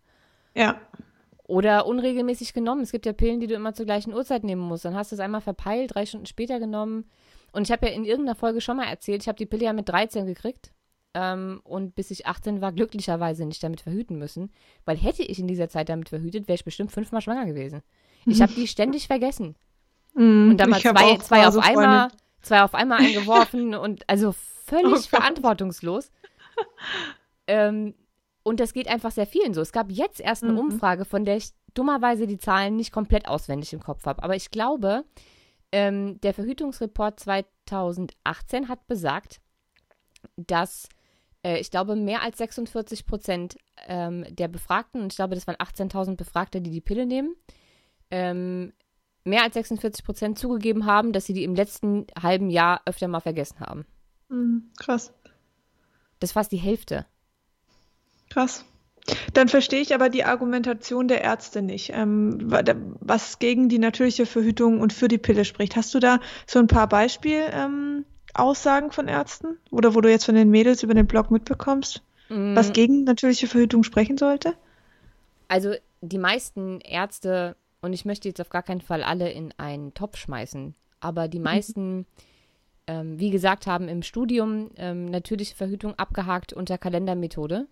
Ja. 0.55 0.81
Oder 1.47 1.87
unregelmäßig 1.87 2.55
genommen. 2.55 2.83
Es 2.83 2.93
gibt 2.93 3.07
ja 3.07 3.13
Pillen, 3.13 3.41
die 3.41 3.47
du 3.47 3.55
immer 3.55 3.73
zur 3.73 3.87
gleichen 3.87 4.13
Uhrzeit 4.13 4.43
nehmen 4.43 4.63
musst. 4.63 4.85
Dann 4.85 4.97
hast 4.97 5.13
du 5.13 5.15
es 5.17 5.21
einmal 5.21 5.41
verpeilt, 5.41 5.95
drei 5.95 6.07
Stunden 6.07 6.27
später 6.27 6.59
genommen. 6.59 7.05
Und 7.53 7.63
ich 7.63 7.73
habe 7.73 7.87
ja 7.87 7.93
in 7.93 8.05
irgendeiner 8.05 8.37
Folge 8.37 8.61
schon 8.61 8.77
mal 8.77 8.87
erzählt, 8.87 9.23
ich 9.23 9.29
habe 9.29 9.39
die 9.39 9.47
Pille 9.47 9.65
ja 9.65 9.73
mit 9.73 9.89
13 9.89 10.27
gekriegt. 10.27 10.73
Ähm, 11.15 11.61
und 11.65 11.95
bis 11.95 12.11
ich 12.11 12.27
18 12.27 12.61
war, 12.61 12.73
glücklicherweise 12.73 13.47
nicht 13.47 13.63
damit 13.63 13.81
verhüten 13.81 14.19
müssen. 14.19 14.53
Weil 14.85 14.97
hätte 14.97 15.23
ich 15.23 15.39
in 15.39 15.49
dieser 15.49 15.69
Zeit 15.69 15.89
damit 15.89 16.11
verhütet, 16.11 16.49
wäre 16.49 16.57
ich 16.57 16.65
bestimmt 16.65 16.93
fünfmal 16.93 17.23
schwanger 17.23 17.47
gewesen. 17.47 17.83
Ich 18.27 18.43
habe 18.43 18.53
die 18.53 18.67
ständig 18.69 19.07
vergessen. 19.07 19.57
Mm, 20.15 20.51
und 20.51 20.57
dann 20.59 20.71
mal 20.71 20.81
zwei, 20.81 21.17
zwei 21.19 21.47
auf 21.47 21.59
einmal, 21.59 22.09
zwei 22.43 22.63
auf 22.63 22.75
einmal 22.75 22.99
eingeworfen 23.01 23.75
und 23.75 24.09
also 24.09 24.33
völlig 24.67 24.93
oh 24.93 25.17
verantwortungslos. 25.17 26.11
ähm, 27.47 27.95
und 28.43 28.61
das 28.61 28.73
geht 28.73 28.89
einfach 28.89 29.11
sehr 29.11 29.27
vielen 29.27 29.55
so. 29.55 29.61
Es 29.61 29.73
gab 29.73 29.91
jetzt 29.91 30.21
erst 30.21 30.43
eine 30.43 30.53
mhm. 30.53 30.59
Umfrage, 30.59 31.05
von 31.05 31.25
der 31.25 31.37
ich 31.37 31.51
dummerweise 31.75 32.27
die 32.27 32.39
Zahlen 32.39 32.77
nicht 32.77 32.93
komplett 32.93 33.29
auswendig 33.29 33.73
im 33.73 33.81
Kopf 33.81 34.05
habe. 34.07 34.23
Aber 34.23 34.37
ich 34.37 34.51
glaube, 34.51 35.05
ähm, 35.73 36.21
der 36.21 36.35
Verhütungsreport 36.35 37.21
2018 37.21 38.69
hat 38.69 38.87
besagt, 38.87 39.41
dass 40.37 40.89
äh, 41.45 41.59
ich 41.61 41.71
glaube, 41.71 41.97
mehr 41.97 42.23
als 42.23 42.39
46 42.39 43.07
Prozent 43.07 43.57
ähm, 43.87 44.25
der 44.31 44.49
Befragten, 44.49 45.03
und 45.03 45.13
ich 45.13 45.17
glaube, 45.17 45.35
das 45.35 45.47
waren 45.47 45.57
18.000 45.57 46.17
Befragte, 46.17 46.61
die 46.61 46.71
die 46.71 46.81
Pille 46.81 47.07
nehmen, 47.07 47.35
ähm, 48.11 48.73
mehr 49.25 49.43
als 49.43 49.55
46 49.55 50.05
Prozent 50.05 50.39
zugegeben 50.39 50.87
haben, 50.87 51.13
dass 51.13 51.27
sie 51.27 51.35
die 51.35 51.45
im 51.45 51.55
letzten 51.55 52.07
halben 52.21 52.51
Jahr 52.51 52.81
öfter 52.87 53.09
mal 53.09 53.21
vergessen 53.21 53.61
haben. 53.61 53.87
Mhm, 54.29 54.71
krass. 54.79 55.13
Das 56.19 56.31
ist 56.31 56.35
fast 56.35 56.53
die 56.53 56.57
Hälfte. 56.57 57.07
Krass. 58.31 58.65
Dann 59.33 59.49
verstehe 59.49 59.81
ich 59.81 59.95
aber 59.95 60.09
die 60.09 60.25
Argumentation 60.25 61.09
der 61.09 61.23
Ärzte 61.23 61.63
nicht, 61.63 61.93
ähm, 61.95 62.39
was 63.01 63.39
gegen 63.39 63.69
die 63.69 63.79
natürliche 63.79 64.27
Verhütung 64.27 64.81
und 64.81 64.93
für 64.93 65.09
die 65.09 65.19
Pille 65.19 65.45
spricht. 65.45 65.77
Hast 65.77 65.95
du 65.95 66.01
da 66.01 66.21
so 66.47 66.59
ein 66.59 66.67
paar 66.67 66.89
Beispielaussagen 66.89 68.89
ähm, 68.89 68.93
von 68.93 69.09
Ärzten 69.09 69.59
oder 69.71 69.95
wo 69.95 70.01
du 70.01 70.11
jetzt 70.11 70.25
von 70.25 70.35
den 70.35 70.51
Mädels 70.51 70.83
über 70.83 70.95
den 70.95 71.07
Blog 71.07 71.31
mitbekommst, 71.31 72.03
mm. 72.29 72.55
was 72.55 72.73
gegen 72.73 73.05
natürliche 73.05 73.47
Verhütung 73.47 73.85
sprechen 73.85 74.19
sollte? 74.19 74.55
Also 75.49 75.75
die 76.01 76.19
meisten 76.19 76.81
Ärzte, 76.81 77.57
und 77.81 77.93
ich 77.93 78.05
möchte 78.05 78.29
jetzt 78.29 78.41
auf 78.41 78.51
gar 78.51 78.63
keinen 78.63 78.81
Fall 78.81 79.03
alle 79.03 79.31
in 79.31 79.55
einen 79.57 79.95
Topf 79.95 80.19
schmeißen, 80.19 80.75
aber 81.01 81.29
die 81.29 81.39
mhm. 81.39 81.45
meisten, 81.45 82.07
ähm, 82.87 83.19
wie 83.19 83.31
gesagt, 83.31 83.67
haben 83.67 83.89
im 83.89 84.03
Studium 84.03 84.71
ähm, 84.77 85.07
natürliche 85.07 85.55
Verhütung 85.55 85.95
abgehakt 85.95 86.53
unter 86.53 86.77
Kalendermethode 86.77 87.67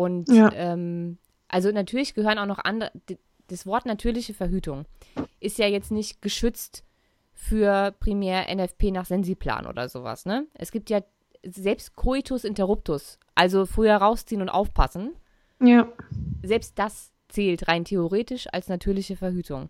und 0.00 0.28
ja. 0.30 0.50
ähm, 0.54 1.18
also 1.48 1.70
natürlich 1.70 2.14
gehören 2.14 2.38
auch 2.38 2.46
noch 2.46 2.58
andere. 2.58 2.90
Das 3.48 3.66
Wort 3.66 3.84
natürliche 3.84 4.32
Verhütung 4.32 4.86
ist 5.40 5.58
ja 5.58 5.66
jetzt 5.66 5.90
nicht 5.90 6.22
geschützt 6.22 6.84
für 7.34 7.92
primär 8.00 8.54
NFP 8.54 8.92
nach 8.92 9.04
Sensiplan 9.04 9.66
oder 9.66 9.88
sowas, 9.88 10.24
ne? 10.24 10.46
Es 10.54 10.70
gibt 10.70 10.88
ja 10.88 11.00
selbst 11.42 11.96
Coitus 11.96 12.44
interruptus, 12.44 13.18
also 13.34 13.66
früher 13.66 13.96
rausziehen 13.96 14.40
und 14.40 14.48
aufpassen. 14.48 15.12
Ja. 15.60 15.88
Selbst 16.42 16.78
das 16.78 17.12
zählt 17.28 17.68
rein 17.68 17.84
theoretisch 17.84 18.46
als 18.52 18.68
natürliche 18.68 19.16
Verhütung. 19.16 19.68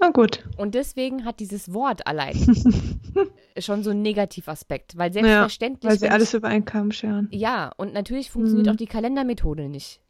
Na 0.00 0.10
gut. 0.10 0.44
Und 0.56 0.74
deswegen 0.74 1.24
hat 1.24 1.40
dieses 1.40 1.72
Wort 1.72 2.06
allein 2.06 2.34
schon 3.58 3.82
so 3.82 3.90
einen 3.90 4.02
Negativaspekt, 4.02 4.98
weil 4.98 5.12
selbstverständlich. 5.12 5.84
Ja, 5.84 5.90
weil 5.90 5.98
sie 5.98 6.08
alles 6.08 6.34
über 6.34 6.48
einen 6.48 6.64
Kamm 6.64 6.90
scheren. 6.90 7.28
Ja, 7.30 7.72
und 7.76 7.92
natürlich 7.92 8.30
funktioniert 8.30 8.66
mhm. 8.66 8.72
auch 8.72 8.76
die 8.76 8.86
Kalendermethode 8.86 9.68
nicht. 9.68 10.00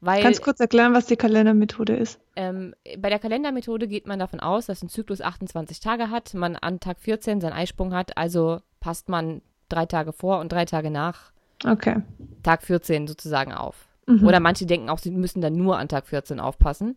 Weil, 0.00 0.22
Kannst 0.22 0.40
du 0.40 0.44
kurz 0.44 0.60
erklären, 0.60 0.92
was 0.92 1.06
die 1.06 1.16
Kalendermethode 1.16 1.96
ist? 1.96 2.20
Ähm, 2.36 2.74
bei 2.98 3.08
der 3.08 3.18
Kalendermethode 3.18 3.88
geht 3.88 4.06
man 4.06 4.18
davon 4.18 4.38
aus, 4.38 4.66
dass 4.66 4.82
ein 4.82 4.90
Zyklus 4.90 5.22
28 5.22 5.80
Tage 5.80 6.10
hat, 6.10 6.34
man 6.34 6.56
an 6.56 6.78
Tag 6.78 7.00
14 7.00 7.40
seinen 7.40 7.54
Eisprung 7.54 7.94
hat, 7.94 8.18
also 8.18 8.60
passt 8.80 9.08
man 9.08 9.40
drei 9.70 9.86
Tage 9.86 10.12
vor 10.12 10.40
und 10.40 10.52
drei 10.52 10.66
Tage 10.66 10.90
nach 10.90 11.32
okay. 11.66 12.02
Tag 12.42 12.62
14 12.64 13.06
sozusagen 13.06 13.54
auf. 13.54 13.88
Mhm. 14.06 14.26
Oder 14.26 14.40
manche 14.40 14.66
denken 14.66 14.90
auch, 14.90 14.98
sie 14.98 15.10
müssen 15.10 15.40
dann 15.40 15.54
nur 15.54 15.78
an 15.78 15.88
Tag 15.88 16.06
14 16.06 16.38
aufpassen. 16.38 16.96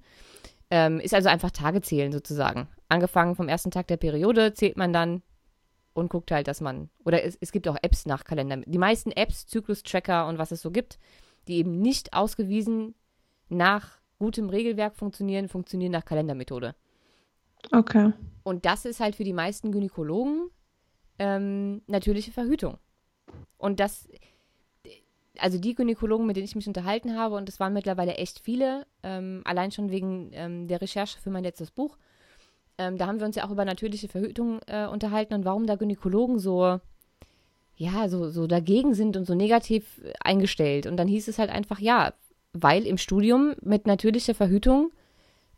Ähm, 0.69 0.99
ist 0.99 1.13
also 1.13 1.29
einfach 1.29 1.51
Tage 1.51 1.81
zählen 1.81 2.11
sozusagen. 2.11 2.67
Angefangen 2.89 3.35
vom 3.35 3.47
ersten 3.47 3.71
Tag 3.71 3.87
der 3.87 3.97
Periode 3.97 4.53
zählt 4.53 4.77
man 4.77 4.91
dann 4.91 5.21
und 5.93 6.09
guckt 6.09 6.31
halt, 6.31 6.47
dass 6.47 6.61
man, 6.61 6.89
oder 7.05 7.23
es, 7.23 7.37
es 7.39 7.51
gibt 7.51 7.67
auch 7.67 7.77
Apps 7.81 8.05
nach 8.05 8.23
Kalender. 8.23 8.57
Die 8.65 8.77
meisten 8.77 9.11
Apps, 9.11 9.47
Zyklus-Tracker 9.47 10.27
und 10.27 10.37
was 10.37 10.51
es 10.51 10.61
so 10.61 10.71
gibt, 10.71 10.99
die 11.47 11.57
eben 11.57 11.79
nicht 11.79 12.13
ausgewiesen 12.13 12.95
nach 13.49 13.99
gutem 14.19 14.49
Regelwerk 14.49 14.95
funktionieren, 14.95 15.47
funktionieren 15.47 15.91
nach 15.91 16.05
Kalendermethode. 16.05 16.75
Okay. 17.71 18.13
Und 18.43 18.65
das 18.65 18.85
ist 18.85 18.99
halt 18.99 19.15
für 19.15 19.23
die 19.23 19.33
meisten 19.33 19.71
Gynäkologen 19.71 20.49
ähm, 21.19 21.81
natürliche 21.87 22.31
Verhütung. 22.31 22.77
Und 23.57 23.79
das, 23.79 24.07
also 25.39 25.57
die 25.57 25.75
Gynäkologen, 25.75 26.25
mit 26.25 26.35
denen 26.35 26.45
ich 26.45 26.55
mich 26.55 26.67
unterhalten 26.67 27.17
habe, 27.17 27.35
und 27.35 27.49
es 27.49 27.59
waren 27.59 27.73
mittlerweile 27.73 28.15
echt 28.15 28.39
viele, 28.39 28.85
ähm, 29.03 29.41
allein 29.45 29.71
schon 29.71 29.91
wegen 29.91 30.31
ähm, 30.33 30.67
der 30.67 30.81
Recherche 30.81 31.19
für 31.19 31.29
mein 31.29 31.43
letztes 31.43 31.71
Buch, 31.71 31.97
ähm, 32.77 32.97
da 32.97 33.07
haben 33.07 33.19
wir 33.19 33.25
uns 33.25 33.35
ja 33.35 33.45
auch 33.45 33.51
über 33.51 33.65
natürliche 33.65 34.07
Verhütung 34.07 34.59
äh, 34.67 34.85
unterhalten 34.87 35.33
und 35.33 35.45
warum 35.45 35.65
da 35.65 35.75
Gynäkologen 35.75 36.39
so, 36.39 36.79
ja, 37.75 38.09
so, 38.09 38.29
so 38.29 38.47
dagegen 38.47 38.93
sind 38.93 39.17
und 39.17 39.25
so 39.25 39.35
negativ 39.35 40.01
eingestellt. 40.19 40.85
Und 40.85 40.97
dann 40.97 41.07
hieß 41.07 41.27
es 41.27 41.39
halt 41.39 41.49
einfach, 41.49 41.79
ja, 41.79 42.13
weil 42.53 42.85
im 42.85 42.97
Studium 42.97 43.55
mit 43.61 43.87
natürlicher 43.87 44.35
Verhütung 44.35 44.91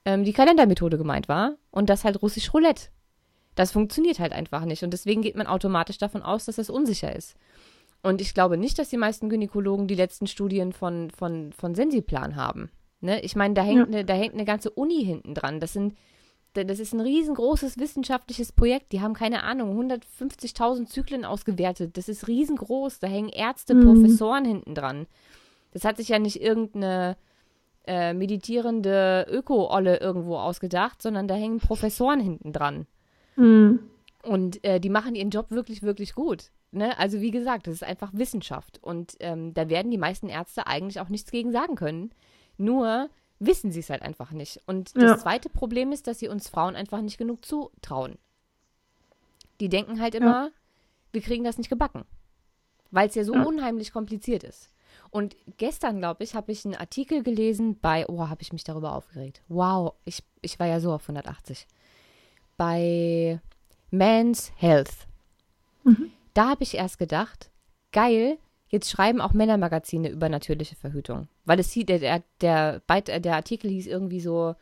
ähm, 0.06 0.24
die 0.24 0.34
Kalendermethode 0.34 0.98
gemeint 0.98 1.28
war 1.28 1.56
und 1.72 1.90
das 1.90 2.04
halt 2.04 2.22
russisch 2.22 2.54
Roulette. 2.54 2.90
Das 3.56 3.72
funktioniert 3.72 4.20
halt 4.20 4.32
einfach 4.32 4.64
nicht. 4.64 4.84
Und 4.84 4.92
deswegen 4.92 5.22
geht 5.22 5.36
man 5.36 5.48
automatisch 5.48 5.98
davon 5.98 6.22
aus, 6.22 6.46
dass 6.46 6.56
das 6.56 6.70
unsicher 6.70 7.14
ist. 7.14 7.36
Und 8.02 8.22
ich 8.22 8.34
glaube 8.34 8.58
nicht, 8.58 8.80
dass 8.80 8.90
die 8.90 8.98
meisten 8.98 9.30
Gynäkologen 9.30 9.88
die 9.88 9.96
letzten 9.96 10.28
Studien 10.28 10.72
von, 10.72 11.10
von, 11.12 11.52
von 11.54 11.76
Sensiplan 11.76 12.36
haben. 12.36 12.70
Ne? 13.02 13.22
Ich 13.22 13.36
meine, 13.36 13.54
da 13.54 13.62
hängt, 13.62 13.80
ja. 13.80 13.86
eine, 13.86 14.06
da 14.06 14.14
hängt 14.14 14.34
eine 14.34 14.46
ganze 14.46 14.70
Uni 14.70 15.04
hinten 15.04 15.34
dran. 15.34 15.60
Das 15.60 15.74
sind 15.74 15.96
das 16.54 16.80
ist 16.80 16.94
ein 16.94 17.00
riesengroßes 17.00 17.78
wissenschaftliches 17.78 18.52
Projekt. 18.52 18.92
Die 18.92 19.02
haben 19.02 19.14
keine 19.14 19.44
Ahnung, 19.44 19.80
150.000 19.80 20.88
Zyklen 20.88 21.24
ausgewertet. 21.24 21.96
Das 21.96 22.10
ist 22.10 22.28
riesengroß. 22.28 23.00
Da 23.00 23.08
hängen 23.08 23.30
Ärzte, 23.30 23.76
mhm. 23.76 23.86
Professoren 23.86 24.46
hinten 24.46 24.74
dran. 24.74 25.06
Das 25.72 25.86
hat 25.86 25.98
sich 25.98 26.10
ja 26.10 26.18
nicht 26.18 26.42
irgendeine 26.42 27.18
äh, 27.86 28.14
meditierende 28.14 29.28
Öko-Olle 29.30 29.98
irgendwo 29.98 30.38
ausgedacht, 30.38 31.02
sondern 31.02 31.28
da 31.28 31.36
hängen 31.36 31.60
Professoren 31.60 32.20
hinten 32.20 32.52
dran. 32.52 32.88
Mhm. 33.36 33.80
Und 34.24 34.64
äh, 34.64 34.80
die 34.80 34.90
machen 34.90 35.16
ihren 35.16 35.30
Job 35.30 35.52
wirklich, 35.52 35.84
wirklich 35.84 36.14
gut. 36.14 36.52
Ne? 36.72 36.98
Also 36.98 37.22
wie 37.22 37.32
gesagt, 37.32 37.68
das 37.68 37.76
ist 37.76 37.84
einfach 37.84 38.12
Wissenschaft. 38.14 38.80
Und 38.82 39.16
ähm, 39.20 39.54
da 39.54 39.70
werden 39.70 39.92
die 39.92 39.98
meisten 39.98 40.30
Ärzte 40.30 40.68
eigentlich 40.68 41.00
auch 41.00 41.10
nichts 41.10 41.32
gegen 41.32 41.52
sagen 41.52 41.76
können. 41.76 42.12
Nur 42.58 43.10
wissen 43.40 43.72
sie 43.72 43.80
es 43.80 43.90
halt 43.90 44.02
einfach 44.02 44.32
nicht. 44.32 44.62
Und 44.68 44.96
das 44.96 45.04
ja. 45.04 45.18
zweite 45.18 45.50
Problem 45.50 45.92
ist, 45.92 46.08
dass 46.08 46.20
sie 46.20 46.28
uns 46.28 46.50
Frauen 46.50 46.76
einfach 46.76 47.02
nicht 47.02 47.18
genug 47.18 47.46
zutrauen. 47.46 48.18
Die 49.60 49.70
denken 49.70 50.00
halt 50.00 50.16
immer, 50.16 50.46
ja. 50.46 50.52
wir 51.12 51.22
kriegen 51.22 51.44
das 51.44 51.58
nicht 51.58 51.70
gebacken. 51.70 52.06
Weil 52.92 53.08
es 53.08 53.16
ja 53.16 53.24
so 53.24 53.34
ja. 53.34 53.44
unheimlich 53.44 53.92
kompliziert 53.92 54.44
ist. 54.44 54.72
Und 55.12 55.36
gestern, 55.58 56.00
glaube 56.00 56.24
ich, 56.24 56.36
habe 56.36 56.52
ich 56.52 56.66
einen 56.66 56.76
Artikel 56.76 57.24
gelesen 57.24 57.80
bei, 57.80 58.08
oh, 58.08 58.28
habe 58.28 58.42
ich 58.42 58.54
mich 58.54 58.64
darüber 58.64 58.94
aufgeregt. 58.94 59.42
Wow, 59.48 59.94
ich, 60.06 60.24
ich 60.42 60.60
war 60.60 60.68
ja 60.68 60.80
so 60.80 60.92
auf 60.94 61.04
180. 61.04 61.68
Bei 62.58 63.40
Man's 63.92 64.52
Health. 64.56 65.08
Mhm. 65.84 66.12
Da 66.34 66.50
habe 66.50 66.64
ich 66.64 66.76
erst 66.76 67.00
gedacht, 67.00 67.52
geil, 67.92 68.38
jetzt 68.68 68.90
schreiben 68.90 69.22
auch 69.22 69.34
Männermagazine 69.34 70.10
über 70.10 70.30
natürliche 70.30 70.76
Verhütung. 70.76 71.28
Weil 71.46 71.60
es 71.60 71.74
der, 71.74 72.00
der, 72.00 72.24
der, 72.42 72.82
der 73.20 73.36
Artikel 73.36 73.70
hieß 73.70 73.88
irgendwie 73.88 74.20
so, 74.20 74.56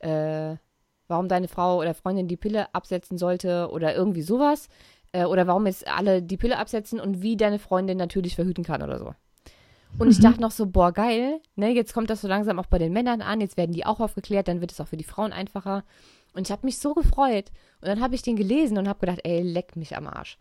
äh, 0.00 0.56
warum 1.08 1.28
deine 1.28 1.48
Frau 1.48 1.78
oder 1.78 1.94
Freundin 1.94 2.28
die 2.28 2.36
Pille 2.36 2.74
absetzen 2.74 3.18
sollte 3.18 3.70
oder 3.70 3.94
irgendwie 3.94 4.22
sowas. 4.22 4.68
Äh, 5.12 5.24
oder 5.24 5.46
warum 5.46 5.66
jetzt 5.66 5.86
alle 5.88 6.22
die 6.22 6.36
Pille 6.36 6.58
absetzen 6.58 7.00
und 7.00 7.22
wie 7.22 7.36
deine 7.36 7.58
Freundin 7.58 7.96
natürlich 7.96 8.34
verhüten 8.34 8.64
kann 8.64 8.82
oder 8.82 8.98
so. 8.98 9.14
Und 9.98 10.08
mhm. 10.08 10.12
ich 10.12 10.20
dachte 10.20 10.40
noch 10.40 10.50
so, 10.50 10.66
boah, 10.66 10.92
geil, 10.92 11.40
ne, 11.54 11.70
jetzt 11.70 11.94
kommt 11.94 12.10
das 12.10 12.20
so 12.20 12.28
langsam 12.28 12.58
auch 12.58 12.66
bei 12.66 12.78
den 12.78 12.92
Männern 12.92 13.22
an, 13.22 13.40
jetzt 13.40 13.56
werden 13.56 13.72
die 13.72 13.86
auch 13.86 14.00
aufgeklärt, 14.00 14.48
dann 14.48 14.60
wird 14.60 14.72
es 14.72 14.80
auch 14.80 14.88
für 14.88 14.96
die 14.96 15.04
Frauen 15.04 15.32
einfacher. 15.32 15.84
Und 16.34 16.46
ich 16.46 16.52
habe 16.52 16.66
mich 16.66 16.78
so 16.78 16.92
gefreut. 16.92 17.50
Und 17.80 17.88
dann 17.88 18.02
habe 18.02 18.14
ich 18.14 18.22
den 18.22 18.36
gelesen 18.36 18.76
und 18.76 18.88
habe 18.88 18.98
gedacht, 18.98 19.20
ey, 19.24 19.40
leck 19.40 19.74
mich 19.74 19.96
am 19.96 20.06
Arsch. 20.06 20.38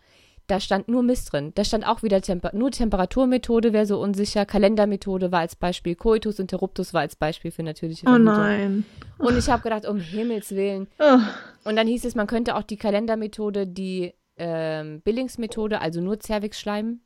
Da 0.47 0.59
stand 0.59 0.87
nur 0.87 1.01
Mist 1.01 1.33
drin. 1.33 1.51
Da 1.55 1.63
stand 1.63 1.87
auch 1.87 2.03
wieder 2.03 2.21
Temper 2.21 2.51
nur 2.53 2.69
Temperaturmethode 2.69 3.73
wäre 3.73 3.87
so 3.87 3.99
unsicher, 3.99 4.45
Kalendermethode 4.45 5.31
war 5.31 5.39
als 5.39 5.55
Beispiel, 5.55 5.95
Coitus 5.95 6.37
Interruptus 6.37 6.93
war 6.93 7.01
als 7.01 7.15
Beispiel 7.15 7.49
für 7.49 7.63
natürliche 7.63 8.05
Verhütung. 8.05 8.27
Oh 8.27 8.31
nein. 8.31 8.85
Und 9.17 9.37
ich 9.37 9.49
habe 9.49 9.63
gedacht, 9.63 9.87
um 9.87 9.99
Himmels 9.99 10.51
Willen. 10.51 10.87
Oh. 10.99 11.19
Und 11.67 11.75
dann 11.77 11.87
hieß 11.87 12.05
es, 12.05 12.13
man 12.13 12.27
könnte 12.27 12.55
auch 12.55 12.63
die 12.63 12.77
Kalendermethode, 12.77 13.65
die 13.65 14.13
ähm, 14.37 15.01
Billingsmethode, 15.01 15.81
also 15.81 15.99
nur 15.99 16.19
Zervixschleim 16.19 16.99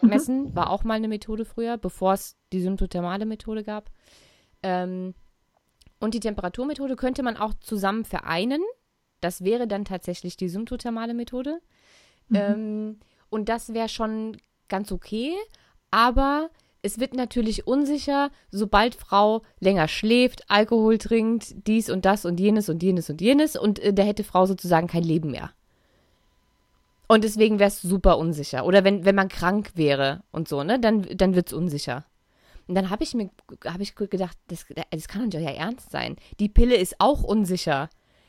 mhm. 0.00 0.08
messen, 0.08 0.54
war 0.54 0.70
auch 0.70 0.84
mal 0.84 0.94
eine 0.94 1.08
Methode 1.08 1.44
früher, 1.44 1.78
bevor 1.78 2.12
es 2.12 2.36
die 2.52 2.60
symptothermale 2.60 3.26
Methode 3.26 3.64
gab. 3.64 3.90
Ähm, 4.62 5.14
und 6.00 6.14
die 6.14 6.20
Temperaturmethode 6.20 6.94
könnte 6.94 7.22
man 7.22 7.36
auch 7.36 7.54
zusammen 7.54 8.04
vereinen. 8.04 8.62
Das 9.20 9.42
wäre 9.42 9.66
dann 9.66 9.84
tatsächlich 9.84 10.36
die 10.36 10.48
symptothermale 10.48 11.14
Methode. 11.14 11.60
Mhm. 12.28 12.36
Ähm, 12.36 13.00
und 13.30 13.48
das 13.48 13.74
wäre 13.74 13.88
schon 13.88 14.36
ganz 14.68 14.92
okay, 14.92 15.34
aber 15.90 16.50
es 16.82 17.00
wird 17.00 17.14
natürlich 17.14 17.66
unsicher, 17.66 18.30
sobald 18.50 18.94
Frau 18.94 19.42
länger 19.60 19.88
schläft, 19.88 20.48
Alkohol 20.48 20.98
trinkt, 20.98 21.66
dies 21.66 21.90
und 21.90 22.04
das 22.04 22.24
und 22.24 22.38
jenes 22.38 22.68
und 22.68 22.82
jenes 22.82 23.10
und 23.10 23.20
jenes 23.20 23.56
und 23.56 23.78
äh, 23.80 23.92
da 23.92 24.02
hätte 24.02 24.24
Frau 24.24 24.46
sozusagen 24.46 24.86
kein 24.86 25.02
Leben 25.02 25.30
mehr. 25.30 25.50
Und 27.08 27.24
deswegen 27.24 27.58
wäre 27.58 27.68
es 27.68 27.80
super 27.80 28.18
unsicher. 28.18 28.66
Oder 28.66 28.84
wenn, 28.84 29.04
wenn 29.06 29.14
man 29.14 29.28
krank 29.28 29.72
wäre 29.74 30.22
und 30.30 30.46
so, 30.46 30.62
ne, 30.62 30.78
dann, 30.78 31.06
dann 31.16 31.34
wird 31.34 31.48
es 31.48 31.54
unsicher. 31.54 32.04
Und 32.68 32.74
dann 32.74 32.90
habe 32.90 33.02
ich 33.02 33.14
mir 33.14 33.30
hab 33.64 33.80
ich 33.80 33.94
gedacht, 33.94 34.36
das, 34.48 34.66
das 34.90 35.08
kann 35.08 35.30
doch 35.30 35.40
ja 35.40 35.50
ernst 35.50 35.90
sein. 35.90 36.16
Die 36.38 36.50
Pille 36.50 36.76
ist 36.76 36.96
auch 36.98 37.22
unsicher, 37.22 37.88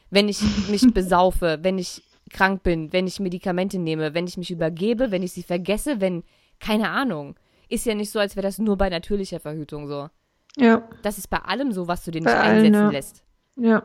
wenn 0.10 0.30
ich 0.30 0.42
mich 0.70 0.82
besaufe, 0.94 1.60
wenn 1.62 1.78
ich 1.78 2.04
krank 2.30 2.64
bin, 2.64 2.94
wenn 2.94 3.08
ich 3.08 3.20
Medikamente 3.20 3.80
nehme, 3.80 4.14
wenn 4.14 4.28
ich 4.28 4.38
mich 4.38 4.52
übergebe, 4.52 5.12
wenn 5.12 5.24
ich 5.24 5.34
sie 5.34 5.44
vergesse, 5.44 6.00
wenn, 6.02 6.24
keine 6.60 6.90
Ahnung. 6.90 7.36
Ist 7.68 7.86
ja 7.86 7.94
nicht 7.94 8.12
so, 8.12 8.20
als 8.20 8.36
wäre 8.36 8.48
das 8.48 8.58
nur 8.58 8.78
bei 8.78 8.90
natürlicher 8.90 9.40
Verhütung 9.40 9.88
so. 9.88 10.10
Ja. 10.58 10.88
Das 11.04 11.18
ist 11.18 11.30
bei 11.30 11.38
allem 11.38 11.72
so, 11.72 11.88
was 11.88 12.04
du 12.04 12.12
dir 12.12 12.22
nicht 12.22 12.34
bei 12.34 12.40
einsetzen 12.40 12.76
allen, 12.76 12.86
ja. 12.86 12.90
lässt. 12.92 13.24
Ja. 13.56 13.84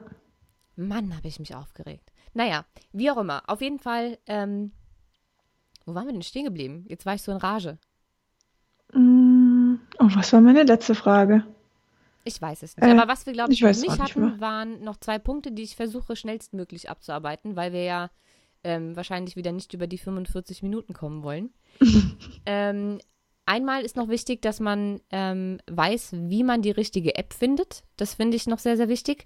Mann, 0.76 1.14
habe 1.16 1.28
ich 1.28 1.38
mich 1.38 1.54
aufgeregt. 1.54 2.10
Naja, 2.32 2.64
wie 2.92 3.10
auch 3.10 3.18
immer. 3.18 3.42
Auf 3.46 3.60
jeden 3.60 3.78
Fall, 3.78 4.18
ähm, 4.26 4.72
wo 5.84 5.94
waren 5.94 6.06
wir 6.06 6.12
denn 6.12 6.22
stehen 6.22 6.44
geblieben? 6.44 6.84
Jetzt 6.88 7.06
war 7.06 7.14
ich 7.14 7.22
so 7.22 7.30
in 7.30 7.38
Rage. 7.38 7.78
Mm, 8.92 9.74
oh, 9.98 10.08
was 10.14 10.32
war 10.32 10.40
meine 10.40 10.64
letzte 10.64 10.94
Frage? 10.94 11.44
Ich 12.24 12.40
weiß 12.40 12.62
es 12.62 12.76
nicht. 12.76 12.86
Äh, 12.86 12.90
Aber 12.92 13.06
was 13.06 13.26
wir, 13.26 13.34
glaube 13.34 13.52
ich, 13.52 13.62
ich 13.62 13.80
nicht 13.82 14.00
hatten, 14.00 14.40
waren 14.40 14.82
noch 14.82 14.96
zwei 14.96 15.18
Punkte, 15.18 15.52
die 15.52 15.62
ich 15.62 15.76
versuche 15.76 16.16
schnellstmöglich 16.16 16.90
abzuarbeiten, 16.90 17.54
weil 17.54 17.72
wir 17.72 17.84
ja 17.84 18.10
ähm, 18.64 18.96
wahrscheinlich 18.96 19.36
wieder 19.36 19.52
nicht 19.52 19.72
über 19.74 19.86
die 19.86 19.98
45 19.98 20.62
Minuten 20.62 20.92
kommen 20.92 21.22
wollen. 21.22 21.50
ähm, 22.46 22.98
einmal 23.46 23.82
ist 23.82 23.96
noch 23.96 24.08
wichtig, 24.08 24.42
dass 24.42 24.60
man 24.60 25.00
ähm, 25.10 25.58
weiß, 25.70 26.10
wie 26.14 26.42
man 26.42 26.62
die 26.62 26.70
richtige 26.70 27.14
App 27.16 27.32
findet. 27.32 27.84
Das 27.96 28.14
finde 28.14 28.36
ich 28.36 28.46
noch 28.46 28.58
sehr, 28.58 28.76
sehr 28.76 28.88
wichtig. 28.88 29.24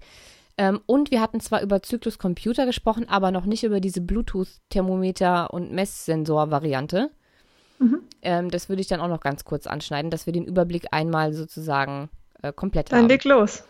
Ähm, 0.57 0.81
und 0.85 1.09
wir 1.09 1.21
hatten 1.21 1.39
zwar 1.39 1.61
über 1.61 1.81
Zyklus 1.81 2.17
Computer 2.17 2.65
gesprochen, 2.65 3.07
aber 3.07 3.31
noch 3.31 3.45
nicht 3.45 3.63
über 3.63 3.79
diese 3.79 4.01
Bluetooth-Thermometer- 4.01 5.51
und 5.51 5.71
Messsensor-Variante. 5.71 7.11
Mhm. 7.79 8.01
Ähm, 8.21 8.51
das 8.51 8.67
würde 8.67 8.81
ich 8.81 8.87
dann 8.87 8.99
auch 8.99 9.07
noch 9.07 9.21
ganz 9.21 9.45
kurz 9.45 9.67
anschneiden, 9.67 10.11
dass 10.11 10.25
wir 10.25 10.33
den 10.33 10.45
Überblick 10.45 10.87
einmal 10.91 11.33
sozusagen 11.33 12.09
äh, 12.41 12.51
komplett 12.51 12.91
dann 12.91 12.99
haben. 12.99 13.07
Dann 13.07 13.09
leg 13.09 13.23
los. 13.23 13.63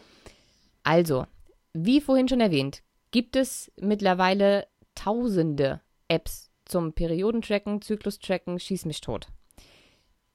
Also, 0.84 1.28
wie 1.74 2.02
vorhin 2.02 2.28
schon 2.28 2.42
erwähnt, 2.42 2.82
gibt 3.12 3.36
es 3.36 3.72
mittlerweile 3.80 4.66
tausende 5.00 5.80
Apps 6.10 6.52
zum 6.66 6.94
Periodentracken, 6.94 7.82
Zyklus-Tracken, 7.82 8.60
schieß 8.60 8.86
mich 8.86 9.00
tot. 9.00 9.28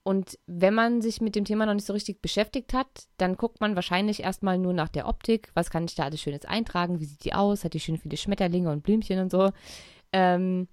Und 0.03 0.39
wenn 0.47 0.75
man 0.75 1.03
sich 1.03 1.21
mit 1.21 1.35
dem 1.35 1.45
Thema 1.45 1.67
noch 1.67 1.75
nicht 1.75 1.87
so 1.87 1.93
richtig 1.93 2.23
beschäftigt 2.23 2.73
hat, 2.73 3.07
dann 3.19 3.37
guckt 3.37 3.61
man 3.61 3.75
wahrscheinlich 3.75 4.23
erstmal 4.23 4.59
nur 4.59 4.73
nach 4.73 4.89
der 4.89 5.07
Optik. 5.07 5.51
Was 5.55 5.71
kann 5.71 5.85
ich 5.85 5.95
da 5.95 6.05
alles 6.05 6.21
Schönes 6.21 6.45
eintragen? 6.45 7.01
Wie 7.01 7.05
sieht 7.05 7.25
die 7.25 7.35
aus? 7.35 7.65
Hat 7.65 7.75
die 7.75 7.81
schön 7.81 7.99
viele 7.99 8.17
Schmetterlinge 8.17 8.71
und 8.71 8.83
Blümchen 8.83 9.19
und 9.19 9.31
so? 9.31 9.51
Ähm, 10.13 10.69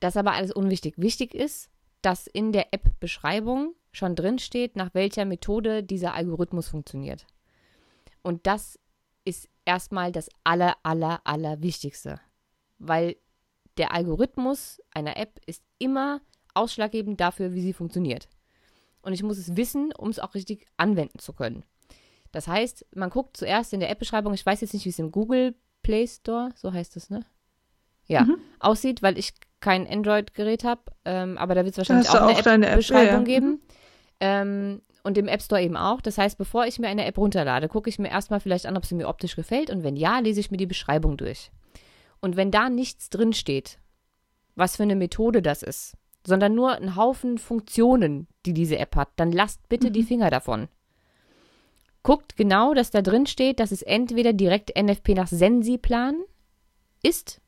das 0.00 0.14
ist 0.14 0.18
aber 0.18 0.32
alles 0.32 0.52
unwichtig. 0.52 0.94
Wichtig 0.96 1.34
ist, 1.34 1.70
dass 2.02 2.26
in 2.26 2.52
der 2.52 2.72
App-Beschreibung 2.72 3.74
schon 3.92 4.14
drin 4.14 4.38
steht, 4.38 4.76
nach 4.76 4.94
welcher 4.94 5.24
Methode 5.24 5.82
dieser 5.82 6.14
Algorithmus 6.14 6.68
funktioniert. 6.68 7.26
Und 8.22 8.46
das 8.46 8.78
ist 9.24 9.48
erstmal 9.64 10.12
das 10.12 10.28
aller, 10.44 10.76
aller, 10.82 11.20
aller 11.24 11.62
Wichtigste 11.62 12.20
weil 12.78 13.16
der 13.76 13.92
Algorithmus 13.92 14.80
einer 14.92 15.16
App 15.16 15.40
ist 15.46 15.62
immer 15.78 16.20
ausschlaggebend 16.54 17.20
dafür, 17.20 17.52
wie 17.52 17.60
sie 17.60 17.72
funktioniert. 17.72 18.28
Und 19.02 19.12
ich 19.12 19.22
muss 19.22 19.38
es 19.38 19.56
wissen, 19.56 19.92
um 19.92 20.08
es 20.08 20.18
auch 20.18 20.34
richtig 20.34 20.66
anwenden 20.76 21.18
zu 21.18 21.32
können. 21.32 21.64
Das 22.32 22.48
heißt, 22.48 22.86
man 22.94 23.10
guckt 23.10 23.36
zuerst 23.36 23.72
in 23.72 23.80
der 23.80 23.90
App-Beschreibung, 23.90 24.34
ich 24.34 24.44
weiß 24.44 24.60
jetzt 24.60 24.74
nicht, 24.74 24.84
wie 24.84 24.90
es 24.90 24.98
im 24.98 25.12
Google 25.12 25.54
Play 25.82 26.06
Store, 26.06 26.50
so 26.56 26.72
heißt 26.72 26.96
es, 26.96 27.08
ne? 27.10 27.24
Ja, 28.06 28.24
mhm. 28.24 28.38
aussieht, 28.60 29.02
weil 29.02 29.18
ich 29.18 29.34
kein 29.60 29.86
Android-Gerät 29.86 30.64
habe, 30.64 30.82
ähm, 31.04 31.38
aber 31.38 31.54
da 31.54 31.64
wird 31.64 31.72
es 31.72 31.78
wahrscheinlich 31.78 32.08
auch 32.10 32.46
eine 32.46 32.68
App-Beschreibung 32.68 33.20
ja. 33.26 33.34
geben. 33.34 33.48
Mhm. 33.48 33.60
Ähm, 34.20 34.82
und 35.02 35.16
im 35.18 35.28
App 35.28 35.40
Store 35.40 35.62
eben 35.62 35.76
auch. 35.76 36.00
Das 36.00 36.18
heißt, 36.18 36.36
bevor 36.36 36.66
ich 36.66 36.80
mir 36.80 36.88
eine 36.88 37.04
App 37.04 37.16
runterlade, 37.16 37.68
gucke 37.68 37.88
ich 37.88 38.00
mir 38.00 38.10
erstmal 38.10 38.40
vielleicht 38.40 38.66
an, 38.66 38.76
ob 38.76 38.84
sie 38.84 38.96
mir 38.96 39.06
optisch 39.06 39.36
gefällt 39.36 39.70
und 39.70 39.84
wenn 39.84 39.94
ja, 39.94 40.18
lese 40.18 40.40
ich 40.40 40.50
mir 40.50 40.56
die 40.56 40.66
Beschreibung 40.66 41.16
durch. 41.16 41.52
Und 42.20 42.36
wenn 42.36 42.50
da 42.50 42.68
nichts 42.68 43.10
drin 43.10 43.32
steht, 43.32 43.78
was 44.54 44.76
für 44.76 44.82
eine 44.82 44.96
Methode 44.96 45.42
das 45.42 45.62
ist, 45.62 45.96
sondern 46.26 46.54
nur 46.54 46.72
ein 46.72 46.96
Haufen 46.96 47.38
Funktionen, 47.38 48.26
die 48.44 48.52
diese 48.52 48.78
App 48.78 48.96
hat, 48.96 49.08
dann 49.16 49.32
lasst 49.32 49.68
bitte 49.68 49.88
mhm. 49.88 49.92
die 49.92 50.02
Finger 50.02 50.30
davon. 50.30 50.68
Guckt 52.02 52.36
genau, 52.36 52.74
dass 52.74 52.90
da 52.90 53.02
drin 53.02 53.26
steht, 53.26 53.60
dass 53.60 53.72
es 53.72 53.82
entweder 53.82 54.32
direkt 54.32 54.72
NFP 54.80 55.14
nach 55.14 55.28
Sensiplan 55.28 56.16
ist, 57.02 57.40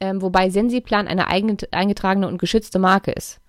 ähm, 0.00 0.20
wobei 0.20 0.50
Sensiplan 0.50 1.08
eine 1.08 1.28
eigen, 1.28 1.56
eingetragene 1.70 2.28
und 2.28 2.38
geschützte 2.38 2.78
Marke 2.78 3.12
ist. 3.12 3.40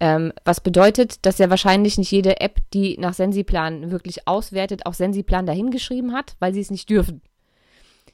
Ähm, 0.00 0.32
was 0.44 0.60
bedeutet, 0.60 1.24
dass 1.24 1.38
ja 1.38 1.50
wahrscheinlich 1.50 1.98
nicht 1.98 2.10
jede 2.10 2.40
App, 2.40 2.58
die 2.72 2.98
nach 2.98 3.14
Sensiplan 3.14 3.90
wirklich 3.90 4.26
auswertet, 4.26 4.86
auch 4.86 4.94
Sensiplan 4.94 5.46
dahingeschrieben 5.46 6.12
hat, 6.12 6.36
weil 6.40 6.52
sie 6.52 6.60
es 6.60 6.70
nicht 6.70 6.90
dürfen. 6.90 7.22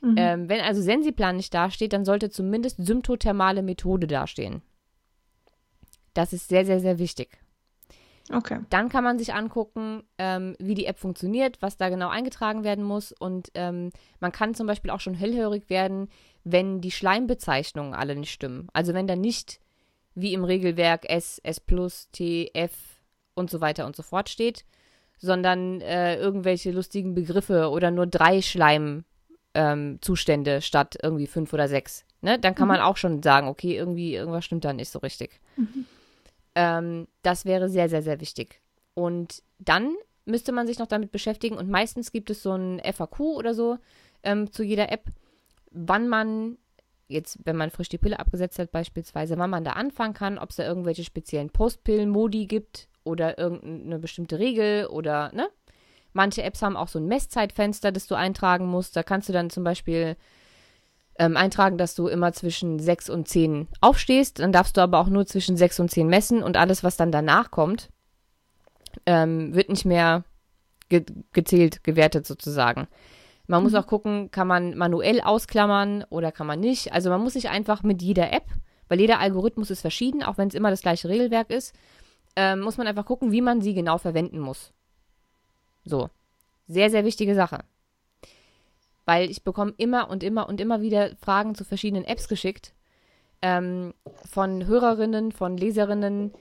Mhm. 0.01 0.15
Ähm, 0.17 0.49
wenn 0.49 0.61
also 0.61 0.81
Sensiplan 0.81 1.37
nicht 1.37 1.53
dasteht, 1.53 1.93
dann 1.93 2.05
sollte 2.05 2.31
zumindest 2.31 2.85
symptothermale 2.85 3.63
Methode 3.63 4.07
dastehen. 4.07 4.63
Das 6.15 6.33
ist 6.33 6.49
sehr, 6.49 6.65
sehr, 6.65 6.81
sehr 6.81 6.99
wichtig. 6.99 7.39
Okay. 8.33 8.61
Dann 8.71 8.89
kann 8.89 9.03
man 9.03 9.19
sich 9.19 9.35
angucken, 9.35 10.05
ähm, 10.19 10.55
wie 10.59 10.75
die 10.75 10.87
App 10.87 10.99
funktioniert, 10.99 11.61
was 11.61 11.77
da 11.77 11.89
genau 11.89 12.09
eingetragen 12.09 12.63
werden 12.65 12.85
muss. 12.85 13.13
Und 13.13 13.51
ähm, 13.55 13.91
man 14.21 14.31
kann 14.33 14.55
zum 14.55 14.67
Beispiel 14.67 14.91
auch 14.91 15.01
schon 15.01 15.15
hellhörig 15.15 15.69
werden, 15.69 16.09
wenn 16.45 16.81
die 16.81 16.93
Schleimbezeichnungen 16.93 17.93
alle 17.93 18.15
nicht 18.15 18.33
stimmen. 18.33 18.69
Also 18.73 18.95
wenn 18.95 19.07
da 19.07 19.17
nicht 19.17 19.61
wie 20.15 20.33
im 20.33 20.45
Regelwerk 20.45 21.09
S, 21.09 21.39
S 21.43 21.61
T, 22.13 22.51
F 22.55 22.73
und 23.35 23.51
so 23.51 23.61
weiter 23.61 23.85
und 23.87 23.97
so 23.97 24.03
fort 24.03 24.29
steht, 24.29 24.65
sondern 25.19 25.81
äh, 25.81 26.17
irgendwelche 26.17 26.71
lustigen 26.71 27.15
Begriffe 27.15 27.69
oder 27.71 27.91
nur 27.91 28.07
drei 28.07 28.43
Schleimzustände 28.43 29.10
ähm, 29.55 29.99
statt 30.61 30.97
irgendwie 31.03 31.27
fünf 31.27 31.53
oder 31.53 31.69
sechs. 31.69 32.05
Ne? 32.21 32.39
Dann 32.39 32.55
kann 32.55 32.69
mhm. 32.69 32.75
man 32.75 32.81
auch 32.81 32.97
schon 32.97 33.23
sagen, 33.23 33.49
okay, 33.49 33.77
irgendwie 33.77 34.15
irgendwas 34.15 34.45
stimmt 34.45 34.65
da 34.65 34.73
nicht 34.73 34.91
so 34.91 34.99
richtig. 34.99 35.41
Mhm. 35.57 35.87
Ähm, 36.55 37.09
das 37.23 37.45
wäre 37.45 37.69
sehr, 37.69 37.89
sehr, 37.89 38.03
sehr 38.03 38.21
wichtig. 38.21 38.61
Und 38.95 39.43
dann 39.59 39.95
müsste 40.25 40.53
man 40.53 40.67
sich 40.67 40.79
noch 40.79 40.87
damit 40.87 41.13
beschäftigen 41.13 41.57
und 41.57 41.71
meistens 41.71 42.13
gibt 42.13 42.31
es 42.31 42.43
so 42.43 42.53
ein 42.53 42.81
FAQ 42.81 43.21
oder 43.21 43.55
so 43.55 43.79
ähm, 44.23 44.53
zu 44.53 44.63
jeder 44.63 44.93
App, 44.93 45.05
wann 45.71 46.09
man 46.09 46.59
jetzt, 47.09 47.39
wenn 47.45 47.57
man 47.57 47.71
frisch 47.71 47.89
die 47.89 47.99
Pille 47.99 48.19
abgesetzt 48.19 48.59
hat, 48.59 48.71
beispielsweise, 48.71 49.37
wann 49.39 49.51
man 49.51 49.65
da 49.65 49.73
anfangen 49.73 50.15
kann, 50.15 50.39
ob 50.39 50.51
es 50.51 50.57
da 50.57 50.65
irgendwelche 50.65 51.05
speziellen 51.05 51.51
Postpillen-Modi 51.51 52.47
gibt 52.47 52.89
oder 53.05 53.39
irgendeine 53.39 53.99
bestimmte 53.99 54.39
Regel 54.39 54.87
oder, 54.87 55.33
ne? 55.35 55.49
Manche 56.13 56.43
Apps 56.43 56.63
haben 56.63 56.77
auch 56.77 56.89
so 56.89 56.99
ein 56.99 57.07
Messzeitfenster, 57.07 57.93
das 57.93 58.07
du 58.07 58.15
eintragen 58.15 58.67
musst. 58.67 58.97
Da 58.97 59.03
kannst 59.03 59.29
du 59.29 59.33
dann 59.33 59.51
zum 59.51 59.65
Beispiel 59.65 60.17
ähm, 61.19 61.37
eintragen, 61.37 61.79
dass 61.79 61.95
du 61.95 62.09
immer 62.09 62.33
zwischen 62.33 62.79
6 62.79 63.11
und 63.11 63.29
10 63.29 63.69
aufstehst. 63.81 64.39
Dann 64.39 64.53
darfst 64.53 64.77
du 64.77 64.81
aber 64.81 64.99
auch 64.99 65.09
nur 65.09 65.27
zwischen 65.27 65.57
6 65.57 65.81
und 65.81 65.91
10 65.91 66.09
messen 66.09 66.43
und 66.43 66.57
alles, 66.57 66.83
was 66.83 66.97
dann 66.97 67.13
danach 67.13 67.51
kommt, 67.51 67.91
ähm, 69.07 69.55
wird 69.55 69.69
nicht 69.69 69.85
mehr 69.85 70.25
ge 70.89 71.05
gezählt, 71.33 71.85
gewertet 71.85 72.27
sozusagen. 72.27 72.89
Man 73.47 73.63
muss 73.63 73.73
mhm. 73.73 73.79
auch 73.79 73.87
gucken, 73.87 74.31
kann 74.31 74.47
man 74.47 74.77
manuell 74.77 75.21
ausklammern 75.21 76.05
oder 76.09 76.33
kann 76.33 76.47
man 76.47 76.61
nicht. 76.61 76.93
Also 76.93 77.11
man 77.11 77.21
muss 77.21 77.35
sich 77.35 77.49
einfach 77.51 77.83
mit 77.83 78.01
jeder 78.01 78.33
App, 78.33 78.47
weil 78.89 79.01
jeder 79.01 79.21
Algorithmus 79.21 79.71
ist 79.71 79.81
verschieden, 79.81 80.23
auch 80.23 80.39
wenn 80.39 80.49
es 80.49 80.55
immer 80.55 80.71
das 80.71 80.83
gleiche 80.83 81.09
Regelwerk 81.09 81.51
ist, 81.51 81.75
äh, 82.37 82.57
muss 82.57 82.79
man 82.79 82.87
einfach 82.87 83.05
gucken, 83.05 83.33
wie 83.33 83.41
man 83.41 83.61
sie 83.61 83.75
genau 83.75 83.99
verwenden 83.99 84.39
muss. 84.39 84.73
So. 85.85 86.11
Sehr, 86.67 86.91
sehr 86.91 87.05
wichtige 87.05 87.35
Sache. 87.35 87.65
Weil 89.05 89.31
ich 89.31 89.43
bekomme 89.43 89.75
immer 89.77 90.09
und 90.09 90.23
immer 90.23 90.49
und 90.49 90.61
immer 90.61 90.81
wieder 90.81 91.17
Fragen 91.17 91.55
zu 91.55 91.65
verschiedenen 91.65 92.05
Apps 92.05 92.29
geschickt. 92.29 92.75
Ähm, 93.43 93.95
von 94.31 94.67
Hörerinnen, 94.67 95.33
von 95.33 95.57
Leserinnen, 95.57 96.33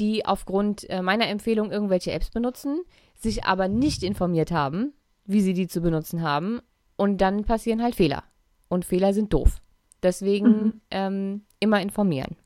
die 0.00 0.26
aufgrund 0.26 0.88
äh, 0.90 1.00
meiner 1.00 1.28
Empfehlung 1.28 1.70
irgendwelche 1.70 2.12
Apps 2.12 2.30
benutzen, 2.30 2.82
sich 3.14 3.44
aber 3.44 3.68
nicht 3.68 4.02
informiert 4.02 4.50
haben 4.50 4.92
wie 5.24 5.40
sie 5.40 5.54
die 5.54 5.68
zu 5.68 5.80
benutzen 5.80 6.22
haben. 6.22 6.60
Und 6.96 7.18
dann 7.18 7.44
passieren 7.44 7.82
halt 7.82 7.94
Fehler. 7.94 8.24
Und 8.68 8.84
Fehler 8.84 9.12
sind 9.12 9.32
doof. 9.32 9.60
Deswegen 10.02 10.48
mhm. 10.48 10.80
ähm, 10.90 11.42
immer 11.60 11.80
informieren. 11.80 12.36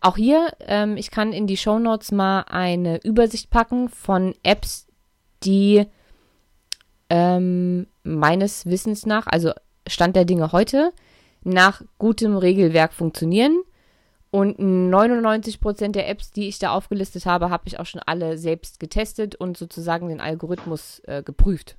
Auch 0.00 0.16
hier, 0.16 0.50
ähm, 0.60 0.96
ich 0.96 1.10
kann 1.10 1.32
in 1.32 1.46
die 1.46 1.56
Show 1.56 1.78
Notes 1.78 2.10
mal 2.10 2.42
eine 2.48 3.02
Übersicht 3.02 3.50
packen 3.50 3.88
von 3.88 4.34
Apps, 4.42 4.86
die 5.44 5.86
ähm, 7.08 7.86
meines 8.02 8.66
Wissens 8.66 9.06
nach, 9.06 9.26
also 9.26 9.52
Stand 9.86 10.16
der 10.16 10.24
Dinge 10.24 10.52
heute, 10.52 10.92
nach 11.42 11.82
gutem 11.98 12.36
Regelwerk 12.36 12.92
funktionieren. 12.92 13.62
Und 14.30 14.60
99% 14.60 15.88
der 15.90 16.08
Apps, 16.08 16.30
die 16.30 16.46
ich 16.46 16.60
da 16.60 16.70
aufgelistet 16.70 17.26
habe, 17.26 17.50
habe 17.50 17.64
ich 17.66 17.80
auch 17.80 17.86
schon 17.86 18.00
alle 18.06 18.38
selbst 18.38 18.78
getestet 18.78 19.34
und 19.34 19.56
sozusagen 19.56 20.08
den 20.08 20.20
Algorithmus 20.20 21.00
äh, 21.06 21.24
geprüft 21.24 21.76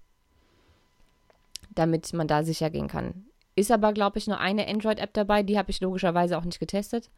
damit 1.75 2.13
man 2.13 2.27
da 2.27 2.43
sicher 2.43 2.69
gehen 2.69 2.87
kann. 2.87 3.25
Ist 3.55 3.71
aber, 3.71 3.93
glaube 3.93 4.17
ich, 4.17 4.27
nur 4.27 4.39
eine 4.39 4.67
Android-App 4.67 5.13
dabei, 5.13 5.43
die 5.43 5.57
habe 5.57 5.71
ich 5.71 5.81
logischerweise 5.81 6.37
auch 6.37 6.43
nicht 6.43 6.59
getestet. 6.59 7.09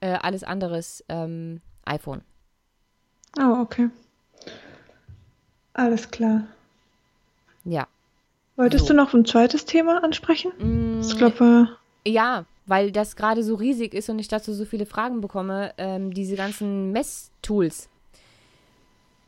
Äh, 0.00 0.18
alles 0.20 0.44
andere 0.44 0.78
ist 0.78 1.04
ähm, 1.08 1.60
iPhone. 1.84 2.22
Oh, 3.38 3.60
okay. 3.60 3.88
Alles 5.80 6.10
klar. 6.10 6.42
Ja. 7.64 7.86
Wolltest 8.56 8.84
so. 8.84 8.92
du 8.92 8.96
noch 8.98 9.14
ein 9.14 9.24
zweites 9.24 9.64
Thema 9.64 10.04
ansprechen? 10.04 10.52
Mm, 10.58 11.00
ich 11.00 11.16
glaube. 11.16 11.68
Ja, 12.06 12.44
weil 12.66 12.92
das 12.92 13.16
gerade 13.16 13.42
so 13.42 13.54
riesig 13.54 13.94
ist 13.94 14.10
und 14.10 14.18
ich 14.18 14.28
dazu 14.28 14.52
so 14.52 14.66
viele 14.66 14.84
Fragen 14.84 15.22
bekomme. 15.22 15.72
Ähm, 15.78 16.12
diese 16.12 16.36
ganzen 16.36 16.92
Messtools. 16.92 17.88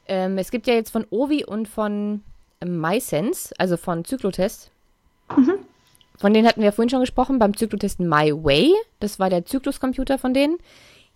Ähm, 0.06 0.36
es 0.36 0.50
gibt 0.50 0.66
ja 0.66 0.74
jetzt 0.74 0.90
von 0.90 1.06
Ovi 1.08 1.42
und 1.46 1.68
von 1.68 2.22
MySense, 2.62 3.54
also 3.56 3.78
von 3.78 4.04
Zyklotest. 4.04 4.70
Mhm. 5.34 5.54
Von 6.18 6.34
denen 6.34 6.46
hatten 6.46 6.60
wir 6.60 6.66
ja 6.66 6.72
vorhin 6.72 6.90
schon 6.90 7.00
gesprochen, 7.00 7.38
beim 7.38 7.56
Zyklotest 7.56 7.98
MyWay. 7.98 8.74
Das 9.00 9.18
war 9.18 9.30
der 9.30 9.46
Zykluscomputer 9.46 10.18
von 10.18 10.34
denen. 10.34 10.58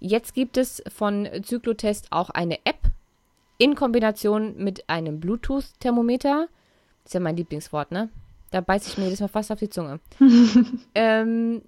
Jetzt 0.01 0.33
gibt 0.33 0.57
es 0.57 0.83
von 0.89 1.29
Zyklotest 1.43 2.07
auch 2.11 2.31
eine 2.31 2.59
App 2.65 2.79
in 3.59 3.75
Kombination 3.75 4.57
mit 4.57 4.89
einem 4.89 5.21
Bluetooth-Thermometer. 5.21 6.49
Ist 7.05 7.15
ja 7.15 7.21
mein 7.21 7.37
Lieblingswort, 7.37 7.91
ne? 7.91 8.11
Da 8.51 8.61
beiße 8.61 8.89
ich 8.91 8.99
mir 8.99 9.05
jedes 9.05 9.21
Mal 9.21 9.29
fast 9.29 9.51
auf 9.53 9.59
die 9.59 9.69
Zunge. 9.69 10.01
ähm, 10.95 11.63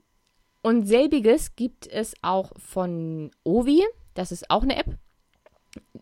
und 0.62 0.86
selbiges 0.86 1.56
gibt 1.56 1.86
es 1.86 2.14
auch 2.22 2.52
von 2.58 3.30
Ovi. 3.44 3.84
Das 4.14 4.32
ist 4.32 4.50
auch 4.50 4.62
eine 4.62 4.76
App. 4.76 4.96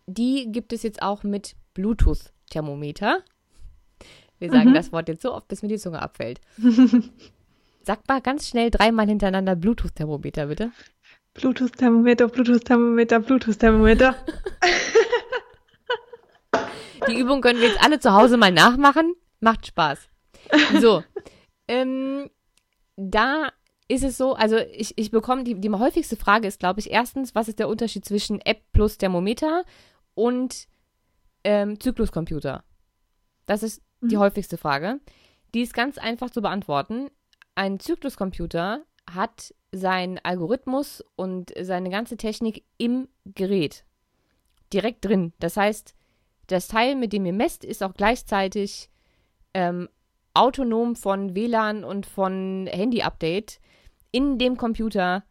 Die 0.07 0.51
gibt 0.51 0.73
es 0.73 0.83
jetzt 0.83 1.03
auch 1.03 1.23
mit 1.23 1.55
Bluetooth-Thermometer. 1.75 3.23
Wir 4.39 4.51
sagen 4.51 4.71
mhm. 4.71 4.75
das 4.75 4.93
Wort 4.93 5.09
jetzt 5.09 5.23
so 5.23 5.33
oft, 5.35 5.49
bis 5.49 5.63
mir 5.63 5.69
die 5.69 5.79
Zunge 5.79 6.03
abfällt. 6.03 6.41
Sag 7.83 8.07
mal 8.09 8.21
ganz 8.21 8.49
schnell 8.49 8.71
dreimal 8.71 9.07
hintereinander 9.07 9.55
Bluetooth-Thermometer, 9.55 10.47
bitte. 10.47 10.73
Bluetooth-Thermometer, 11.35 12.29
Bluetooth-Thermometer, 12.29 13.21
Bluetooth-Thermometer. 13.21 14.17
Die 17.09 17.19
Übung 17.19 17.41
können 17.41 17.61
wir 17.61 17.69
jetzt 17.69 17.83
alle 17.83 18.01
zu 18.01 18.13
Hause 18.13 18.37
mal 18.37 18.53
nachmachen. 18.53 19.15
Macht 19.41 19.67
Spaß. 19.67 20.09
So. 20.81 21.03
ähm, 21.69 22.31
da 22.97 23.51
ist 23.89 24.05
es 24.05 24.17
so, 24.17 24.35
also 24.35 24.57
ich, 24.57 24.97
ich 24.99 25.11
bekomme, 25.11 25.45
die, 25.45 25.61
die 25.61 25.71
häufigste 25.71 26.17
Frage 26.17 26.49
ist, 26.49 26.59
glaube 26.59 26.81
ich, 26.81 26.91
erstens, 26.91 27.35
was 27.35 27.49
ist 27.49 27.59
der 27.59 27.69
Unterschied 27.69 28.05
zwischen 28.05 28.41
App 28.41 28.63
plus 28.73 28.99
Thermometer 28.99 29.65
und 30.15 30.67
ähm, 31.45 31.79
Zykluscomputer? 31.79 32.65
Das 33.47 33.63
ist 33.63 33.83
die 34.01 34.17
mhm. 34.17 34.21
häufigste 34.21 34.59
Frage. 34.59 35.01
Die 35.55 35.63
ist 35.63 35.75
ganz 35.75 35.99
einfach 35.99 36.31
zu 36.31 36.43
beantworten. 36.43 37.11
Ein 37.55 37.79
Zykluscomputer 37.79 38.83
hat 39.11 39.55
seinen 39.73 40.19
Algorithmus 40.19 41.05
und 41.15 41.53
seine 41.61 41.91
ganze 41.91 42.17
Technik 42.17 42.65
im 42.79 43.09
Gerät. 43.25 43.85
Direkt 44.73 45.05
drin. 45.05 45.33
Das 45.39 45.57
heißt, 45.57 45.95
das 46.47 46.69
Teil, 46.69 46.95
mit 46.95 47.13
dem 47.13 47.27
ihr 47.27 47.33
messt, 47.33 47.65
ist 47.65 47.83
auch 47.83 47.95
gleichzeitig 47.95 48.91
ähm, 49.55 49.89
autonom 50.35 50.97
von 50.97 51.35
WLAN 51.35 51.85
und 51.85 52.07
von 52.07 52.69
Handy-Update 52.71 53.61
in 54.13 54.39
dem 54.39 54.57
Computer 54.57 55.25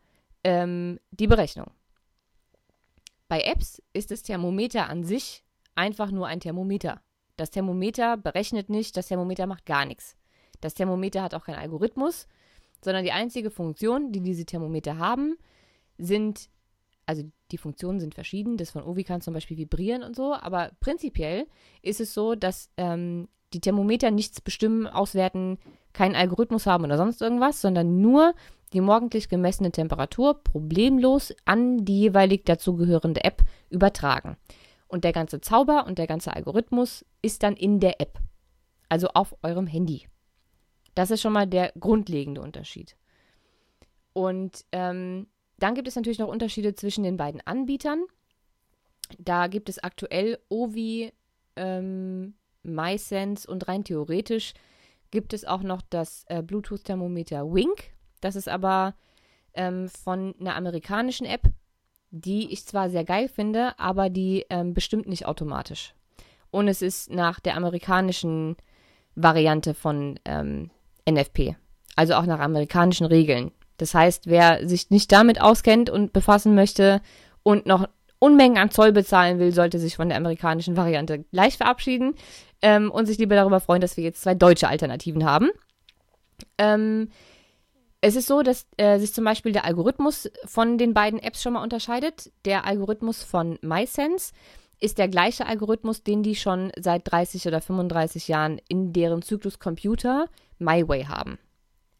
ähm, 0.43 0.99
die 1.11 1.27
Berechnung. 1.27 1.71
Bei 3.27 3.41
Apps 3.41 3.81
ist 3.93 4.11
das 4.11 4.23
Thermometer 4.23 4.89
an 4.89 5.03
sich 5.03 5.43
einfach 5.75 6.11
nur 6.11 6.27
ein 6.27 6.39
Thermometer. 6.39 7.01
Das 7.37 7.51
Thermometer 7.51 8.17
berechnet 8.17 8.69
nicht, 8.69 8.95
das 8.97 9.07
Thermometer 9.07 9.47
macht 9.47 9.65
gar 9.65 9.85
nichts. 9.85 10.15
Das 10.61 10.73
Thermometer 10.73 11.21
hat 11.21 11.33
auch 11.33 11.43
keinen 11.43 11.59
Algorithmus, 11.59 12.27
sondern 12.81 13.03
die 13.03 13.11
einzige 13.11 13.51
Funktion, 13.51 14.11
die 14.11 14.21
diese 14.21 14.45
Thermometer 14.45 14.97
haben, 14.97 15.37
sind 15.97 16.49
also 17.05 17.23
die 17.51 17.57
Funktionen 17.57 17.99
sind 17.99 18.15
verschieden. 18.15 18.57
Das 18.57 18.71
von 18.71 18.83
Ovi 18.83 19.03
kann 19.03 19.21
zum 19.21 19.33
Beispiel 19.33 19.57
vibrieren 19.57 20.03
und 20.03 20.15
so, 20.15 20.33
aber 20.33 20.71
prinzipiell 20.79 21.47
ist 21.81 22.01
es 22.01 22.13
so, 22.13 22.35
dass 22.35 22.69
ähm, 22.77 23.27
die 23.53 23.61
Thermometer 23.61 24.11
nichts 24.11 24.41
bestimmen, 24.41 24.87
auswerten, 24.87 25.57
keinen 25.93 26.15
Algorithmus 26.15 26.65
haben 26.65 26.83
oder 26.83 26.97
sonst 26.97 27.21
irgendwas, 27.21 27.61
sondern 27.61 28.01
nur 28.01 28.33
die 28.73 28.81
morgendlich 28.81 29.29
gemessene 29.29 29.71
Temperatur 29.71 30.43
problemlos 30.43 31.33
an 31.45 31.85
die 31.85 32.01
jeweilig 32.01 32.43
dazugehörende 32.45 33.23
App 33.23 33.43
übertragen. 33.69 34.35
Und 34.87 35.03
der 35.03 35.13
ganze 35.13 35.41
Zauber 35.41 35.85
und 35.87 35.97
der 35.97 36.07
ganze 36.07 36.35
Algorithmus 36.35 37.05
ist 37.21 37.43
dann 37.43 37.55
in 37.55 37.79
der 37.79 38.01
App, 38.01 38.19
also 38.89 39.07
auf 39.13 39.35
eurem 39.43 39.67
Handy. 39.67 40.07
Das 40.93 41.11
ist 41.11 41.21
schon 41.21 41.33
mal 41.33 41.47
der 41.47 41.71
grundlegende 41.79 42.41
Unterschied. 42.41 42.95
Und 44.13 44.65
ähm, 44.71 45.27
dann 45.65 45.73
gibt 45.73 45.87
es 45.87 45.95
natürlich 45.95 46.19
noch 46.19 46.27
Unterschiede 46.27 46.75
zwischen 46.75 47.03
den 47.03 47.17
beiden 47.17 47.41
Anbietern. 47.41 48.03
Da 49.17 49.47
gibt 49.47 49.67
es 49.67 49.79
aktuell 49.79 50.37
Ovi, 50.47 51.11
ähm, 51.55 52.35
MySense 52.61 53.49
und 53.49 53.67
rein 53.67 53.83
theoretisch 53.83 54.53
gibt 55.09 55.33
es 55.33 55.43
auch 55.43 55.63
noch 55.63 55.81
das 55.89 56.23
äh, 56.27 56.43
Bluetooth-Thermometer 56.43 57.51
Wink. 57.51 57.95
Das 58.21 58.35
ist 58.35 58.47
aber 58.47 58.93
ähm, 59.55 59.89
von 59.89 60.35
einer 60.39 60.55
amerikanischen 60.55 61.25
App, 61.25 61.49
die 62.11 62.53
ich 62.53 62.67
zwar 62.67 62.91
sehr 62.91 63.03
geil 63.03 63.27
finde, 63.27 63.73
aber 63.79 64.11
die 64.11 64.45
ähm, 64.51 64.75
bestimmt 64.75 65.07
nicht 65.07 65.25
automatisch. 65.25 65.95
Und 66.51 66.67
es 66.67 66.83
ist 66.83 67.09
nach 67.09 67.39
der 67.39 67.57
amerikanischen 67.57 68.55
Variante 69.15 69.73
von 69.73 70.19
ähm, 70.25 70.69
NFP, 71.09 71.55
also 71.95 72.13
auch 72.13 72.27
nach 72.27 72.39
amerikanischen 72.39 73.07
Regeln. 73.07 73.51
Das 73.77 73.93
heißt, 73.93 74.27
wer 74.27 74.67
sich 74.67 74.89
nicht 74.89 75.11
damit 75.11 75.41
auskennt 75.41 75.89
und 75.89 76.13
befassen 76.13 76.55
möchte 76.55 77.01
und 77.43 77.65
noch 77.65 77.87
Unmengen 78.19 78.57
an 78.57 78.71
Zoll 78.71 78.91
bezahlen 78.91 79.39
will, 79.39 79.53
sollte 79.53 79.77
sich 79.77 79.97
von 79.97 80.09
der 80.09 80.17
amerikanischen 80.17 80.77
Variante 80.77 81.25
gleich 81.31 81.57
verabschieden 81.57 82.15
ähm, 82.61 82.89
und 82.89 83.05
sich 83.05 83.17
lieber 83.17 83.35
darüber 83.35 83.59
freuen, 83.59 83.81
dass 83.81 83.97
wir 83.97 84.03
jetzt 84.03 84.21
zwei 84.21 84.33
deutsche 84.33 84.69
Alternativen 84.69 85.25
haben. 85.25 85.49
Ähm, 86.57 87.09
es 88.01 88.15
ist 88.15 88.27
so, 88.27 88.41
dass 88.41 88.67
äh, 88.77 88.99
sich 88.99 89.13
zum 89.13 89.25
Beispiel 89.25 89.51
der 89.51 89.65
Algorithmus 89.65 90.29
von 90.45 90.77
den 90.77 90.93
beiden 90.93 91.19
Apps 91.19 91.41
schon 91.41 91.53
mal 91.53 91.63
unterscheidet. 91.63 92.31
Der 92.45 92.65
Algorithmus 92.65 93.23
von 93.23 93.57
MySense 93.61 94.31
ist 94.79 94.97
der 94.97 95.07
gleiche 95.07 95.47
Algorithmus, 95.47 96.03
den 96.03 96.21
die 96.21 96.35
schon 96.35 96.71
seit 96.79 97.09
30 97.11 97.47
oder 97.47 97.61
35 97.61 98.27
Jahren 98.27 98.59
in 98.67 98.93
deren 98.93 99.21
Zykluscomputer 99.21 100.27
MyWay 100.59 101.05
haben. 101.05 101.37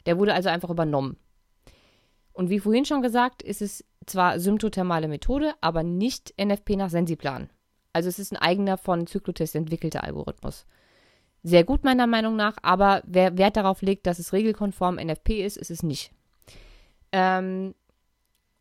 Der 0.06 0.18
wurde 0.18 0.34
also 0.34 0.48
einfach 0.48 0.70
übernommen. 0.70 1.16
Und 2.36 2.50
wie 2.50 2.60
vorhin 2.60 2.84
schon 2.84 3.00
gesagt, 3.00 3.42
ist 3.42 3.62
es 3.62 3.82
zwar 4.04 4.38
symptothermale 4.38 5.08
Methode, 5.08 5.54
aber 5.62 5.82
nicht 5.82 6.34
NFP 6.38 6.76
nach 6.76 6.90
Sensiplan. 6.90 7.48
Also 7.94 8.10
es 8.10 8.18
ist 8.18 8.30
ein 8.30 8.36
eigener 8.36 8.76
von 8.76 9.06
Cyclotest 9.06 9.56
entwickelter 9.56 10.04
Algorithmus. 10.04 10.66
Sehr 11.42 11.64
gut 11.64 11.82
meiner 11.82 12.06
Meinung 12.06 12.36
nach, 12.36 12.58
aber 12.60 13.02
wer 13.06 13.38
Wert 13.38 13.56
darauf 13.56 13.80
legt, 13.80 14.06
dass 14.06 14.18
es 14.18 14.34
regelkonform 14.34 14.96
NFP 14.96 15.46
ist, 15.46 15.56
ist 15.56 15.70
es 15.70 15.82
nicht. 15.82 16.12
Ähm, 17.10 17.74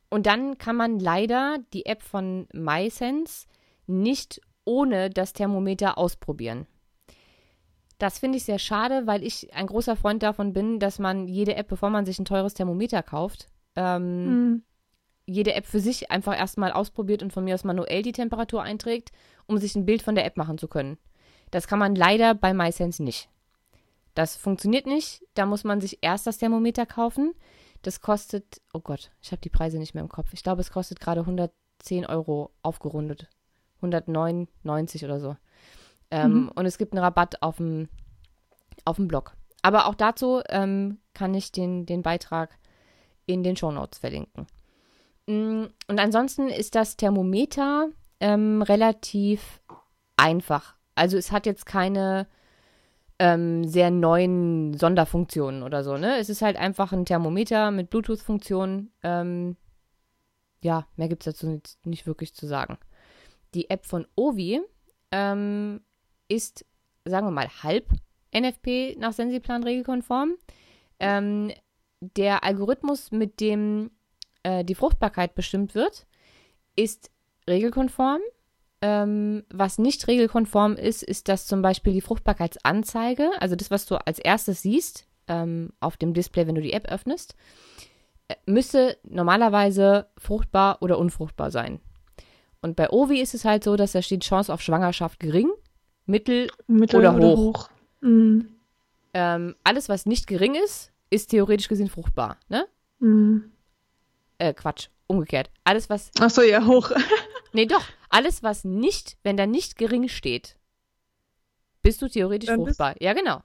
und 0.10 0.26
dann 0.26 0.58
kann 0.58 0.78
man 0.78 0.98
leider 0.98 1.58
die 1.74 1.86
App 1.86 2.02
von 2.02 2.48
MySense 2.54 3.46
nicht 3.88 4.40
ohne 4.64 5.10
das 5.10 5.34
Thermometer 5.34 5.98
ausprobieren. 5.98 6.66
Das 7.98 8.20
finde 8.20 8.38
ich 8.38 8.46
sehr 8.46 8.60
schade, 8.60 9.06
weil 9.06 9.22
ich 9.22 9.54
ein 9.54 9.68
großer 9.68 9.98
Freund 9.98 10.24
davon 10.24 10.54
bin, 10.54 10.80
dass 10.80 10.98
man 10.98 11.28
jede 11.28 11.56
App, 11.56 11.68
bevor 11.68 11.90
man 11.90 12.06
sich 12.06 12.20
ein 12.20 12.26
teures 12.26 12.54
Thermometer 12.54 13.04
kauft, 13.04 13.50
ähm, 13.76 14.26
mhm. 14.26 14.64
jede 15.26 15.54
App 15.54 15.66
für 15.66 15.80
sich 15.80 16.12
einfach 16.12 16.38
erstmal 16.38 16.72
ausprobiert 16.72 17.24
und 17.24 17.34
von 17.34 17.44
mir 17.44 17.56
aus 17.56 17.64
manuell 17.64 18.02
die 18.02 18.12
Temperatur 18.12 18.64
einträgt, 18.64 19.12
um 19.46 19.58
sich 19.58 19.76
ein 19.76 19.86
Bild 19.86 20.02
von 20.02 20.16
der 20.16 20.26
App 20.26 20.38
machen 20.38 20.58
zu 20.58 20.68
können. 20.68 20.98
Das 21.52 21.68
kann 21.68 21.80
man 21.80 21.96
leider 21.96 22.34
bei 22.34 22.54
MySense 22.54 23.04
nicht. 23.04 23.30
Das 24.14 24.36
funktioniert 24.36 24.88
nicht. 24.88 25.24
Da 25.34 25.46
muss 25.46 25.64
man 25.64 25.82
sich 25.82 26.00
erst 26.02 26.26
das 26.26 26.38
Thermometer 26.38 26.86
kaufen. 26.86 27.34
Das 27.82 28.02
kostet, 28.02 28.62
oh 28.74 28.80
Gott, 28.80 29.12
ich 29.22 29.32
habe 29.32 29.42
die 29.42 29.50
Preise 29.50 29.78
nicht 29.78 29.94
mehr 29.94 30.04
im 30.04 30.10
Kopf. 30.10 30.30
Ich 30.34 30.42
glaube, 30.42 30.62
es 30.62 30.72
kostet 30.72 31.00
gerade 31.00 31.22
110 31.22 32.06
Euro 32.06 32.52
aufgerundet. 32.64 33.30
199 33.78 35.04
oder 35.06 35.20
so. 35.20 35.36
Ähm, 36.10 36.44
mhm. 36.44 36.52
Und 36.56 36.66
es 36.66 36.78
gibt 36.78 36.94
einen 36.94 37.04
Rabatt 37.04 37.42
auf 37.42 37.58
dem, 37.58 37.90
auf 38.86 38.96
dem 38.96 39.08
Blog. 39.08 39.36
Aber 39.62 39.88
auch 39.88 39.96
dazu 39.96 40.42
ähm, 40.50 41.00
kann 41.14 41.34
ich 41.34 41.52
den, 41.52 41.86
den 41.86 42.02
Beitrag 42.02 42.58
in 43.26 43.44
den 43.44 43.56
Shownotes 43.56 44.00
verlinken. 44.00 44.48
Mm, 45.28 45.66
und 45.88 46.00
ansonsten 46.00 46.48
ist 46.50 46.76
das 46.76 46.98
Thermometer 46.98 47.90
ähm, 48.20 48.62
relativ 48.62 49.62
einfach. 50.18 50.76
Also 50.96 51.18
es 51.18 51.32
hat 51.32 51.46
jetzt 51.46 51.66
keine 51.66 52.28
ähm, 53.20 53.64
sehr 53.66 53.92
neuen 53.92 54.78
Sonderfunktionen 54.78 55.64
oder 55.64 55.84
so. 55.84 55.98
Ne? 55.98 56.18
Es 56.18 56.30
ist 56.30 56.42
halt 56.42 56.58
einfach 56.58 56.92
ein 56.92 57.06
Thermometer 57.06 57.72
mit 57.72 57.90
Bluetooth-Funktion. 57.90 58.92
Ähm, 59.04 59.56
ja, 60.62 60.88
mehr 60.96 61.08
gibt 61.08 61.26
es 61.26 61.34
dazu 61.34 61.48
nicht, 61.48 61.78
nicht, 61.86 62.08
wirklich 62.08 62.34
zu 62.34 62.48
sagen. 62.48 62.78
Die 63.54 63.70
App 63.70 63.86
von 63.86 64.06
Ovi 64.16 64.62
ähm, 65.12 65.82
ist, 66.28 66.66
sagen 67.06 67.28
wir 67.28 67.32
mal, 67.32 67.48
halb 67.64 67.88
NFP 68.36 68.98
nach 68.98 69.14
Sensiplan 69.14 69.64
regelkonform. 69.64 70.36
Ähm, 71.00 71.52
der 72.16 72.44
Algorithmus, 72.44 73.12
mit 73.12 73.40
dem 73.40 73.92
äh, 74.44 74.64
die 74.64 74.76
Fruchtbarkeit 74.76 75.36
bestimmt 75.36 75.76
wird, 75.76 76.06
ist 76.76 77.12
regelkonform. 77.48 78.22
Ähm, 78.82 79.44
was 79.50 79.78
nicht 79.78 80.08
regelkonform 80.08 80.74
ist, 80.76 81.02
ist, 81.02 81.30
dass 81.30 81.48
zum 81.48 81.62
Beispiel 81.62 81.94
die 81.94 82.02
Fruchtbarkeitsanzeige, 82.02 83.32
also 83.40 83.56
das, 83.56 83.72
was 83.72 83.86
du 83.86 83.96
als 84.06 84.20
erstes 84.20 84.62
siehst 84.62 85.08
ähm, 85.28 85.72
auf 85.80 85.98
dem 85.98 86.14
Display, 86.14 86.46
wenn 86.46 86.56
du 86.56 86.62
die 86.62 86.74
App 86.74 86.88
öffnest, 86.88 87.36
äh, 88.28 88.36
müsse 88.46 88.98
normalerweise 89.04 90.08
fruchtbar 90.18 90.82
oder 90.82 91.00
unfruchtbar 91.00 91.52
sein. 91.52 91.80
Und 92.62 92.76
bei 92.76 92.90
Ovi 92.90 93.22
ist 93.22 93.34
es 93.34 93.46
halt 93.46 93.64
so, 93.64 93.76
dass 93.76 93.94
da 93.94 94.02
steht 94.02 94.24
Chance 94.24 94.54
auf 94.54 94.62
Schwangerschaft 94.62 95.20
gering, 95.20 95.52
mittel, 96.06 96.50
mittel 96.68 97.00
oder, 97.00 97.16
oder 97.16 97.28
hoch. 97.28 97.38
hoch. 97.38 97.70
Mhm. 98.02 98.50
Ähm, 99.14 99.56
alles, 99.64 99.88
was 99.88 100.06
nicht 100.06 100.28
gering 100.28 100.56
ist, 100.56 100.92
ist 101.10 101.30
theoretisch 101.30 101.68
gesehen 101.68 101.90
fruchtbar, 101.90 102.38
ne? 102.50 102.68
Mhm. 103.00 103.52
Äh, 104.38 104.54
Quatsch, 104.54 104.90
umgekehrt. 105.08 105.50
Alles, 105.64 105.90
was. 105.90 106.12
Ach 106.20 106.30
so, 106.30 106.42
ja, 106.42 106.66
hoch. 106.66 106.92
nee, 107.54 107.66
doch. 107.66 107.84
Alles, 108.10 108.44
was 108.44 108.64
nicht, 108.64 109.18
wenn 109.24 109.38
da 109.38 109.46
nicht 109.46 109.78
gering 109.78 110.08
steht, 110.10 110.58
bist 111.82 112.02
du 112.02 112.08
theoretisch 112.08 112.48
Dann 112.48 112.64
fruchtbar. 112.64 112.96
Ja, 113.00 113.14
genau. 113.14 113.42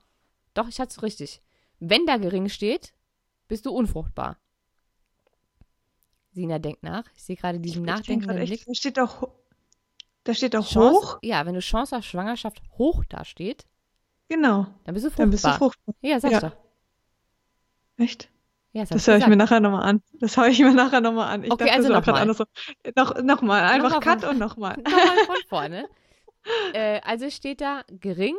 Doch, 0.53 0.67
ich 0.67 0.79
hatte 0.79 0.91
es 0.91 1.03
richtig. 1.03 1.41
Wenn 1.79 2.05
da 2.05 2.17
gering 2.17 2.49
steht, 2.49 2.93
bist 3.47 3.65
du 3.65 3.71
unfruchtbar. 3.71 4.37
Sina 6.31 6.59
denkt 6.59 6.83
nach. 6.83 7.03
Ich 7.15 7.23
sehe 7.23 7.35
gerade 7.35 7.59
diesen 7.59 7.83
nachdenkenden 7.83 8.45
Blick. 8.45 8.63
Da 8.65 8.73
steht 8.73 8.97
doch, 8.97 9.29
da 10.23 10.33
steht 10.33 10.53
doch 10.53 10.67
Chance, 10.67 10.95
hoch. 10.95 11.19
Ja, 11.21 11.45
wenn 11.45 11.55
du 11.55 11.59
Chance 11.59 11.97
auf 11.97 12.05
Schwangerschaft 12.05 12.61
hoch 12.77 13.03
da 13.09 13.25
steht. 13.25 13.65
Genau. 14.29 14.67
Dann 14.85 14.93
bist 14.93 15.05
du 15.05 15.09
fruchtbar. 15.09 15.25
Dann 15.25 15.29
bist 15.31 15.45
du 15.45 15.51
fruchtbar. 15.51 15.95
Ja, 16.01 16.19
sag 16.19 16.31
ja. 16.31 16.39
doch. 16.39 16.57
Echt? 18.01 18.29
Ja, 18.73 18.85
das, 18.85 19.05
höre 19.05 19.17
ich 19.17 19.27
mir 19.27 19.35
nachher 19.35 19.59
nochmal 19.59 19.83
an. 19.83 20.01
Das 20.19 20.37
höre 20.37 20.47
ich 20.47 20.59
mir 20.59 20.73
nachher 20.73 21.01
nochmal 21.01 21.33
an. 21.33 21.43
Ich 21.43 21.51
okay, 21.51 21.65
dachte, 21.65 21.77
also 21.77 21.89
nochmal. 21.93 22.33
So, 22.33 22.45
noch, 22.95 23.21
noch 23.21 23.41
mal, 23.41 23.63
einfach 23.63 23.91
noch 23.91 23.99
Cut 23.99 24.23
und 24.23 24.39
nochmal. 24.39 24.77
Nochmal 24.77 25.25
von 25.25 25.35
vorne. 25.49 25.89
äh, 26.73 27.01
also 27.01 27.29
steht 27.29 27.59
da 27.59 27.83
gering, 27.89 28.35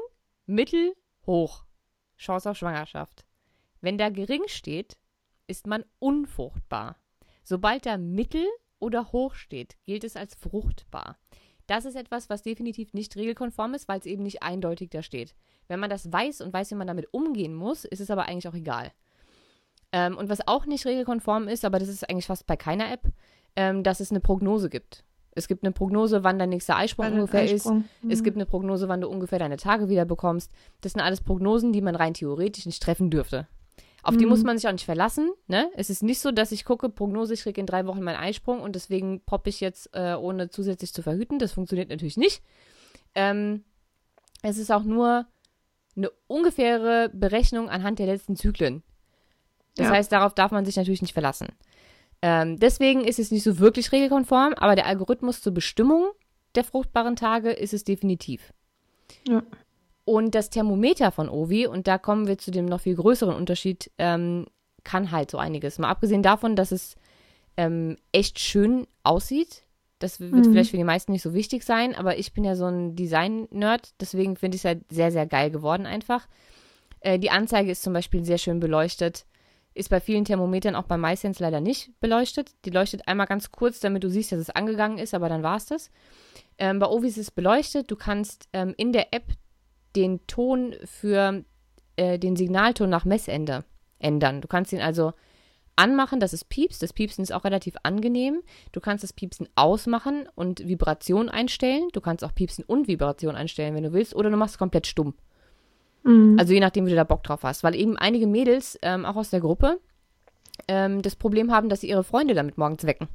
mittel, 0.46 0.94
hoch. 1.26 1.64
Chance 2.16 2.50
auf 2.50 2.56
Schwangerschaft. 2.56 3.26
Wenn 3.82 3.98
da 3.98 4.08
gering 4.08 4.44
steht, 4.46 4.96
ist 5.48 5.66
man 5.66 5.84
unfruchtbar. 5.98 6.96
Sobald 7.44 7.84
da 7.84 7.98
mittel 7.98 8.46
oder 8.78 9.12
hoch 9.12 9.34
steht, 9.34 9.76
gilt 9.84 10.04
es 10.04 10.16
als 10.16 10.34
fruchtbar. 10.34 11.18
Das 11.66 11.84
ist 11.84 11.94
etwas, 11.94 12.30
was 12.30 12.42
definitiv 12.42 12.94
nicht 12.94 13.16
regelkonform 13.16 13.74
ist, 13.74 13.88
weil 13.88 13.98
es 13.98 14.06
eben 14.06 14.22
nicht 14.22 14.42
eindeutig 14.42 14.90
da 14.90 15.02
steht. 15.02 15.34
Wenn 15.68 15.80
man 15.80 15.90
das 15.90 16.10
weiß 16.10 16.40
und 16.40 16.52
weiß, 16.52 16.70
wie 16.70 16.76
man 16.76 16.86
damit 16.86 17.12
umgehen 17.12 17.54
muss, 17.54 17.84
ist 17.84 18.00
es 18.00 18.10
aber 18.10 18.28
eigentlich 18.28 18.48
auch 18.48 18.54
egal. 18.54 18.92
Ähm, 19.92 20.16
und 20.16 20.28
was 20.28 20.46
auch 20.46 20.66
nicht 20.66 20.86
regelkonform 20.86 21.48
ist, 21.48 21.64
aber 21.64 21.78
das 21.78 21.88
ist 21.88 22.08
eigentlich 22.08 22.26
fast 22.26 22.46
bei 22.46 22.56
keiner 22.56 22.90
App, 22.90 23.02
ähm, 23.56 23.82
dass 23.82 24.00
es 24.00 24.10
eine 24.10 24.20
Prognose 24.20 24.70
gibt. 24.70 25.04
Es 25.34 25.48
gibt 25.48 25.64
eine 25.64 25.72
Prognose, 25.72 26.24
wann 26.24 26.38
dein 26.38 26.50
nächster 26.50 26.76
Eisprung 26.76 27.12
ungefähr 27.12 27.42
Eisprung. 27.42 27.80
ist. 27.80 28.04
Mhm. 28.04 28.10
Es 28.10 28.22
gibt 28.22 28.36
eine 28.36 28.46
Prognose, 28.46 28.88
wann 28.88 29.00
du 29.00 29.08
ungefähr 29.08 29.38
deine 29.38 29.56
Tage 29.56 29.88
wieder 29.88 30.04
bekommst. 30.04 30.52
Das 30.82 30.92
sind 30.92 31.00
alles 31.00 31.22
Prognosen, 31.22 31.72
die 31.72 31.80
man 31.80 31.94
rein 31.94 32.14
theoretisch 32.14 32.66
nicht 32.66 32.82
treffen 32.82 33.10
dürfte. 33.10 33.46
Auf 34.02 34.14
mhm. 34.14 34.18
die 34.18 34.26
muss 34.26 34.42
man 34.42 34.58
sich 34.58 34.68
auch 34.68 34.72
nicht 34.72 34.84
verlassen. 34.84 35.32
Ne? 35.46 35.70
Es 35.74 35.88
ist 35.88 36.02
nicht 36.02 36.20
so, 36.20 36.32
dass 36.32 36.52
ich 36.52 36.64
gucke, 36.64 36.88
Prognose, 36.88 37.34
ich 37.34 37.42
kriege 37.42 37.60
in 37.60 37.66
drei 37.66 37.86
Wochen 37.86 38.02
meinen 38.02 38.16
Eisprung 38.16 38.60
und 38.60 38.74
deswegen 38.74 39.22
poppe 39.24 39.48
ich 39.48 39.60
jetzt, 39.60 39.90
äh, 39.94 40.14
ohne 40.14 40.50
zusätzlich 40.50 40.92
zu 40.92 41.02
verhüten. 41.02 41.38
Das 41.38 41.52
funktioniert 41.52 41.88
natürlich 41.88 42.16
nicht. 42.16 42.42
Ähm, 43.14 43.64
es 44.42 44.58
ist 44.58 44.72
auch 44.72 44.82
nur 44.82 45.26
eine 45.96 46.10
ungefähre 46.26 47.10
Berechnung 47.12 47.68
anhand 47.68 47.98
der 47.98 48.06
letzten 48.06 48.34
Zyklen. 48.34 48.82
Das 49.76 49.86
ja. 49.86 49.92
heißt, 49.92 50.12
darauf 50.12 50.34
darf 50.34 50.50
man 50.50 50.64
sich 50.64 50.76
natürlich 50.76 51.02
nicht 51.02 51.14
verlassen. 51.14 51.48
Ähm, 52.20 52.58
deswegen 52.58 53.02
ist 53.02 53.18
es 53.18 53.30
nicht 53.30 53.42
so 53.42 53.58
wirklich 53.58 53.90
regelkonform, 53.92 54.54
aber 54.54 54.76
der 54.76 54.86
Algorithmus 54.86 55.40
zur 55.40 55.52
Bestimmung 55.52 56.10
der 56.54 56.64
fruchtbaren 56.64 57.16
Tage 57.16 57.50
ist 57.50 57.72
es 57.72 57.84
definitiv. 57.84 58.52
Ja. 59.26 59.42
Und 60.04 60.34
das 60.34 60.50
Thermometer 60.50 61.12
von 61.12 61.28
Ovi, 61.28 61.66
und 61.66 61.86
da 61.86 61.98
kommen 61.98 62.26
wir 62.26 62.38
zu 62.38 62.50
dem 62.50 62.66
noch 62.66 62.80
viel 62.80 62.96
größeren 62.96 63.34
Unterschied, 63.34 63.90
ähm, 63.98 64.46
kann 64.84 65.12
halt 65.12 65.30
so 65.30 65.38
einiges. 65.38 65.78
Mal 65.78 65.88
abgesehen 65.88 66.22
davon, 66.22 66.56
dass 66.56 66.72
es 66.72 66.96
ähm, 67.56 67.96
echt 68.10 68.40
schön 68.40 68.86
aussieht. 69.04 69.62
Das 70.00 70.18
wird 70.18 70.32
mhm. 70.32 70.44
vielleicht 70.44 70.72
für 70.72 70.76
die 70.76 70.84
meisten 70.84 71.12
nicht 71.12 71.22
so 71.22 71.34
wichtig 71.34 71.62
sein, 71.62 71.94
aber 71.94 72.18
ich 72.18 72.32
bin 72.32 72.42
ja 72.42 72.56
so 72.56 72.66
ein 72.66 72.96
Design-Nerd, 72.96 73.94
deswegen 74.00 74.36
finde 74.36 74.56
ich 74.56 74.62
es 74.62 74.64
halt 74.64 74.80
sehr, 74.90 75.12
sehr 75.12 75.26
geil 75.26 75.50
geworden 75.50 75.86
einfach. 75.86 76.26
Äh, 77.00 77.20
die 77.20 77.30
Anzeige 77.30 77.70
ist 77.70 77.82
zum 77.82 77.92
Beispiel 77.92 78.24
sehr 78.24 78.38
schön 78.38 78.58
beleuchtet. 78.58 79.26
Ist 79.74 79.88
bei 79.88 80.00
vielen 80.00 80.24
Thermometern, 80.24 80.74
auch 80.74 80.84
bei 80.84 80.96
MySense 80.96 81.42
leider 81.42 81.60
nicht 81.60 81.98
beleuchtet. 82.00 82.50
Die 82.64 82.70
leuchtet 82.70 83.08
einmal 83.08 83.26
ganz 83.26 83.50
kurz, 83.50 83.80
damit 83.80 84.04
du 84.04 84.10
siehst, 84.10 84.32
dass 84.32 84.38
es 84.38 84.50
angegangen 84.50 84.98
ist, 84.98 85.14
aber 85.14 85.28
dann 85.28 85.42
war 85.42 85.56
es 85.56 85.66
das. 85.66 85.90
Ähm, 86.58 86.78
bei 86.78 86.86
Ovi 86.86 87.08
ist 87.08 87.18
es 87.18 87.30
beleuchtet. 87.30 87.90
Du 87.90 87.96
kannst 87.96 88.48
ähm, 88.52 88.74
in 88.76 88.92
der 88.92 89.14
App 89.14 89.24
den 89.96 90.26
Ton 90.26 90.74
für 90.84 91.44
äh, 91.96 92.18
den 92.18 92.36
Signalton 92.36 92.90
nach 92.90 93.04
Messende 93.04 93.64
ändern. 93.98 94.40
Du 94.40 94.48
kannst 94.48 94.72
ihn 94.72 94.80
also 94.80 95.12
anmachen, 95.76 96.20
dass 96.20 96.32
es 96.32 96.44
piepst. 96.44 96.82
Das 96.82 96.92
Piepsen 96.92 97.22
ist 97.22 97.32
auch 97.32 97.44
relativ 97.44 97.74
angenehm. 97.82 98.42
Du 98.72 98.80
kannst 98.80 99.04
das 99.04 99.12
Piepsen 99.12 99.48
ausmachen 99.54 100.28
und 100.34 100.66
Vibration 100.66 101.28
einstellen. 101.28 101.88
Du 101.92 102.00
kannst 102.00 102.24
auch 102.24 102.34
Piepsen 102.34 102.64
und 102.64 102.88
Vibration 102.88 103.36
einstellen, 103.36 103.74
wenn 103.74 103.84
du 103.84 103.92
willst. 103.92 104.14
Oder 104.14 104.30
du 104.30 104.36
machst 104.36 104.54
es 104.54 104.58
komplett 104.58 104.86
stumm. 104.86 105.14
Mhm. 106.04 106.36
Also 106.38 106.52
je 106.52 106.60
nachdem, 106.60 106.86
wie 106.86 106.90
du 106.90 106.96
da 106.96 107.04
Bock 107.04 107.22
drauf 107.22 107.42
hast. 107.42 107.64
Weil 107.64 107.74
eben 107.74 107.96
einige 107.96 108.26
Mädels, 108.26 108.78
ähm, 108.82 109.04
auch 109.04 109.16
aus 109.16 109.30
der 109.30 109.40
Gruppe, 109.40 109.80
ähm, 110.68 111.02
das 111.02 111.16
Problem 111.16 111.52
haben, 111.52 111.68
dass 111.68 111.80
sie 111.80 111.88
ihre 111.88 112.04
Freunde 112.04 112.34
damit 112.34 112.58
morgens 112.58 112.84
wecken. 112.84 113.08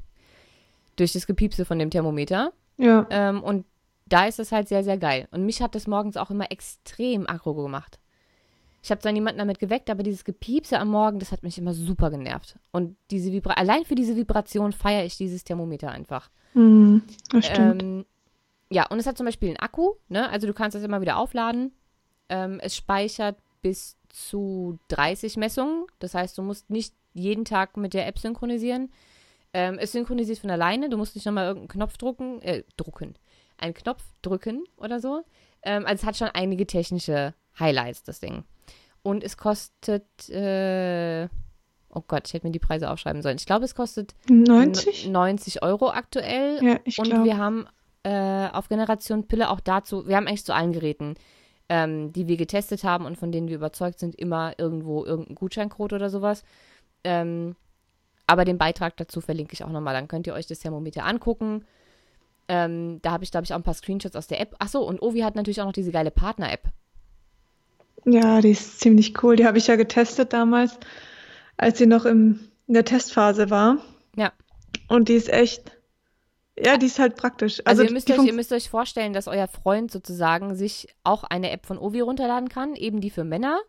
Durch 0.96 1.12
das 1.12 1.26
Gepiepse 1.26 1.64
von 1.64 1.78
dem 1.78 1.90
Thermometer. 1.90 2.52
Ja. 2.76 3.06
Ähm, 3.10 3.42
und 3.42 3.64
da 4.06 4.26
ist 4.26 4.38
es 4.38 4.52
halt 4.52 4.68
sehr, 4.68 4.84
sehr 4.84 4.98
geil. 4.98 5.28
Und 5.30 5.44
mich 5.44 5.60
hat 5.60 5.74
das 5.74 5.86
morgens 5.86 6.16
auch 6.16 6.30
immer 6.30 6.50
extrem 6.50 7.28
aggro 7.28 7.54
gemacht. 7.54 7.98
Ich 8.82 8.90
habe 8.90 9.00
zwar 9.00 9.12
niemanden 9.12 9.38
damit 9.38 9.58
geweckt, 9.58 9.90
aber 9.90 10.02
dieses 10.02 10.24
Gepiepse 10.24 10.78
am 10.78 10.88
Morgen, 10.88 11.18
das 11.18 11.32
hat 11.32 11.42
mich 11.42 11.58
immer 11.58 11.74
super 11.74 12.10
genervt. 12.10 12.58
Und 12.70 12.96
diese 13.10 13.32
Vibra 13.32 13.54
allein 13.54 13.84
für 13.84 13.96
diese 13.96 14.16
Vibration 14.16 14.72
feiere 14.72 15.04
ich 15.04 15.16
dieses 15.16 15.44
Thermometer 15.44 15.90
einfach. 15.90 16.30
Mhm, 16.54 17.02
das 17.30 17.46
stimmt. 17.46 17.82
Ähm, 17.82 18.06
ja, 18.70 18.86
und 18.86 18.98
es 18.98 19.06
hat 19.06 19.16
zum 19.16 19.26
Beispiel 19.26 19.48
einen 19.48 19.58
Akku, 19.58 19.94
ne? 20.08 20.30
Also 20.30 20.46
du 20.46 20.54
kannst 20.54 20.74
das 20.74 20.84
immer 20.84 21.00
wieder 21.00 21.16
aufladen. 21.16 21.72
Ähm, 22.28 22.60
es 22.60 22.76
speichert 22.76 23.38
bis 23.62 23.96
zu 24.08 24.78
30 24.88 25.36
Messungen. 25.36 25.86
Das 25.98 26.14
heißt, 26.14 26.36
du 26.38 26.42
musst 26.42 26.70
nicht 26.70 26.94
jeden 27.14 27.44
Tag 27.44 27.76
mit 27.76 27.94
der 27.94 28.06
App 28.06 28.18
synchronisieren. 28.18 28.90
Ähm, 29.52 29.78
es 29.78 29.92
synchronisiert 29.92 30.38
von 30.38 30.50
alleine. 30.50 30.88
Du 30.88 30.96
musst 30.96 31.14
nicht 31.14 31.24
nochmal 31.24 31.46
irgendeinen 31.46 31.68
Knopf 31.68 31.96
drucken, 31.96 32.40
äh, 32.42 32.64
drucken. 32.76 33.14
Einen 33.56 33.74
Knopf 33.74 34.02
drücken 34.22 34.64
oder 34.76 35.00
so. 35.00 35.24
Ähm, 35.62 35.84
also 35.86 36.02
es 36.02 36.04
hat 36.04 36.16
schon 36.16 36.28
einige 36.28 36.66
technische 36.66 37.34
Highlights, 37.58 38.02
das 38.02 38.20
Ding. 38.20 38.44
Und 39.02 39.24
es 39.24 39.36
kostet, 39.36 40.28
äh, 40.28 41.28
oh 41.90 42.02
Gott, 42.06 42.28
ich 42.28 42.34
hätte 42.34 42.46
mir 42.46 42.52
die 42.52 42.58
Preise 42.58 42.90
aufschreiben 42.90 43.22
sollen. 43.22 43.36
Ich 43.36 43.46
glaube, 43.46 43.64
es 43.64 43.74
kostet 43.74 44.14
90? 44.28 45.08
90 45.08 45.62
Euro 45.62 45.90
aktuell. 45.90 46.62
Ja, 46.62 46.78
ich 46.84 46.98
Und 46.98 47.08
glaub. 47.08 47.24
wir 47.24 47.38
haben 47.38 47.66
äh, 48.02 48.48
auf 48.52 48.68
Generation 48.68 49.26
Pille 49.26 49.50
auch 49.50 49.60
dazu, 49.60 50.06
wir 50.06 50.16
haben 50.16 50.26
eigentlich 50.26 50.44
zu 50.44 50.54
allen 50.54 50.72
Geräten 50.72 51.14
ähm, 51.68 52.12
die 52.12 52.28
wir 52.28 52.36
getestet 52.36 52.84
haben 52.84 53.04
und 53.04 53.16
von 53.16 53.32
denen 53.32 53.48
wir 53.48 53.56
überzeugt 53.56 53.98
sind, 53.98 54.14
immer 54.14 54.54
irgendwo 54.58 55.04
irgendein 55.04 55.34
Gutscheincode 55.34 55.92
oder 55.92 56.10
sowas. 56.10 56.44
Ähm, 57.04 57.56
aber 58.26 58.44
den 58.44 58.58
Beitrag 58.58 58.96
dazu 58.96 59.20
verlinke 59.20 59.54
ich 59.54 59.64
auch 59.64 59.70
nochmal. 59.70 59.94
Dann 59.94 60.08
könnt 60.08 60.26
ihr 60.26 60.34
euch 60.34 60.46
das 60.46 60.60
Thermometer 60.60 61.04
angucken. 61.04 61.64
Ähm, 62.48 63.00
da 63.02 63.12
habe 63.12 63.24
ich, 63.24 63.30
glaube 63.30 63.44
ich, 63.44 63.52
auch 63.52 63.56
ein 63.56 63.62
paar 63.62 63.74
Screenshots 63.74 64.16
aus 64.16 64.26
der 64.26 64.40
App. 64.40 64.56
Achso, 64.58 64.80
und 64.80 65.02
Ovi 65.02 65.20
hat 65.20 65.34
natürlich 65.34 65.60
auch 65.60 65.66
noch 65.66 65.72
diese 65.72 65.92
geile 65.92 66.10
Partner-App. 66.10 66.68
Ja, 68.04 68.40
die 68.40 68.50
ist 68.50 68.80
ziemlich 68.80 69.22
cool. 69.22 69.36
Die 69.36 69.46
habe 69.46 69.58
ich 69.58 69.66
ja 69.66 69.76
getestet 69.76 70.32
damals, 70.32 70.78
als 71.56 71.78
sie 71.78 71.86
noch 71.86 72.06
im, 72.06 72.40
in 72.66 72.74
der 72.74 72.84
Testphase 72.84 73.50
war. 73.50 73.78
Ja. 74.16 74.32
Und 74.88 75.08
die 75.08 75.14
ist 75.14 75.30
echt 75.30 75.77
ja, 76.64 76.76
die 76.76 76.86
ist 76.86 76.98
halt 76.98 77.16
praktisch. 77.16 77.60
Also, 77.64 77.82
also 77.82 77.84
ihr, 77.84 77.92
müsst 77.92 78.10
euch, 78.10 78.26
ihr 78.26 78.32
müsst 78.32 78.52
euch 78.52 78.70
vorstellen, 78.70 79.12
dass 79.12 79.28
euer 79.28 79.48
Freund 79.48 79.90
sozusagen 79.90 80.54
sich 80.54 80.88
auch 81.04 81.24
eine 81.24 81.50
App 81.50 81.66
von 81.66 81.78
Ovi 81.78 82.00
runterladen 82.00 82.48
kann, 82.48 82.74
eben 82.74 83.00
die 83.00 83.10
für 83.10 83.24
Männer, 83.24 83.60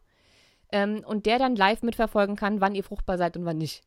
ähm, 0.71 1.03
und 1.05 1.25
der 1.25 1.39
dann 1.39 1.55
live 1.55 1.81
mitverfolgen 1.81 2.35
kann, 2.35 2.61
wann 2.61 2.75
ihr 2.75 2.83
fruchtbar 2.83 3.17
seid 3.17 3.37
und 3.37 3.45
wann 3.45 3.57
nicht. 3.57 3.81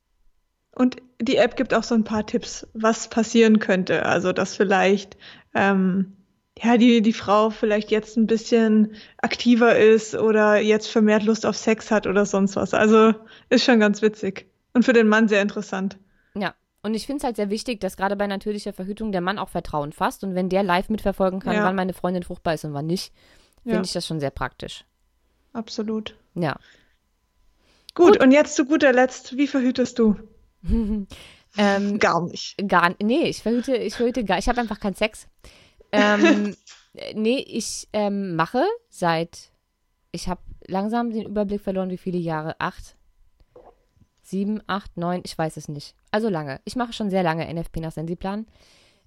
Und 0.75 0.97
die 1.21 1.37
App 1.37 1.57
gibt 1.57 1.75
auch 1.75 1.83
so 1.83 1.95
ein 1.95 2.05
paar 2.05 2.27
Tipps, 2.27 2.67
was 2.73 3.09
passieren 3.09 3.59
könnte. 3.59 4.07
Also, 4.07 4.33
dass 4.33 4.57
vielleicht 4.57 5.17
ähm, 5.55 6.17
ja, 6.59 6.77
die, 6.77 7.03
die 7.03 7.13
Frau 7.13 7.51
vielleicht 7.51 7.91
jetzt 7.91 8.17
ein 8.17 8.27
bisschen 8.27 8.95
aktiver 9.19 9.77
ist 9.77 10.15
oder 10.15 10.59
jetzt 10.59 10.89
vermehrt 10.89 11.25
Lust 11.25 11.47
auf 11.47 11.57
Sex 11.57 11.91
hat 11.91 12.07
oder 12.07 12.27
sonst 12.27 12.57
was. 12.57 12.75
Also 12.75 13.15
ist 13.49 13.65
schon 13.65 13.81
ganz 13.81 14.03
witzig. 14.03 14.47
Und 14.75 14.85
für 14.85 14.93
den 14.93 15.09
Mann 15.09 15.29
sehr 15.29 15.43
interessant. 15.43 15.99
Ja, 16.35 16.55
und 16.83 16.95
ich 16.95 17.07
finde 17.07 17.19
es 17.19 17.25
halt 17.25 17.37
sehr 17.37 17.51
wichtig, 17.51 17.81
dass 17.81 17.97
gerade 17.97 18.17
bei 18.17 18.27
natürlicher 18.27 18.73
Verhütung 18.73 19.13
der 19.13 19.21
Mann 19.21 19.39
auch 19.39 19.49
Vertrauen 19.49 19.93
fasst. 19.93 20.25
Und 20.25 20.35
wenn 20.35 20.49
der 20.49 20.65
live 20.65 20.89
mitverfolgen 20.89 21.39
kann, 21.39 21.55
ja. 21.55 21.65
wann 21.65 21.77
meine 21.77 21.93
Freundin 21.93 22.25
fruchtbar 22.25 22.55
ist 22.55 22.65
und 22.65 22.75
wann 22.75 22.87
nicht, 22.87 23.13
finde 23.63 23.77
ja. 23.77 23.83
ich 23.83 23.93
das 23.93 24.07
schon 24.07 24.19
sehr 24.19 24.31
praktisch. 24.31 24.85
Absolut. 25.53 26.17
Ja. 26.35 26.57
Gut, 27.95 28.15
Gut, 28.15 28.23
und 28.23 28.33
jetzt 28.33 28.57
zu 28.57 28.65
guter 28.65 28.93
Letzt, 28.93 29.37
wie 29.37 29.47
verhütest 29.47 29.99
du? 29.99 30.17
ähm, 31.57 31.99
gar 31.99 32.23
nicht. 32.27 32.57
Gar 32.67 32.95
Nee, 33.01 33.29
ich 33.29 33.43
verhüte, 33.43 33.77
ich 33.77 33.95
verhüte 33.95 34.25
gar 34.25 34.39
Ich 34.39 34.49
habe 34.49 34.61
einfach 34.61 34.81
keinen 34.81 34.95
Sex. 34.95 35.29
Ähm, 35.93 36.57
nee, 37.15 37.45
ich 37.47 37.89
ähm, 37.93 38.35
mache 38.35 38.65
seit. 38.89 39.51
Ich 40.11 40.29
habe 40.29 40.41
langsam 40.67 41.11
den 41.11 41.27
Überblick 41.27 41.61
verloren, 41.61 41.91
wie 41.91 41.99
viele 41.99 42.19
Jahre. 42.19 42.57
Acht, 42.59 42.97
sieben, 44.23 44.63
acht, 44.67 44.97
neun, 44.97 45.21
ich 45.25 45.37
weiß 45.37 45.57
es 45.57 45.69
nicht. 45.69 45.95
Also 46.11 46.29
lange. 46.29 46.61
Ich 46.65 46.77
mache 46.77 46.93
schon 46.93 47.11
sehr 47.11 47.23
lange 47.23 47.53
NFP 47.53 47.81
nach 47.81 47.93
Sensiplan. 47.93 48.47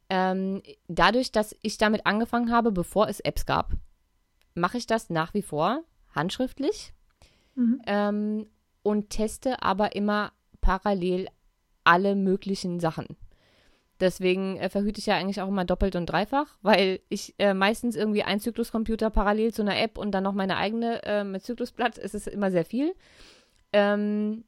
Ähm, 0.10 0.62
dadurch, 0.88 1.32
dass 1.32 1.56
ich 1.62 1.78
damit 1.78 2.06
angefangen 2.06 2.52
habe, 2.52 2.72
bevor 2.72 3.08
es 3.08 3.20
Apps 3.22 3.46
gab, 3.46 3.74
mache 4.54 4.78
ich 4.78 4.86
das 4.86 5.10
nach 5.10 5.34
wie 5.34 5.42
vor 5.42 5.82
handschriftlich 6.14 6.94
mhm. 7.56 7.82
ähm, 7.88 8.48
und 8.84 9.10
teste 9.10 9.64
aber 9.64 9.96
immer 9.96 10.32
parallel 10.62 11.28
alle 11.84 12.16
möglichen 12.16 12.80
Sachen. 12.80 13.08
Deswegen 14.00 14.58
äh, 14.58 14.70
verhüte 14.70 15.00
ich 15.00 15.06
ja 15.06 15.16
eigentlich 15.16 15.42
auch 15.42 15.48
immer 15.48 15.64
doppelt 15.64 15.96
und 15.96 16.08
dreifach, 16.08 16.58
weil 16.62 17.00
ich 17.08 17.34
äh, 17.38 17.54
meistens 17.54 17.96
irgendwie 17.96 18.24
ein 18.24 18.42
Zykluscomputer 18.42 19.10
parallel 19.10 19.54
zu 19.54 19.62
einer 19.62 19.80
App 19.80 19.98
und 19.98 20.12
dann 20.12 20.24
noch 20.24 20.34
meine 20.34 20.58
eigene 20.58 21.02
äh, 21.04 21.24
mit 21.24 21.44
Zyklusblatt. 21.44 21.98
Es 21.98 22.14
ist 22.14 22.28
immer 22.28 22.52
sehr 22.52 22.66
viel. 22.66 22.94
Ähm, 23.72 24.44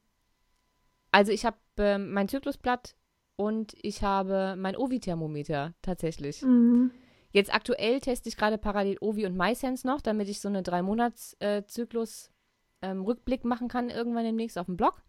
also 1.11 1.31
ich 1.31 1.45
habe 1.45 1.57
äh, 1.77 1.97
mein 1.97 2.27
Zyklusblatt 2.27 2.95
und 3.35 3.75
ich 3.81 4.03
habe 4.03 4.55
mein 4.57 4.75
Ovi-Thermometer 4.75 5.73
tatsächlich. 5.81 6.41
Mhm. 6.41 6.91
Jetzt 7.31 7.53
aktuell 7.53 7.99
teste 7.99 8.29
ich 8.29 8.37
gerade 8.37 8.57
parallel 8.57 8.97
Ovi 8.99 9.25
und 9.25 9.37
MySense 9.37 9.85
noch, 9.85 10.01
damit 10.01 10.27
ich 10.27 10.39
so 10.39 10.47
eine 10.47 10.63
drei 10.63 10.81
Monats 10.81 11.35
äh, 11.39 11.61
ähm, 12.81 13.01
Rückblick 13.03 13.43
machen 13.45 13.67
kann 13.67 13.89
irgendwann 13.89 14.23
demnächst 14.23 14.57
auf 14.57 14.65
dem 14.65 14.77
Blog. 14.77 15.01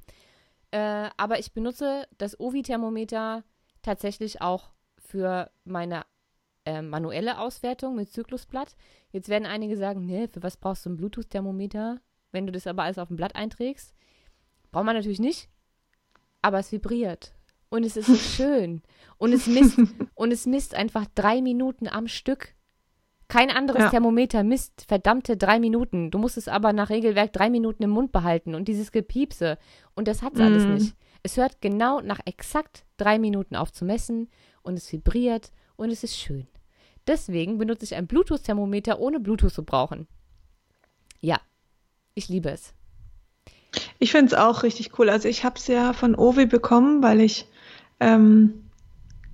Äh, 0.71 1.09
aber 1.17 1.39
ich 1.39 1.53
benutze 1.53 2.07
das 2.19 2.39
Ovi-Thermometer 2.39 3.45
tatsächlich 3.83 4.43
auch 4.43 4.73
für 4.99 5.51
meine 5.65 6.05
äh, 6.67 6.83
manuelle 6.83 7.39
Auswertung 7.39 7.95
mit 7.95 8.13
Zyklusblatt. 8.13 8.77
Jetzt 9.11 9.31
werden 9.31 9.47
einige 9.47 9.77
sagen, 9.79 10.05
ne, 10.05 10.29
für 10.29 10.43
was 10.43 10.59
brauchst 10.59 10.85
du 10.85 10.91
ein 10.91 10.97
Bluetooth-Thermometer, 10.97 12.01
wenn 12.31 12.47
du 12.47 12.53
das 12.53 12.67
aber 12.67 12.83
alles 12.83 12.99
auf 12.99 13.09
dem 13.09 13.17
Blatt 13.17 13.37
einträgst? 13.37 13.95
Braucht 14.71 14.85
man 14.85 14.97
natürlich 14.97 15.21
nicht 15.21 15.49
aber 16.43 16.59
es 16.59 16.73
vibriert. 16.73 17.33
Und 17.69 17.85
es 17.85 17.97
ist 17.97 18.07
so 18.07 18.15
schön. 18.17 18.83
Und 19.19 19.33
es 19.33 19.47
misst, 19.47 19.79
und 20.15 20.33
es 20.33 20.47
misst 20.47 20.75
einfach 20.75 21.07
drei 21.15 21.43
Minuten 21.43 21.89
am 21.89 22.09
Stück. 22.09 22.55
Kein 23.29 23.51
anderes 23.51 23.83
ja. 23.83 23.91
Thermometer 23.91 24.43
misst 24.43 24.87
verdammte 24.89 25.37
drei 25.37 25.61
Minuten. 25.61 26.11
Du 26.11 26.19
musst 26.19 26.39
es 26.39 26.49
aber 26.49 26.73
nach 26.73 26.89
Regelwerk 26.89 27.33
drei 27.33 27.51
Minuten 27.51 27.83
im 27.83 27.91
Mund 27.91 28.11
behalten 28.11 28.55
und 28.55 28.69
dieses 28.69 28.91
Gepiepse. 28.91 29.59
Und 29.95 30.09
das 30.09 30.23
hat 30.23 30.33
es 30.35 30.39
mm. 30.39 30.43
alles 30.43 30.65
nicht. 30.65 30.97
Es 31.23 31.37
hört 31.37 31.61
genau 31.61 32.01
nach 32.01 32.21
exakt 32.25 32.87
drei 32.97 33.19
Minuten 33.19 33.55
auf 33.55 33.71
zu 33.71 33.85
messen 33.85 34.31
und 34.63 34.79
es 34.79 34.91
vibriert 34.91 35.53
und 35.77 35.91
es 35.91 36.05
ist 36.05 36.17
schön. 36.17 36.47
Deswegen 37.07 37.59
benutze 37.59 37.85
ich 37.85 37.95
ein 37.95 38.07
Bluetooth-Thermometer, 38.07 38.99
ohne 38.99 39.21
Bluetooth 39.21 39.53
zu 39.53 39.65
brauchen. 39.65 40.09
Ja, 41.21 41.41
ich 42.15 42.29
liebe 42.29 42.51
es. 42.51 42.75
Ich 43.99 44.13
finde 44.13 44.27
es 44.27 44.35
auch 44.35 44.63
richtig 44.63 44.99
cool. 44.99 45.11
Also 45.11 45.29
ich 45.29 45.45
habe 45.45 45.57
es 45.57 45.67
ja 45.67 45.93
von 45.93 46.15
Ovi 46.15 46.47
bekommen, 46.47 47.03
weil 47.03 47.21
ich 47.21 47.47
ähm, 48.01 48.69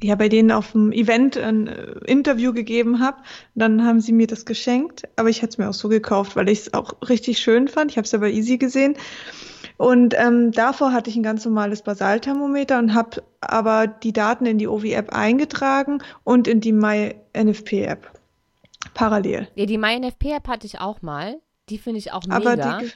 ja 0.02 0.14
bei 0.14 0.28
denen 0.28 0.50
auf 0.50 0.72
dem 0.72 0.92
Event 0.92 1.36
ein 1.36 1.66
äh, 1.66 1.92
Interview 2.06 2.52
gegeben 2.52 3.00
habe. 3.00 3.18
Dann 3.54 3.84
haben 3.84 4.00
sie 4.00 4.12
mir 4.12 4.26
das 4.26 4.44
geschenkt, 4.44 5.04
aber 5.16 5.28
ich 5.28 5.42
hätte 5.42 5.50
es 5.50 5.58
mir 5.58 5.68
auch 5.68 5.74
so 5.74 5.88
gekauft, 5.88 6.36
weil 6.36 6.48
ich 6.48 6.60
es 6.60 6.74
auch 6.74 6.94
richtig 7.08 7.38
schön 7.38 7.68
fand. 7.68 7.90
Ich 7.90 7.96
habe 7.96 8.04
es 8.04 8.12
ja 8.12 8.18
bei 8.18 8.30
Easy 8.30 8.58
gesehen. 8.58 8.96
Und 9.76 10.14
ähm, 10.16 10.52
davor 10.52 10.92
hatte 10.92 11.10
ich 11.10 11.16
ein 11.16 11.22
ganz 11.22 11.44
normales 11.44 11.82
Basalthermometer 11.82 12.78
und 12.78 12.94
habe 12.94 13.22
aber 13.40 13.86
die 13.86 14.12
Daten 14.12 14.46
in 14.46 14.58
die 14.58 14.68
OVI-App 14.68 15.12
eingetragen 15.12 16.02
und 16.22 16.46
in 16.46 16.60
die 16.60 16.72
MyNFP-App 16.72 18.10
parallel. 18.94 19.48
Ja, 19.56 19.66
die 19.66 19.78
MyNFP-App 19.78 20.46
hatte 20.48 20.66
ich 20.66 20.80
auch 20.80 21.02
mal. 21.02 21.40
Die 21.68 21.78
finde 21.78 21.98
ich 21.98 22.12
auch 22.12 22.24
mega. 22.24 22.36
Aber 22.36 22.56
die, 22.56 22.90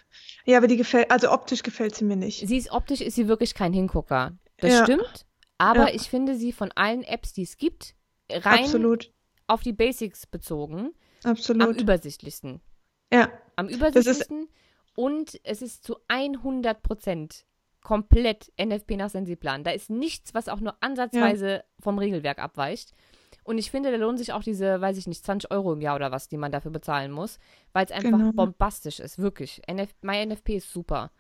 ja, 0.45 0.59
aber 0.59 0.66
die 0.66 0.77
gefällt, 0.77 1.11
also 1.11 1.31
optisch 1.31 1.62
gefällt 1.62 1.95
sie 1.95 2.05
mir 2.05 2.16
nicht. 2.16 2.47
Sie 2.47 2.57
ist 2.57 2.71
optisch 2.71 3.01
ist 3.01 3.14
sie 3.14 3.29
wirklich 3.29 3.55
kein 3.55 3.73
Hingucker. 3.73 4.37
Das 4.59 4.73
ja. 4.73 4.85
stimmt. 4.85 5.27
Aber 5.57 5.89
ja. 5.89 5.95
ich 5.95 6.11
finde 6.11 6.37
sie 6.37 6.53
von 6.53 6.71
allen 6.75 7.03
Apps, 7.03 7.33
die 7.33 7.43
es 7.43 7.57
gibt, 7.57 7.95
rein 8.31 8.64
Absolut. 8.64 9.12
auf 9.47 9.62
die 9.62 9.73
Basics 9.73 10.27
bezogen, 10.27 10.93
Absolut. 11.25 11.62
am 11.62 11.75
übersichtlichsten. 11.75 12.61
Ja. 13.12 13.31
Am 13.57 13.69
übersichtlichsten. 13.69 14.49
Und 14.95 15.41
es 15.45 15.62
ist 15.62 15.85
zu 15.85 15.97
100 16.09 16.83
Prozent 16.83 17.47
komplett 17.83 18.53
NFP 18.61 18.97
nach 18.97 19.11
Sensiplan. 19.11 19.64
Da 19.64 19.71
ist 19.71 19.91
nichts, 19.91 20.35
was 20.35 20.49
auch 20.49 20.61
nur 20.61 20.77
ansatzweise 20.81 21.49
ja. 21.49 21.62
vom 21.79 21.99
Regelwerk 21.99 22.39
abweicht. 22.39 22.93
Und 23.49 23.57
ich 23.57 23.70
finde, 23.70 23.90
da 23.90 23.96
lohnt 23.96 24.18
sich 24.18 24.34
auch 24.34 24.42
diese, 24.42 24.78
weiß 24.78 24.99
ich 24.99 25.07
nicht, 25.07 25.24
20 25.24 25.51
Euro 25.51 25.72
im 25.72 25.80
Jahr 25.80 25.96
oder 25.96 26.12
was, 26.12 26.28
die 26.28 26.36
man 26.36 26.53
dafür 26.53 26.70
bezahlen 26.70 27.11
muss, 27.11 27.38
weil 27.72 27.86
es 27.86 27.90
einfach 27.90 28.11
genau. 28.11 28.32
bombastisch 28.32 29.01
ist, 29.01 29.18
wirklich. 29.18 29.62
NF 29.66 29.88
MyNFP 30.03 30.57
ist 30.57 30.70
super. 30.70 31.11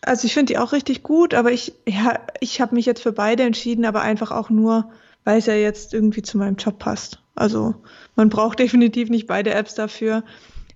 Also 0.00 0.26
ich 0.26 0.34
finde 0.34 0.52
die 0.52 0.58
auch 0.58 0.72
richtig 0.72 1.04
gut, 1.04 1.34
aber 1.34 1.52
ich, 1.52 1.72
ja, 1.86 2.18
ich 2.40 2.60
habe 2.60 2.74
mich 2.74 2.84
jetzt 2.84 3.00
für 3.00 3.12
beide 3.12 3.44
entschieden, 3.44 3.84
aber 3.84 4.02
einfach 4.02 4.32
auch 4.32 4.50
nur, 4.50 4.90
weil 5.22 5.38
es 5.38 5.46
ja 5.46 5.54
jetzt 5.54 5.94
irgendwie 5.94 6.22
zu 6.22 6.36
meinem 6.36 6.56
Job 6.56 6.80
passt. 6.80 7.22
Also 7.36 7.76
man 8.16 8.28
braucht 8.28 8.58
definitiv 8.58 9.08
nicht 9.08 9.28
beide 9.28 9.54
Apps 9.54 9.76
dafür. 9.76 10.24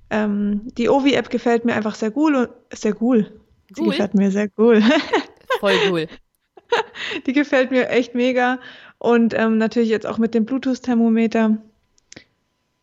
Ähm, 0.08 0.68
die 0.78 0.88
Ovi-App 0.88 1.30
gefällt 1.30 1.64
mir 1.64 1.74
einfach 1.74 1.96
sehr 1.96 2.16
cool 2.16 2.36
und 2.36 2.50
sehr 2.72 2.94
cool. 3.02 3.40
Cool. 3.76 3.88
gefällt 3.88 4.14
mir 4.14 4.30
sehr 4.30 4.50
cool. 4.56 4.80
Voll 5.58 5.74
cool. 5.90 6.06
Die 7.26 7.32
gefällt 7.32 7.70
mir 7.70 7.88
echt 7.88 8.14
mega. 8.14 8.60
Und 8.98 9.34
ähm, 9.34 9.58
natürlich 9.58 9.90
jetzt 9.90 10.06
auch 10.06 10.18
mit 10.18 10.34
dem 10.34 10.46
Bluetooth-Thermometer. 10.46 11.58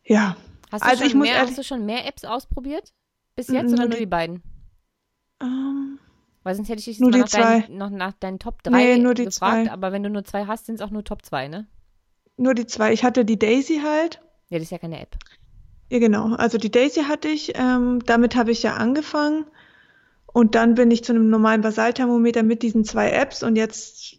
Ja. 0.05 0.37
Hast 0.71 0.83
du, 0.83 0.89
also 0.89 1.03
muss 1.17 1.27
mehr, 1.27 1.41
hast 1.41 1.57
du 1.57 1.63
schon 1.63 1.85
mehr 1.85 2.05
Apps 2.07 2.23
ausprobiert? 2.23 2.93
Bis 3.35 3.47
jetzt 3.47 3.73
oder 3.73 3.83
nur 3.83 3.89
die, 3.89 3.99
die 3.99 4.05
beiden? 4.05 4.43
Ähm, 5.41 5.99
Weil 6.43 6.55
sonst 6.55 6.69
hätte 6.69 6.79
ich 6.79 6.85
dich 6.85 6.99
nur 6.99 7.09
noch, 7.09 7.19
nach 7.19 7.29
dein, 7.29 7.77
noch 7.77 7.89
nach 7.89 8.13
deinen 8.13 8.39
Top 8.39 8.61
3 8.63 8.71
nee, 8.71 8.97
nur 8.97 9.13
die 9.13 9.25
gefragt, 9.25 9.65
zwei. 9.65 9.71
aber 9.71 9.91
wenn 9.91 10.03
du 10.03 10.09
nur 10.09 10.23
zwei 10.23 10.45
hast, 10.45 10.65
sind 10.65 10.75
es 10.75 10.81
auch 10.81 10.91
nur 10.91 11.03
Top 11.03 11.25
2, 11.25 11.47
ne? 11.47 11.67
Nur 12.37 12.55
die 12.55 12.65
zwei. 12.65 12.93
Ich 12.93 13.03
hatte 13.03 13.25
die 13.25 13.37
Daisy 13.37 13.81
halt. 13.83 14.19
Ja, 14.49 14.57
das 14.57 14.63
ist 14.63 14.71
ja 14.71 14.77
keine 14.79 14.99
App. 14.99 15.17
Ja, 15.89 15.99
genau. 15.99 16.33
Also 16.35 16.57
die 16.57 16.71
Daisy 16.71 17.01
hatte 17.03 17.27
ich. 17.27 17.53
Ähm, 17.55 17.99
damit 18.05 18.35
habe 18.35 18.51
ich 18.51 18.63
ja 18.63 18.75
angefangen. 18.75 19.45
Und 20.25 20.55
dann 20.55 20.73
bin 20.73 20.89
ich 20.89 21.03
zu 21.03 21.13
einem 21.13 21.29
normalen 21.29 21.61
Basalthermometer 21.61 22.41
mit 22.41 22.63
diesen 22.63 22.85
zwei 22.85 23.11
Apps 23.11 23.43
und 23.43 23.55
jetzt 23.55 24.17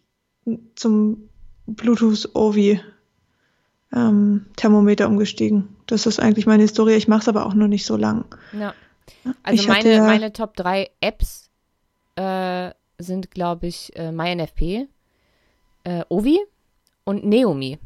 zum 0.75 1.29
Bluetooth 1.67 2.29
Ovi 2.33 2.79
ähm, 3.93 4.45
Thermometer 4.55 5.07
umgestiegen. 5.07 5.75
Das 5.87 6.05
ist 6.05 6.19
eigentlich 6.19 6.45
meine 6.45 6.63
Historie. 6.63 6.93
Ich 6.93 7.07
mache 7.07 7.21
es 7.21 7.27
aber 7.27 7.45
auch 7.45 7.53
nur 7.53 7.67
nicht 7.67 7.85
so 7.85 7.95
lang. 7.95 8.25
Ja. 8.53 8.73
Also 9.43 9.61
ich 9.61 9.67
meine, 9.67 9.93
ja 9.93 10.03
meine 10.03 10.33
Top 10.33 10.55
3 10.55 10.89
Apps 10.99 11.49
äh, 12.15 12.71
sind, 12.97 13.31
glaube 13.31 13.67
ich, 13.67 13.95
äh, 13.95 14.11
MyNFP, 14.11 14.87
äh, 15.83 16.03
Ovi 16.09 16.39
und 17.03 17.25
Neomi. 17.25 17.79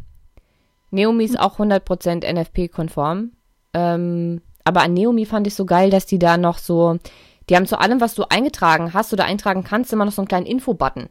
Neomi 0.91 1.23
ist 1.23 1.39
auch 1.39 1.59
100% 1.59 2.25
NFP-konform. 2.25 3.31
Ähm, 3.73 4.41
aber 4.63 4.81
an 4.81 4.93
Neomi 4.93 5.25
fand 5.25 5.47
ich 5.47 5.55
so 5.55 5.65
geil, 5.65 5.89
dass 5.89 6.05
die 6.05 6.19
da 6.19 6.37
noch 6.37 6.57
so, 6.57 6.97
die 7.49 7.55
haben 7.55 7.67
zu 7.67 7.79
allem, 7.79 8.01
was 8.01 8.15
du 8.15 8.23
eingetragen 8.29 8.93
hast 8.93 9.13
oder 9.13 9.25
eintragen 9.25 9.63
kannst, 9.63 9.93
immer 9.93 10.05
noch 10.05 10.11
so 10.11 10.21
einen 10.21 10.27
kleinen 10.27 10.45
Info-Button. 10.45 11.09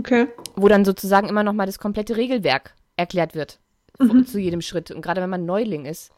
Okay. 0.00 0.28
Wo 0.56 0.68
dann 0.68 0.84
sozusagen 0.84 1.28
immer 1.28 1.42
noch 1.42 1.52
mal 1.52 1.66
das 1.66 1.78
komplette 1.78 2.16
Regelwerk 2.16 2.74
erklärt 2.96 3.34
wird. 3.34 3.60
Mhm. 3.98 4.26
Zu 4.26 4.38
jedem 4.38 4.62
Schritt. 4.62 4.90
Und 4.90 5.02
gerade 5.02 5.20
wenn 5.20 5.30
man 5.30 5.44
Neuling 5.44 5.84
ist, 5.84 6.10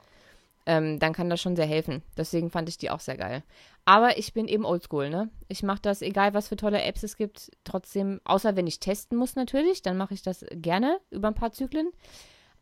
ähm, 0.67 1.01
dann 1.01 1.13
kann 1.13 1.29
das 1.29 1.41
schon 1.41 1.57
sehr 1.57 1.67
helfen. 1.67 2.03
Deswegen 2.17 2.51
fand 2.51 2.69
ich 2.69 2.79
die 2.79 2.91
auch 2.91 3.01
sehr 3.01 3.17
geil. 3.17 3.43
Aber 3.85 4.17
ich 4.19 4.33
bin 4.33 4.47
eben 4.47 4.65
oldschool, 4.65 5.11
ne? 5.11 5.29
Ich 5.49 5.65
mache 5.65 5.83
das, 5.83 6.03
egal 6.03 6.35
was 6.35 6.47
für 6.47 6.57
tolle 6.57 6.83
Apps 6.83 7.03
es 7.03 7.17
gibt, 7.17 7.51
trotzdem, 7.65 8.21
außer 8.23 8.55
wenn 8.55 8.69
ich 8.69 8.79
testen 8.79 9.19
muss 9.19 9.35
natürlich, 9.35 9.83
dann 9.83 9.97
mache 9.97 10.15
ich 10.15 10.23
das 10.23 10.47
gerne 10.53 11.01
über 11.11 11.29
ein 11.29 11.35
paar 11.35 11.51
Zyklen. 11.51 11.91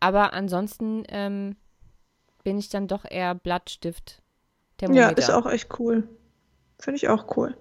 Aber 0.01 0.33
ansonsten 0.33 1.05
ähm, 1.09 1.57
bin 2.43 2.59
ich 2.59 2.71
dann 2.71 2.89
doch 2.89 3.05
eher 3.05 3.35
Blattstift. 3.35 4.23
Ja, 4.81 5.11
ist 5.11 5.31
auch 5.31 5.45
echt 5.45 5.79
cool. 5.79 6.09
Finde 6.79 6.97
ich 6.97 7.11
auch 7.11 7.37
cool. 7.37 7.55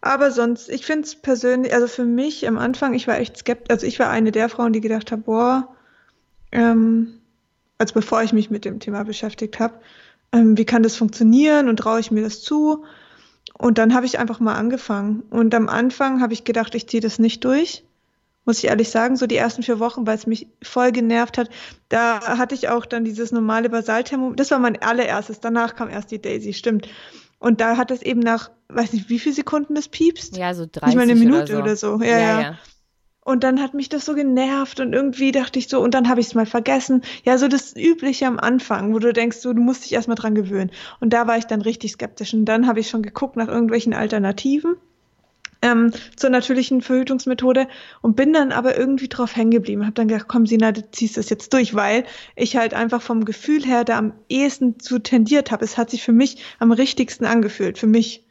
Aber 0.00 0.30
sonst, 0.30 0.70
ich 0.70 0.86
finde 0.86 1.06
es 1.06 1.14
persönlich, 1.14 1.74
also 1.74 1.86
für 1.86 2.04
mich 2.04 2.48
am 2.48 2.58
Anfang, 2.58 2.94
ich 2.94 3.06
war 3.06 3.18
echt 3.18 3.36
skeptisch, 3.36 3.70
also 3.70 3.86
ich 3.86 3.98
war 3.98 4.08
eine 4.08 4.32
der 4.32 4.48
Frauen, 4.48 4.72
die 4.72 4.80
gedacht 4.80 5.12
hat, 5.12 5.24
boah, 5.24 5.68
ähm, 6.52 7.20
also 7.78 7.94
bevor 7.94 8.22
ich 8.22 8.32
mich 8.32 8.50
mit 8.50 8.64
dem 8.64 8.80
Thema 8.80 9.04
beschäftigt 9.04 9.60
habe, 9.60 9.74
ähm, 10.32 10.56
wie 10.56 10.64
kann 10.64 10.82
das 10.82 10.96
funktionieren 10.96 11.68
und 11.68 11.78
traue 11.78 12.00
ich 12.00 12.10
mir 12.10 12.22
das 12.22 12.42
zu? 12.42 12.84
Und 13.58 13.78
dann 13.78 13.94
habe 13.94 14.06
ich 14.06 14.18
einfach 14.18 14.40
mal 14.40 14.54
angefangen. 14.54 15.22
Und 15.30 15.54
am 15.54 15.68
Anfang 15.68 16.22
habe 16.22 16.32
ich 16.32 16.44
gedacht, 16.44 16.74
ich 16.74 16.88
ziehe 16.88 17.02
das 17.02 17.18
nicht 17.18 17.44
durch. 17.44 17.84
Muss 18.46 18.58
ich 18.58 18.70
ehrlich 18.70 18.88
sagen, 18.88 19.16
so 19.16 19.26
die 19.26 19.36
ersten 19.36 19.62
vier 19.62 19.78
Wochen, 19.80 20.06
weil 20.06 20.16
es 20.16 20.26
mich 20.26 20.46
voll 20.62 20.92
genervt 20.92 21.36
hat. 21.36 21.50
Da 21.90 22.38
hatte 22.38 22.54
ich 22.54 22.68
auch 22.68 22.86
dann 22.86 23.04
dieses 23.04 23.32
normale 23.32 23.68
Basalthermometer. 23.68 24.36
Das 24.36 24.50
war 24.50 24.58
mein 24.58 24.80
allererstes. 24.80 25.40
Danach 25.40 25.74
kam 25.74 25.90
erst 25.90 26.10
die 26.10 26.22
Daisy, 26.22 26.54
stimmt. 26.54 26.88
Und 27.40 27.60
da 27.60 27.76
hat 27.76 27.90
es 27.90 28.02
eben 28.02 28.20
nach, 28.20 28.50
weiß 28.68 28.92
nicht, 28.92 29.08
wie 29.08 29.18
viele 29.18 29.34
Sekunden 29.34 29.74
das 29.74 29.88
piepst? 29.88 30.36
Ja, 30.36 30.54
so 30.54 30.66
30 30.70 30.86
Nicht 30.86 30.96
mal 30.96 31.02
eine 31.02 31.14
Minute 31.16 31.58
oder 31.58 31.74
so. 31.74 31.94
Oder 31.94 31.98
so. 31.98 32.04
Ja, 32.04 32.18
ja, 32.18 32.40
ja. 32.40 32.58
Und 33.22 33.44
dann 33.44 33.60
hat 33.60 33.74
mich 33.74 33.88
das 33.88 34.04
so 34.06 34.14
genervt 34.14 34.80
und 34.80 34.92
irgendwie 34.92 35.32
dachte 35.32 35.58
ich 35.58 35.68
so, 35.68 35.80
und 35.80 35.94
dann 35.94 36.08
habe 36.08 36.20
ich 36.20 36.28
es 36.28 36.34
mal 36.34 36.46
vergessen. 36.46 37.02
Ja, 37.24 37.38
so 37.38 37.48
das 37.48 37.74
Übliche 37.76 38.26
am 38.26 38.38
Anfang, 38.38 38.94
wo 38.94 38.98
du 38.98 39.12
denkst, 39.12 39.38
so, 39.38 39.52
du 39.52 39.60
musst 39.60 39.84
dich 39.84 39.92
erstmal 39.92 40.16
dran 40.16 40.34
gewöhnen. 40.34 40.70
Und 41.00 41.12
da 41.12 41.26
war 41.26 41.36
ich 41.36 41.44
dann 41.46 41.62
richtig 41.62 41.92
skeptisch. 41.92 42.34
Und 42.34 42.44
dann 42.44 42.66
habe 42.66 42.80
ich 42.80 42.88
schon 42.88 43.02
geguckt 43.02 43.36
nach 43.36 43.48
irgendwelchen 43.48 43.94
Alternativen 43.94 44.76
ähm, 45.62 45.92
zur 46.16 46.30
natürlichen 46.30 46.80
Verhütungsmethode 46.80 47.68
und 48.00 48.16
bin 48.16 48.32
dann 48.32 48.52
aber 48.52 48.78
irgendwie 48.78 49.08
drauf 49.08 49.36
hängen 49.36 49.50
geblieben. 49.50 49.82
Habe 49.82 49.94
dann 49.94 50.08
gedacht, 50.08 50.28
komm 50.28 50.46
Sina, 50.46 50.72
du 50.72 50.90
ziehst 50.90 51.16
das 51.16 51.28
jetzt 51.30 51.52
durch, 51.52 51.74
weil 51.74 52.04
ich 52.36 52.56
halt 52.56 52.74
einfach 52.74 53.02
vom 53.02 53.24
Gefühl 53.24 53.64
her 53.64 53.84
da 53.84 53.98
am 53.98 54.12
ehesten 54.28 54.80
zu 54.80 54.98
tendiert 54.98 55.50
habe. 55.50 55.64
Es 55.64 55.76
hat 55.76 55.90
sich 55.90 56.02
für 56.02 56.12
mich 56.12 56.42
am 56.58 56.72
richtigsten 56.72 57.26
angefühlt, 57.26 57.78
für 57.78 57.86
mich. 57.86 58.24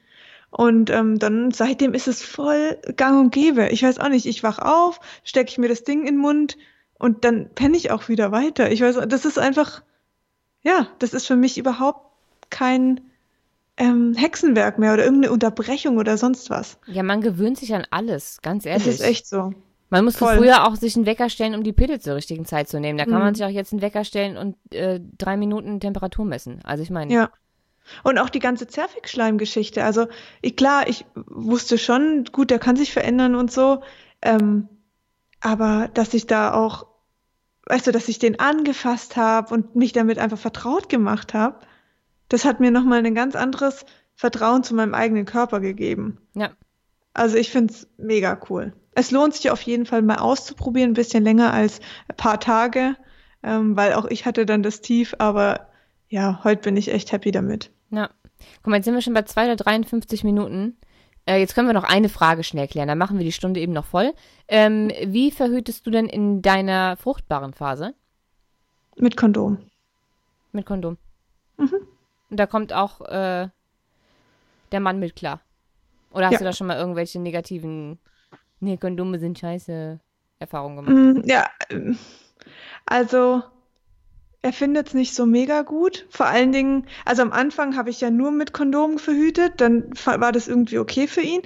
Und 0.52 0.90
ähm, 0.90 1.20
dann 1.20 1.52
seitdem 1.52 1.94
ist 1.94 2.08
es 2.08 2.24
voll 2.24 2.78
gang 2.96 3.20
und 3.20 3.32
gäbe. 3.32 3.70
Ich 3.70 3.84
weiß 3.84 4.00
auch 4.00 4.10
nicht, 4.10 4.26
ich 4.26 4.42
wach 4.42 4.58
auf, 4.58 5.00
stecke 5.24 5.52
ich 5.52 5.60
mir 5.60 5.70
das 5.70 5.84
Ding 5.84 6.02
in 6.02 6.16
den 6.16 6.18
Mund 6.18 6.58
und 6.98 7.24
dann 7.24 7.50
penne 7.54 7.78
ich 7.78 7.92
auch 7.92 8.10
wieder 8.10 8.32
weiter. 8.32 8.72
Ich 8.72 8.82
weiß, 8.82 9.00
das 9.08 9.26
ist 9.26 9.38
einfach, 9.38 9.84
ja, 10.64 10.88
das 10.98 11.14
ist 11.14 11.28
für 11.28 11.36
mich 11.36 11.60
überhaupt 11.60 12.02
kein 12.50 13.00
ähm, 13.80 14.14
Hexenwerk 14.14 14.78
mehr 14.78 14.94
oder 14.94 15.06
irgendeine 15.06 15.34
Unterbrechung 15.34 15.98
oder 15.98 16.18
sonst 16.18 16.50
was. 16.50 16.78
Ja, 16.86 17.02
man 17.02 17.22
gewöhnt 17.22 17.58
sich 17.58 17.74
an 17.74 17.88
alles, 17.90 18.40
ganz 18.42 18.66
ehrlich. 18.66 18.86
Das 18.86 18.96
ist 18.96 19.02
echt 19.02 19.26
so. 19.26 19.54
Man 19.90 20.06
musste 20.06 20.20
Voll. 20.20 20.38
früher 20.38 20.68
auch 20.68 20.76
sich 20.76 20.96
einen 20.96 21.08
Wecker 21.08 21.30
stellen, 21.30 21.56
um 21.56 21.64
die 21.64 21.74
Pille 21.74 22.00
zur 22.00 22.16
richtigen 22.16 22.46
Zeit 22.46 22.70
zu 22.70 22.80
nehmen. 22.80 22.98
Da 22.98 23.06
kann 23.06 23.16
mhm. 23.16 23.20
man 23.20 23.36
sich 23.36 23.44
auch 23.44 23.50
jetzt 23.50 23.72
einen 23.72 23.82
Wecker 23.82 24.04
stellen 24.04 24.38
und 24.38 24.56
äh, 24.74 25.00
drei 25.18 25.38
Minuten 25.38 25.80
Temperatur 25.80 26.26
messen. 26.26 26.60
Also 26.64 26.84
ich 26.84 26.92
meine. 26.92 27.12
Ja. 27.12 27.32
Und 28.04 28.20
auch 28.20 28.30
die 28.30 28.40
ganze 28.40 28.68
Zervixschleimgeschichte. 28.68 29.84
Also 29.84 30.08
ich, 30.42 30.56
klar, 30.56 30.88
ich 30.88 31.06
wusste 31.16 31.80
schon, 31.80 32.26
gut, 32.32 32.52
der 32.52 32.60
kann 32.60 32.76
sich 32.76 32.94
verändern 32.94 33.34
und 33.34 33.52
so. 33.52 33.82
Ähm, 34.22 34.68
aber 35.40 35.90
dass 35.94 36.14
ich 36.14 36.28
da 36.28 36.54
auch, 36.54 36.86
weißt 37.66 37.88
du, 37.88 37.92
dass 37.92 38.10
ich 38.10 38.20
den 38.20 38.40
angefasst 38.40 39.16
habe 39.16 39.54
und 39.56 39.76
mich 39.76 39.94
damit 39.94 40.20
einfach 40.20 40.38
vertraut 40.38 40.90
gemacht 40.90 41.34
habe, 41.34 41.62
das 42.30 42.46
hat 42.46 42.60
mir 42.60 42.72
nochmal 42.72 43.06
ein 43.06 43.16
ganz 43.16 43.36
anderes 43.36 43.86
Vertrauen 44.16 44.64
zu 44.64 44.76
meinem 44.76 44.94
eigenen 44.94 45.26
Körper 45.26 45.60
gegeben. 45.60 46.18
Ja. 46.34 46.52
Also 47.14 47.38
ich 47.38 47.50
finde 47.52 47.74
es 47.74 47.88
mega 47.98 48.40
cool. 48.50 48.74
Es 48.94 49.12
lohnt 49.12 49.34
sich 49.34 49.50
auf 49.52 49.62
jeden 49.62 49.86
Fall 49.86 50.02
mal 50.02 50.18
auszuprobieren, 50.18 50.92
ein 50.92 50.96
bisschen 50.96 51.24
länger 51.24 51.54
als 51.54 51.80
ein 52.08 52.16
paar 52.16 52.40
Tage, 52.40 52.96
ähm, 53.44 53.76
weil 53.76 53.94
auch 53.94 54.06
ich 54.06 54.26
hatte 54.26 54.46
dann 54.46 54.64
das 54.64 54.82
Tief, 54.82 55.16
aber 55.18 55.70
ja, 56.10 56.42
heute 56.44 56.62
bin 56.64 56.78
ich 56.78 56.92
echt 56.92 57.12
happy 57.12 57.32
damit. 57.32 57.72
Ja. 57.92 58.10
Guck 58.58 58.68
mal, 58.68 58.78
jetzt 58.78 58.86
sind 58.86 58.94
wir 58.94 59.02
schon 59.02 59.14
bei 59.14 59.24
2 59.24 59.46
oder 59.46 59.56
53 59.56 60.24
Minuten. 60.24 60.78
Äh, 61.26 61.40
jetzt 61.40 61.56
können 61.56 61.68
wir 61.68 61.74
noch 61.74 61.84
eine 61.84 62.10
Frage 62.10 62.44
schnell 62.44 62.68
klären, 62.68 62.88
dann 62.88 62.98
machen 62.98 63.18
wir 63.18 63.26
die 63.26 63.32
Stunde 63.32 63.60
eben 63.60 63.74
noch 63.74 63.86
voll. 63.86 64.14
Ähm, 64.48 64.92
wie 65.06 65.32
verhütest 65.32 65.86
du 65.86 65.92
denn 65.92 66.08
in 66.08 66.42
deiner 66.42 66.98
fruchtbaren 66.98 67.54
Phase? 67.54 67.94
Mit 68.98 69.16
Kondom. 69.16 69.60
Mit 70.52 70.66
Kondom. 70.66 70.98
Mhm. 71.58 71.89
Und 72.30 72.38
da 72.38 72.46
kommt 72.46 72.74
auch 72.74 73.02
äh, 73.02 73.48
der 74.72 74.80
Mann 74.80 75.00
mit 75.00 75.16
klar. 75.16 75.42
Oder 76.12 76.28
hast 76.28 76.34
ja. 76.34 76.40
du 76.40 76.46
da 76.46 76.54
schon 76.54 76.68
mal 76.68 76.78
irgendwelche 76.78 77.20
negativen, 77.20 78.00
nee, 78.60 78.78
Kondome 78.78 79.20
sind 79.20 79.38
scheiße 79.40 80.00
Erfahrungen 80.40 80.86
gemacht? 80.86 81.24
Mm, 81.24 81.30
ja, 81.30 81.48
also 82.86 83.44
er 84.42 84.54
findet 84.54 84.88
es 84.88 84.94
nicht 84.94 85.14
so 85.14 85.26
mega 85.26 85.64
gut. 85.64 86.06
Vor 86.10 86.26
allen 86.26 86.52
Dingen, 86.52 86.86
also 87.06 87.22
am 87.22 87.32
Anfang 87.32 87.76
habe 87.76 87.90
ich 87.90 88.02
ja 88.02 88.10
nur 88.10 88.32
mit 88.32 88.54
Kondomen 88.54 88.98
verhütet, 88.98 89.54
dann 89.58 89.92
war 90.06 90.32
das 90.32 90.48
irgendwie 90.48 90.80
okay 90.80 91.08
für 91.08 91.22
ihn. 91.22 91.42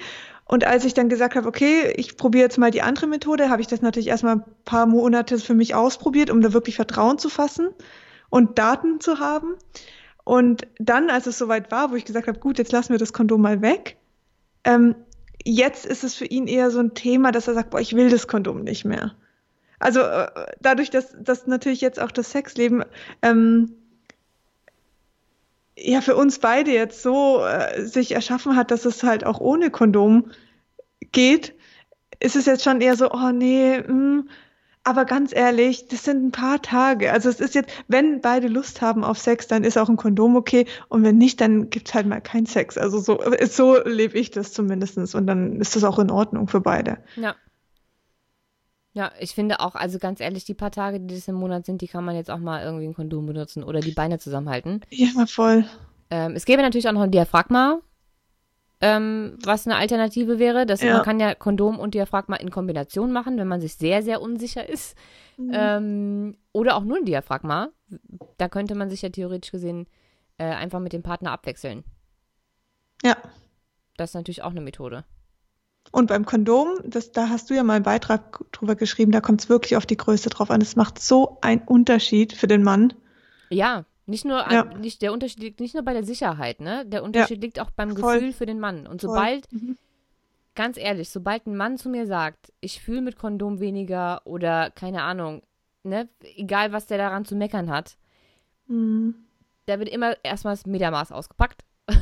Und 0.46 0.66
als 0.66 0.86
ich 0.86 0.94
dann 0.94 1.10
gesagt 1.10 1.36
habe, 1.36 1.48
okay, 1.48 1.94
ich 1.96 2.18
probiere 2.18 2.44
jetzt 2.44 2.58
mal 2.58 2.70
die 2.70 2.82
andere 2.82 3.08
Methode, 3.08 3.50
habe 3.50 3.62
ich 3.62 3.68
das 3.68 3.82
natürlich 3.82 4.10
erstmal 4.10 4.36
ein 4.36 4.44
paar 4.66 4.86
Monate 4.86 5.40
für 5.40 5.54
mich 5.54 5.74
ausprobiert, 5.74 6.30
um 6.30 6.42
da 6.42 6.54
wirklich 6.54 6.76
Vertrauen 6.76 7.18
zu 7.18 7.30
fassen 7.30 7.70
und 8.30 8.60
Daten 8.60 9.00
zu 9.00 9.20
haben. 9.20 9.56
Und 10.24 10.68
dann, 10.80 11.10
als 11.10 11.28
es 11.28 11.38
soweit 11.38 11.72
war, 11.72 11.92
wo 11.92 11.96
ich 11.96 12.06
gesagt 12.06 12.28
habe, 12.28 12.40
gut, 12.40 12.58
jetzt 12.58 12.72
lassen 12.72 12.94
wir 12.94 13.00
das 13.00 13.14
Kondom 13.14 13.42
mal 13.42 13.62
weg, 13.62 13.98
ähm, 14.64 14.96
jetzt 15.44 15.86
ist 15.86 16.04
es 16.04 16.16
für 16.16 16.26
ihn 16.26 16.48
eher 16.48 16.72
so 16.72 16.80
ein 16.80 16.94
Thema, 16.94 17.32
dass 17.32 17.48
er 17.48 17.54
sagt, 17.54 17.72
boah, 17.72 17.82
ich 17.82 17.96
will 17.96 18.10
das 18.10 18.28
Kondom 18.28 18.64
nicht 18.64 18.86
mehr. 18.86 19.14
Also 19.80 20.00
äh, 20.00 20.28
dadurch, 20.62 20.90
dass, 20.90 21.16
dass 21.20 21.46
natürlich 21.48 21.82
jetzt 21.82 22.00
auch 22.00 22.12
das 22.12 22.32
Sexleben 22.32 22.86
ähm, 23.22 23.74
ja 25.78 26.00
für 26.00 26.16
uns 26.16 26.40
beide 26.40 26.72
jetzt 26.72 27.02
so 27.02 27.44
äh, 27.44 27.86
sich 27.86 28.14
erschaffen 28.14 28.56
hat, 28.56 28.72
dass 28.72 28.86
es 28.86 29.04
halt 29.04 29.26
auch 29.26 29.42
ohne 29.42 29.72
Kondom 29.72 30.32
geht, 31.12 31.54
ist 32.20 32.38
es 32.38 32.46
jetzt 32.46 32.64
schon 32.64 32.80
eher 32.80 32.96
so, 32.96 33.12
oh 33.12 33.32
nee, 33.32 33.80
mh, 33.80 33.88
hm, 33.88 34.30
aber 34.84 35.06
ganz 35.06 35.34
ehrlich, 35.34 35.88
das 35.88 36.04
sind 36.04 36.26
ein 36.26 36.32
paar 36.32 36.62
Tage. 36.62 37.12
Also 37.12 37.30
es 37.30 37.40
ist 37.40 37.56
jetzt, 37.56 37.72
wenn 37.88 38.22
beide 38.22 38.48
Lust 38.48 38.82
haben 38.82 39.04
auf 39.04 39.18
Sex, 39.18 39.48
dann 39.48 39.64
ist 39.64 39.78
auch 39.78 39.90
ein 39.90 39.96
Kondom 39.96 40.36
okay. 40.36 40.66
Und 40.90 41.04
wenn 41.04 41.18
nicht, 41.18 41.40
dann 41.40 41.70
gibt's 41.70 41.94
halt 41.94 42.06
mal 42.06 42.20
keinen 42.20 42.46
Sex. 42.46 42.78
Also 42.78 43.00
so, 43.00 43.20
so 43.50 43.82
lebe 43.86 44.18
ich 44.18 44.32
das 44.32 44.52
zumindestens 44.52 45.16
Und 45.16 45.28
dann 45.28 45.60
ist 45.62 45.76
das 45.76 45.84
auch 45.84 46.00
in 46.00 46.12
Ordnung 46.12 46.48
für 46.48 46.62
beide. 46.62 46.98
Ja. 47.16 47.36
Ja, 48.96 49.12
ich 49.20 49.34
finde 49.34 49.60
auch, 49.60 49.74
also 49.74 49.98
ganz 49.98 50.20
ehrlich, 50.20 50.46
die 50.46 50.54
paar 50.54 50.70
Tage, 50.70 51.00
die 51.00 51.16
das 51.16 51.28
im 51.28 51.36
Monat 51.36 51.66
sind, 51.66 51.82
die 51.82 51.88
kann 51.88 52.06
man 52.06 52.16
jetzt 52.16 52.30
auch 52.30 52.38
mal 52.38 52.64
irgendwie 52.64 52.86
ein 52.86 52.94
Kondom 52.94 53.26
benutzen 53.26 53.64
oder 53.64 53.80
die 53.80 53.92
Beine 53.92 54.20
zusammenhalten. 54.20 54.82
Ja, 54.92 55.26
voll. 55.26 55.66
Ähm, 56.12 56.34
es 56.36 56.46
gäbe 56.46 56.62
natürlich 56.62 56.88
auch 56.88 56.94
noch 56.94 57.02
ein 57.02 57.10
Diaphragma, 57.10 57.80
ähm, 58.84 59.38
was 59.42 59.66
eine 59.66 59.78
Alternative 59.78 60.40
wäre. 60.40 60.66
Das, 60.66 60.82
ja. 60.82 60.96
Man 60.96 61.04
kann 61.04 61.18
ja 61.18 61.34
Kondom 61.36 61.80
und 61.80 61.94
Diaphragma 61.94 62.36
in 62.36 62.52
Kombination 62.52 63.14
machen, 63.14 63.38
wenn 63.38 63.48
man 63.48 63.62
sich 63.62 63.76
sehr, 63.76 64.04
sehr 64.04 64.22
unsicher 64.22 64.68
ist. 64.68 64.98
Mhm. 65.38 65.52
Ähm, 65.54 66.38
oder 66.52 66.76
auch 66.76 66.84
nur 66.84 66.98
ein 66.98 67.06
Diaphragma. 67.06 67.70
Da 68.38 68.50
könnte 68.50 68.76
man 68.76 68.90
sich 68.90 69.02
ja 69.02 69.08
theoretisch 69.08 69.52
gesehen 69.52 69.88
äh, 70.38 70.44
einfach 70.44 70.82
mit 70.82 70.92
dem 70.92 71.02
Partner 71.02 71.32
abwechseln. 71.32 71.86
Ja. 73.06 73.16
Das 73.96 74.10
ist 74.10 74.16
natürlich 74.16 74.44
auch 74.44 74.52
eine 74.52 74.60
Methode. 74.62 75.06
Und 75.92 76.08
beim 76.08 76.26
Kondom, 76.26 76.68
das, 76.84 77.14
da 77.14 77.30
hast 77.30 77.50
du 77.50 77.54
ja 77.54 77.64
mal 77.64 77.76
einen 77.76 77.84
Beitrag 77.84 78.44
drüber 78.52 78.76
geschrieben, 78.76 79.14
da 79.14 79.22
kommt 79.22 79.42
es 79.42 79.50
wirklich 79.50 79.78
auf 79.78 79.86
die 79.86 79.98
Größe 79.98 80.30
drauf 80.30 80.52
an. 80.52 80.60
Es 80.60 80.76
macht 80.76 81.00
so 81.00 81.38
einen 81.40 81.62
Unterschied 81.62 82.34
für 82.34 82.48
den 82.48 82.64
Mann. 82.64 82.94
Ja, 83.50 83.86
nicht 84.06 84.26
nur, 84.26 84.38
ja. 84.38 84.62
an, 84.64 84.82
nicht, 84.82 85.02
der 85.02 85.14
Unterschied 85.14 85.40
liegt 85.40 85.60
nicht 85.60 85.74
nur 85.74 85.84
bei 85.84 85.94
der 85.94 86.04
Sicherheit, 86.04 86.60
ne? 86.60 86.86
Der 86.86 87.04
Unterschied 87.04 87.38
ja. 87.38 87.42
liegt 87.42 87.60
auch 87.60 87.72
beim 87.72 87.96
Voll. 87.96 88.16
Gefühl 88.16 88.34
für 88.34 88.46
den 88.46 88.60
Mann. 88.60 88.86
Und 88.88 89.02
sobald, 89.02 89.52
mhm. 89.52 89.78
ganz 90.56 90.78
ehrlich, 90.78 91.10
sobald 91.10 91.48
ein 91.48 91.56
Mann 91.56 91.78
zu 91.78 91.90
mir 91.90 92.06
sagt, 92.06 92.52
ich 92.60 92.82
fühle 92.82 93.02
mit 93.02 93.18
Kondom 93.18 93.60
weniger 93.60 94.22
oder 94.26 94.72
keine 94.72 95.04
Ahnung, 95.04 95.42
ne, 95.84 96.10
egal 96.36 96.72
was 96.72 96.88
der 96.88 96.98
daran 96.98 97.26
zu 97.26 97.36
meckern 97.36 97.70
hat, 97.70 97.98
mhm. 98.68 99.16
da 99.66 99.80
wird 99.80 99.90
immer 99.90 100.16
erstmal 100.24 100.56
das 100.56 100.66
Metermaß 100.66 101.12
ausgepackt. 101.12 101.64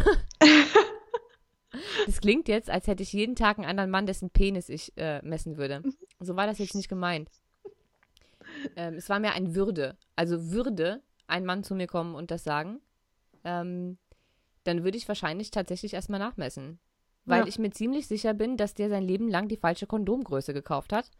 Das 2.06 2.20
klingt 2.20 2.47
jetzt, 2.47 2.70
als 2.70 2.88
hätte 2.88 3.04
ich 3.04 3.14
jeden 3.14 3.36
Tag 3.36 3.58
einen 3.58 3.68
anderen 3.68 3.89
Mann, 3.89 4.06
dessen 4.06 4.30
Penis 4.30 4.70
ich 4.70 4.91
äh, 4.97 5.22
messen 5.24 5.58
würde. 5.58 5.82
So 6.20 6.36
war 6.36 6.45
das 6.45 6.60
jetzt 6.60 6.76
nicht 6.76 6.89
gemeint. 6.89 7.30
Ähm, 8.76 8.95
es 8.95 9.10
war 9.10 9.20
mir 9.20 9.32
ein 9.32 9.56
Würde. 9.56 9.97
Also 10.16 10.52
würde 10.52 11.02
ein 11.32 11.46
Mann 11.46 11.64
zu 11.64 11.76
mir 11.76 11.88
kommen 11.88 12.14
und 12.14 12.30
das 12.30 12.44
sagen, 12.44 12.82
ähm, 13.44 13.98
dann 14.64 14.84
würde 14.84 14.98
ich 14.98 15.08
wahrscheinlich 15.08 15.52
tatsächlich 15.52 15.94
erstmal 15.94 16.20
nachmessen. 16.20 16.80
Weil 17.26 17.42
ja. 17.42 17.48
ich 17.48 17.60
mir 17.60 17.70
ziemlich 17.70 18.08
sicher 18.08 18.34
bin, 18.34 18.58
dass 18.58 18.74
der 18.74 18.90
sein 18.90 19.04
Leben 19.04 19.30
lang 19.30 19.48
die 19.48 19.58
falsche 19.58 19.86
Kondomgröße 19.86 20.54
gekauft 20.54 20.92
hat. 20.92 21.12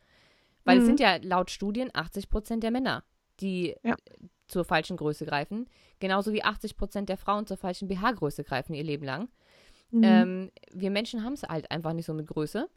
Weil 0.64 0.78
mhm. 0.78 0.82
es 0.82 0.88
sind 0.88 0.99
ja 0.99 1.18
laut 1.22 1.51
Studien 1.51 1.89
80 1.93 2.30
Prozent 2.30 2.64
der 2.64 2.72
Männer, 2.72 3.03
die 3.39 3.76
ja. 3.84 3.95
zur 4.47 4.66
falschen 4.66 4.97
Größe 4.97 5.26
greifen. 5.26 5.68
Genauso 5.99 6.34
wie 6.34 6.43
80 6.43 6.76
Prozent 6.76 7.09
der 7.09 7.18
Frauen 7.18 7.45
zur 7.45 7.57
falschen 7.57 7.88
BH-Größe 7.88 8.43
greifen 8.43 8.74
ihr 8.74 8.84
Leben 8.84 9.05
lang. 9.05 9.30
Mhm. 9.91 10.03
Ähm, 10.03 10.51
wir 10.72 10.89
Menschen 10.89 11.24
haben 11.24 11.34
es 11.34 11.43
halt 11.43 11.70
einfach 11.70 11.93
nicht 11.93 12.05
so 12.05 12.14
mit 12.14 12.28
Größe. 12.28 12.68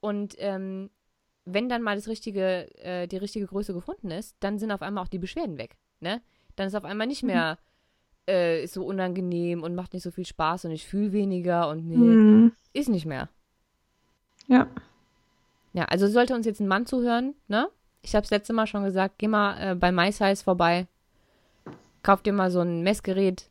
Und 0.00 0.34
ähm, 0.38 0.90
wenn 1.44 1.68
dann 1.68 1.82
mal 1.82 1.96
das 1.96 2.08
richtige, 2.08 2.68
äh, 2.78 3.06
die 3.06 3.16
richtige 3.16 3.46
Größe 3.46 3.72
gefunden 3.72 4.10
ist, 4.10 4.36
dann 4.40 4.58
sind 4.58 4.72
auf 4.72 4.82
einmal 4.82 5.04
auch 5.04 5.08
die 5.08 5.18
Beschwerden 5.18 5.58
weg. 5.58 5.76
Ne? 6.00 6.20
Dann 6.56 6.66
ist 6.68 6.74
auf 6.74 6.84
einmal 6.84 7.06
nicht 7.06 7.22
mehr 7.22 7.58
mhm. 8.26 8.32
äh, 8.32 8.66
so 8.66 8.84
unangenehm 8.84 9.62
und 9.62 9.74
macht 9.74 9.92
nicht 9.92 10.02
so 10.02 10.10
viel 10.10 10.26
Spaß 10.26 10.66
und 10.66 10.72
ich 10.72 10.86
fühle 10.86 11.12
weniger 11.12 11.68
und 11.68 11.86
nee, 11.86 11.96
mhm. 11.96 12.52
ist 12.72 12.88
nicht 12.88 13.06
mehr. 13.06 13.28
Ja. 14.48 14.66
Ja, 15.72 15.84
also 15.86 16.06
sollte 16.06 16.34
uns 16.34 16.46
jetzt 16.46 16.60
ein 16.60 16.68
Mann 16.68 16.86
zuhören, 16.86 17.34
ne? 17.48 17.68
Ich 18.02 18.14
habe 18.14 18.24
es 18.24 18.30
letzte 18.30 18.52
Mal 18.52 18.66
schon 18.66 18.84
gesagt, 18.84 19.14
geh 19.18 19.28
mal 19.28 19.72
äh, 19.72 19.74
bei 19.74 19.92
MySize 19.92 20.42
vorbei, 20.42 20.86
kauf 22.02 22.22
dir 22.22 22.32
mal 22.32 22.50
so 22.50 22.60
ein 22.60 22.82
Messgerät, 22.82 23.48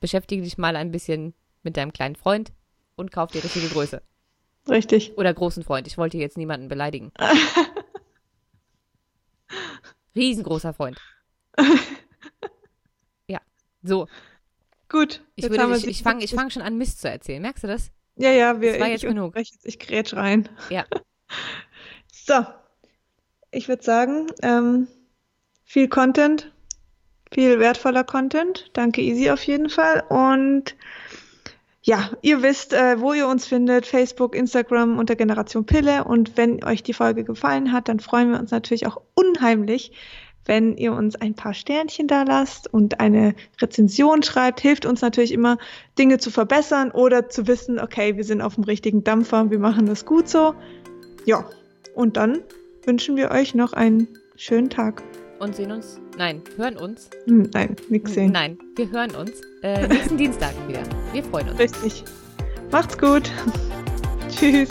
beschäftige 0.00 0.42
dich 0.42 0.58
mal 0.58 0.76
ein 0.76 0.90
bisschen 0.90 1.34
mit 1.62 1.76
deinem 1.76 1.92
kleinen 1.92 2.16
Freund 2.16 2.52
und 2.96 3.12
kauf 3.12 3.30
die 3.30 3.38
richtige 3.38 3.68
Größe. 3.68 4.02
Richtig. 4.68 5.16
Oder 5.18 5.32
großen 5.34 5.62
Freund. 5.62 5.86
Ich 5.86 5.98
wollte 5.98 6.16
jetzt 6.16 6.38
niemanden 6.38 6.68
beleidigen. 6.68 7.12
Riesengroßer 10.16 10.72
Freund. 10.72 10.98
ja, 13.28 13.40
so. 13.82 14.06
Gut. 14.88 15.22
Ich, 15.34 15.48
würde, 15.48 15.76
ich, 15.76 15.86
ich 15.86 16.02
fange 16.02 16.26
fang 16.28 16.50
schon 16.50 16.62
an, 16.62 16.78
Mist 16.78 17.00
zu 17.00 17.08
erzählen. 17.08 17.42
Merkst 17.42 17.64
du 17.64 17.68
das? 17.68 17.90
Ja, 18.16 18.30
ja, 18.30 18.60
wir, 18.60 18.72
das 18.72 18.80
war 18.80 18.88
jetzt 18.88 19.02
ich, 19.02 19.08
genug. 19.08 19.36
Ich, 19.36 19.52
ich 19.62 19.78
grätsch 19.78 20.14
rein. 20.14 20.48
Ja. 20.70 20.84
so. 22.12 22.44
Ich 23.50 23.68
würde 23.68 23.82
sagen, 23.84 24.26
ähm, 24.42 24.88
viel 25.64 25.88
Content, 25.88 26.52
viel 27.32 27.58
wertvoller 27.60 28.04
Content. 28.04 28.70
Danke, 28.72 29.00
Easy, 29.00 29.30
auf 29.30 29.42
jeden 29.44 29.70
Fall. 29.70 30.04
Und 30.08 30.74
ja, 31.82 32.10
ihr 32.22 32.42
wisst, 32.42 32.72
äh, 32.72 33.00
wo 33.00 33.12
ihr 33.12 33.28
uns 33.28 33.46
findet, 33.46 33.86
Facebook, 33.86 34.34
Instagram 34.34 34.98
unter 34.98 35.16
Generation 35.16 35.66
Pille. 35.66 36.04
Und 36.04 36.36
wenn 36.36 36.64
euch 36.64 36.82
die 36.82 36.94
Folge 36.94 37.24
gefallen 37.24 37.72
hat, 37.72 37.88
dann 37.88 38.00
freuen 38.00 38.32
wir 38.32 38.38
uns 38.38 38.50
natürlich 38.50 38.86
auch 38.86 39.02
unheimlich, 39.14 39.92
wenn 40.46 40.76
ihr 40.76 40.92
uns 40.92 41.16
ein 41.16 41.34
paar 41.34 41.54
Sternchen 41.54 42.06
da 42.06 42.22
lasst 42.22 42.72
und 42.72 43.00
eine 43.00 43.34
Rezension 43.60 44.22
schreibt. 44.22 44.60
Hilft 44.60 44.86
uns 44.86 45.00
natürlich 45.00 45.32
immer, 45.32 45.58
Dinge 45.98 46.18
zu 46.18 46.30
verbessern 46.30 46.90
oder 46.90 47.28
zu 47.28 47.46
wissen, 47.46 47.78
okay, 47.78 48.16
wir 48.16 48.24
sind 48.24 48.40
auf 48.40 48.54
dem 48.56 48.64
richtigen 48.64 49.04
Dampfer, 49.04 49.50
wir 49.50 49.58
machen 49.58 49.86
das 49.86 50.04
gut 50.04 50.28
so. 50.28 50.54
Ja, 51.24 51.48
und 51.94 52.16
dann 52.16 52.40
wünschen 52.84 53.16
wir 53.16 53.30
euch 53.30 53.54
noch 53.54 53.72
einen 53.72 54.08
schönen 54.36 54.70
Tag. 54.70 55.02
Und 55.38 55.56
sehen 55.56 55.72
uns 55.72 56.00
Nein, 56.16 56.42
hören 56.56 56.76
uns. 56.76 57.10
Hm, 57.26 57.50
nein, 57.52 57.76
nix 57.88 58.14
sehen. 58.14 58.32
Nein, 58.32 58.58
wir 58.76 58.90
hören 58.90 59.14
uns 59.14 59.32
äh, 59.62 59.86
nächsten 59.88 60.16
Dienstag 60.18 60.52
wieder. 60.68 60.82
Wir 61.12 61.24
freuen 61.24 61.48
uns. 61.48 61.58
Richtig. 61.58 62.04
Macht's 62.70 62.96
gut. 62.96 63.30
Tschüss. 64.28 64.68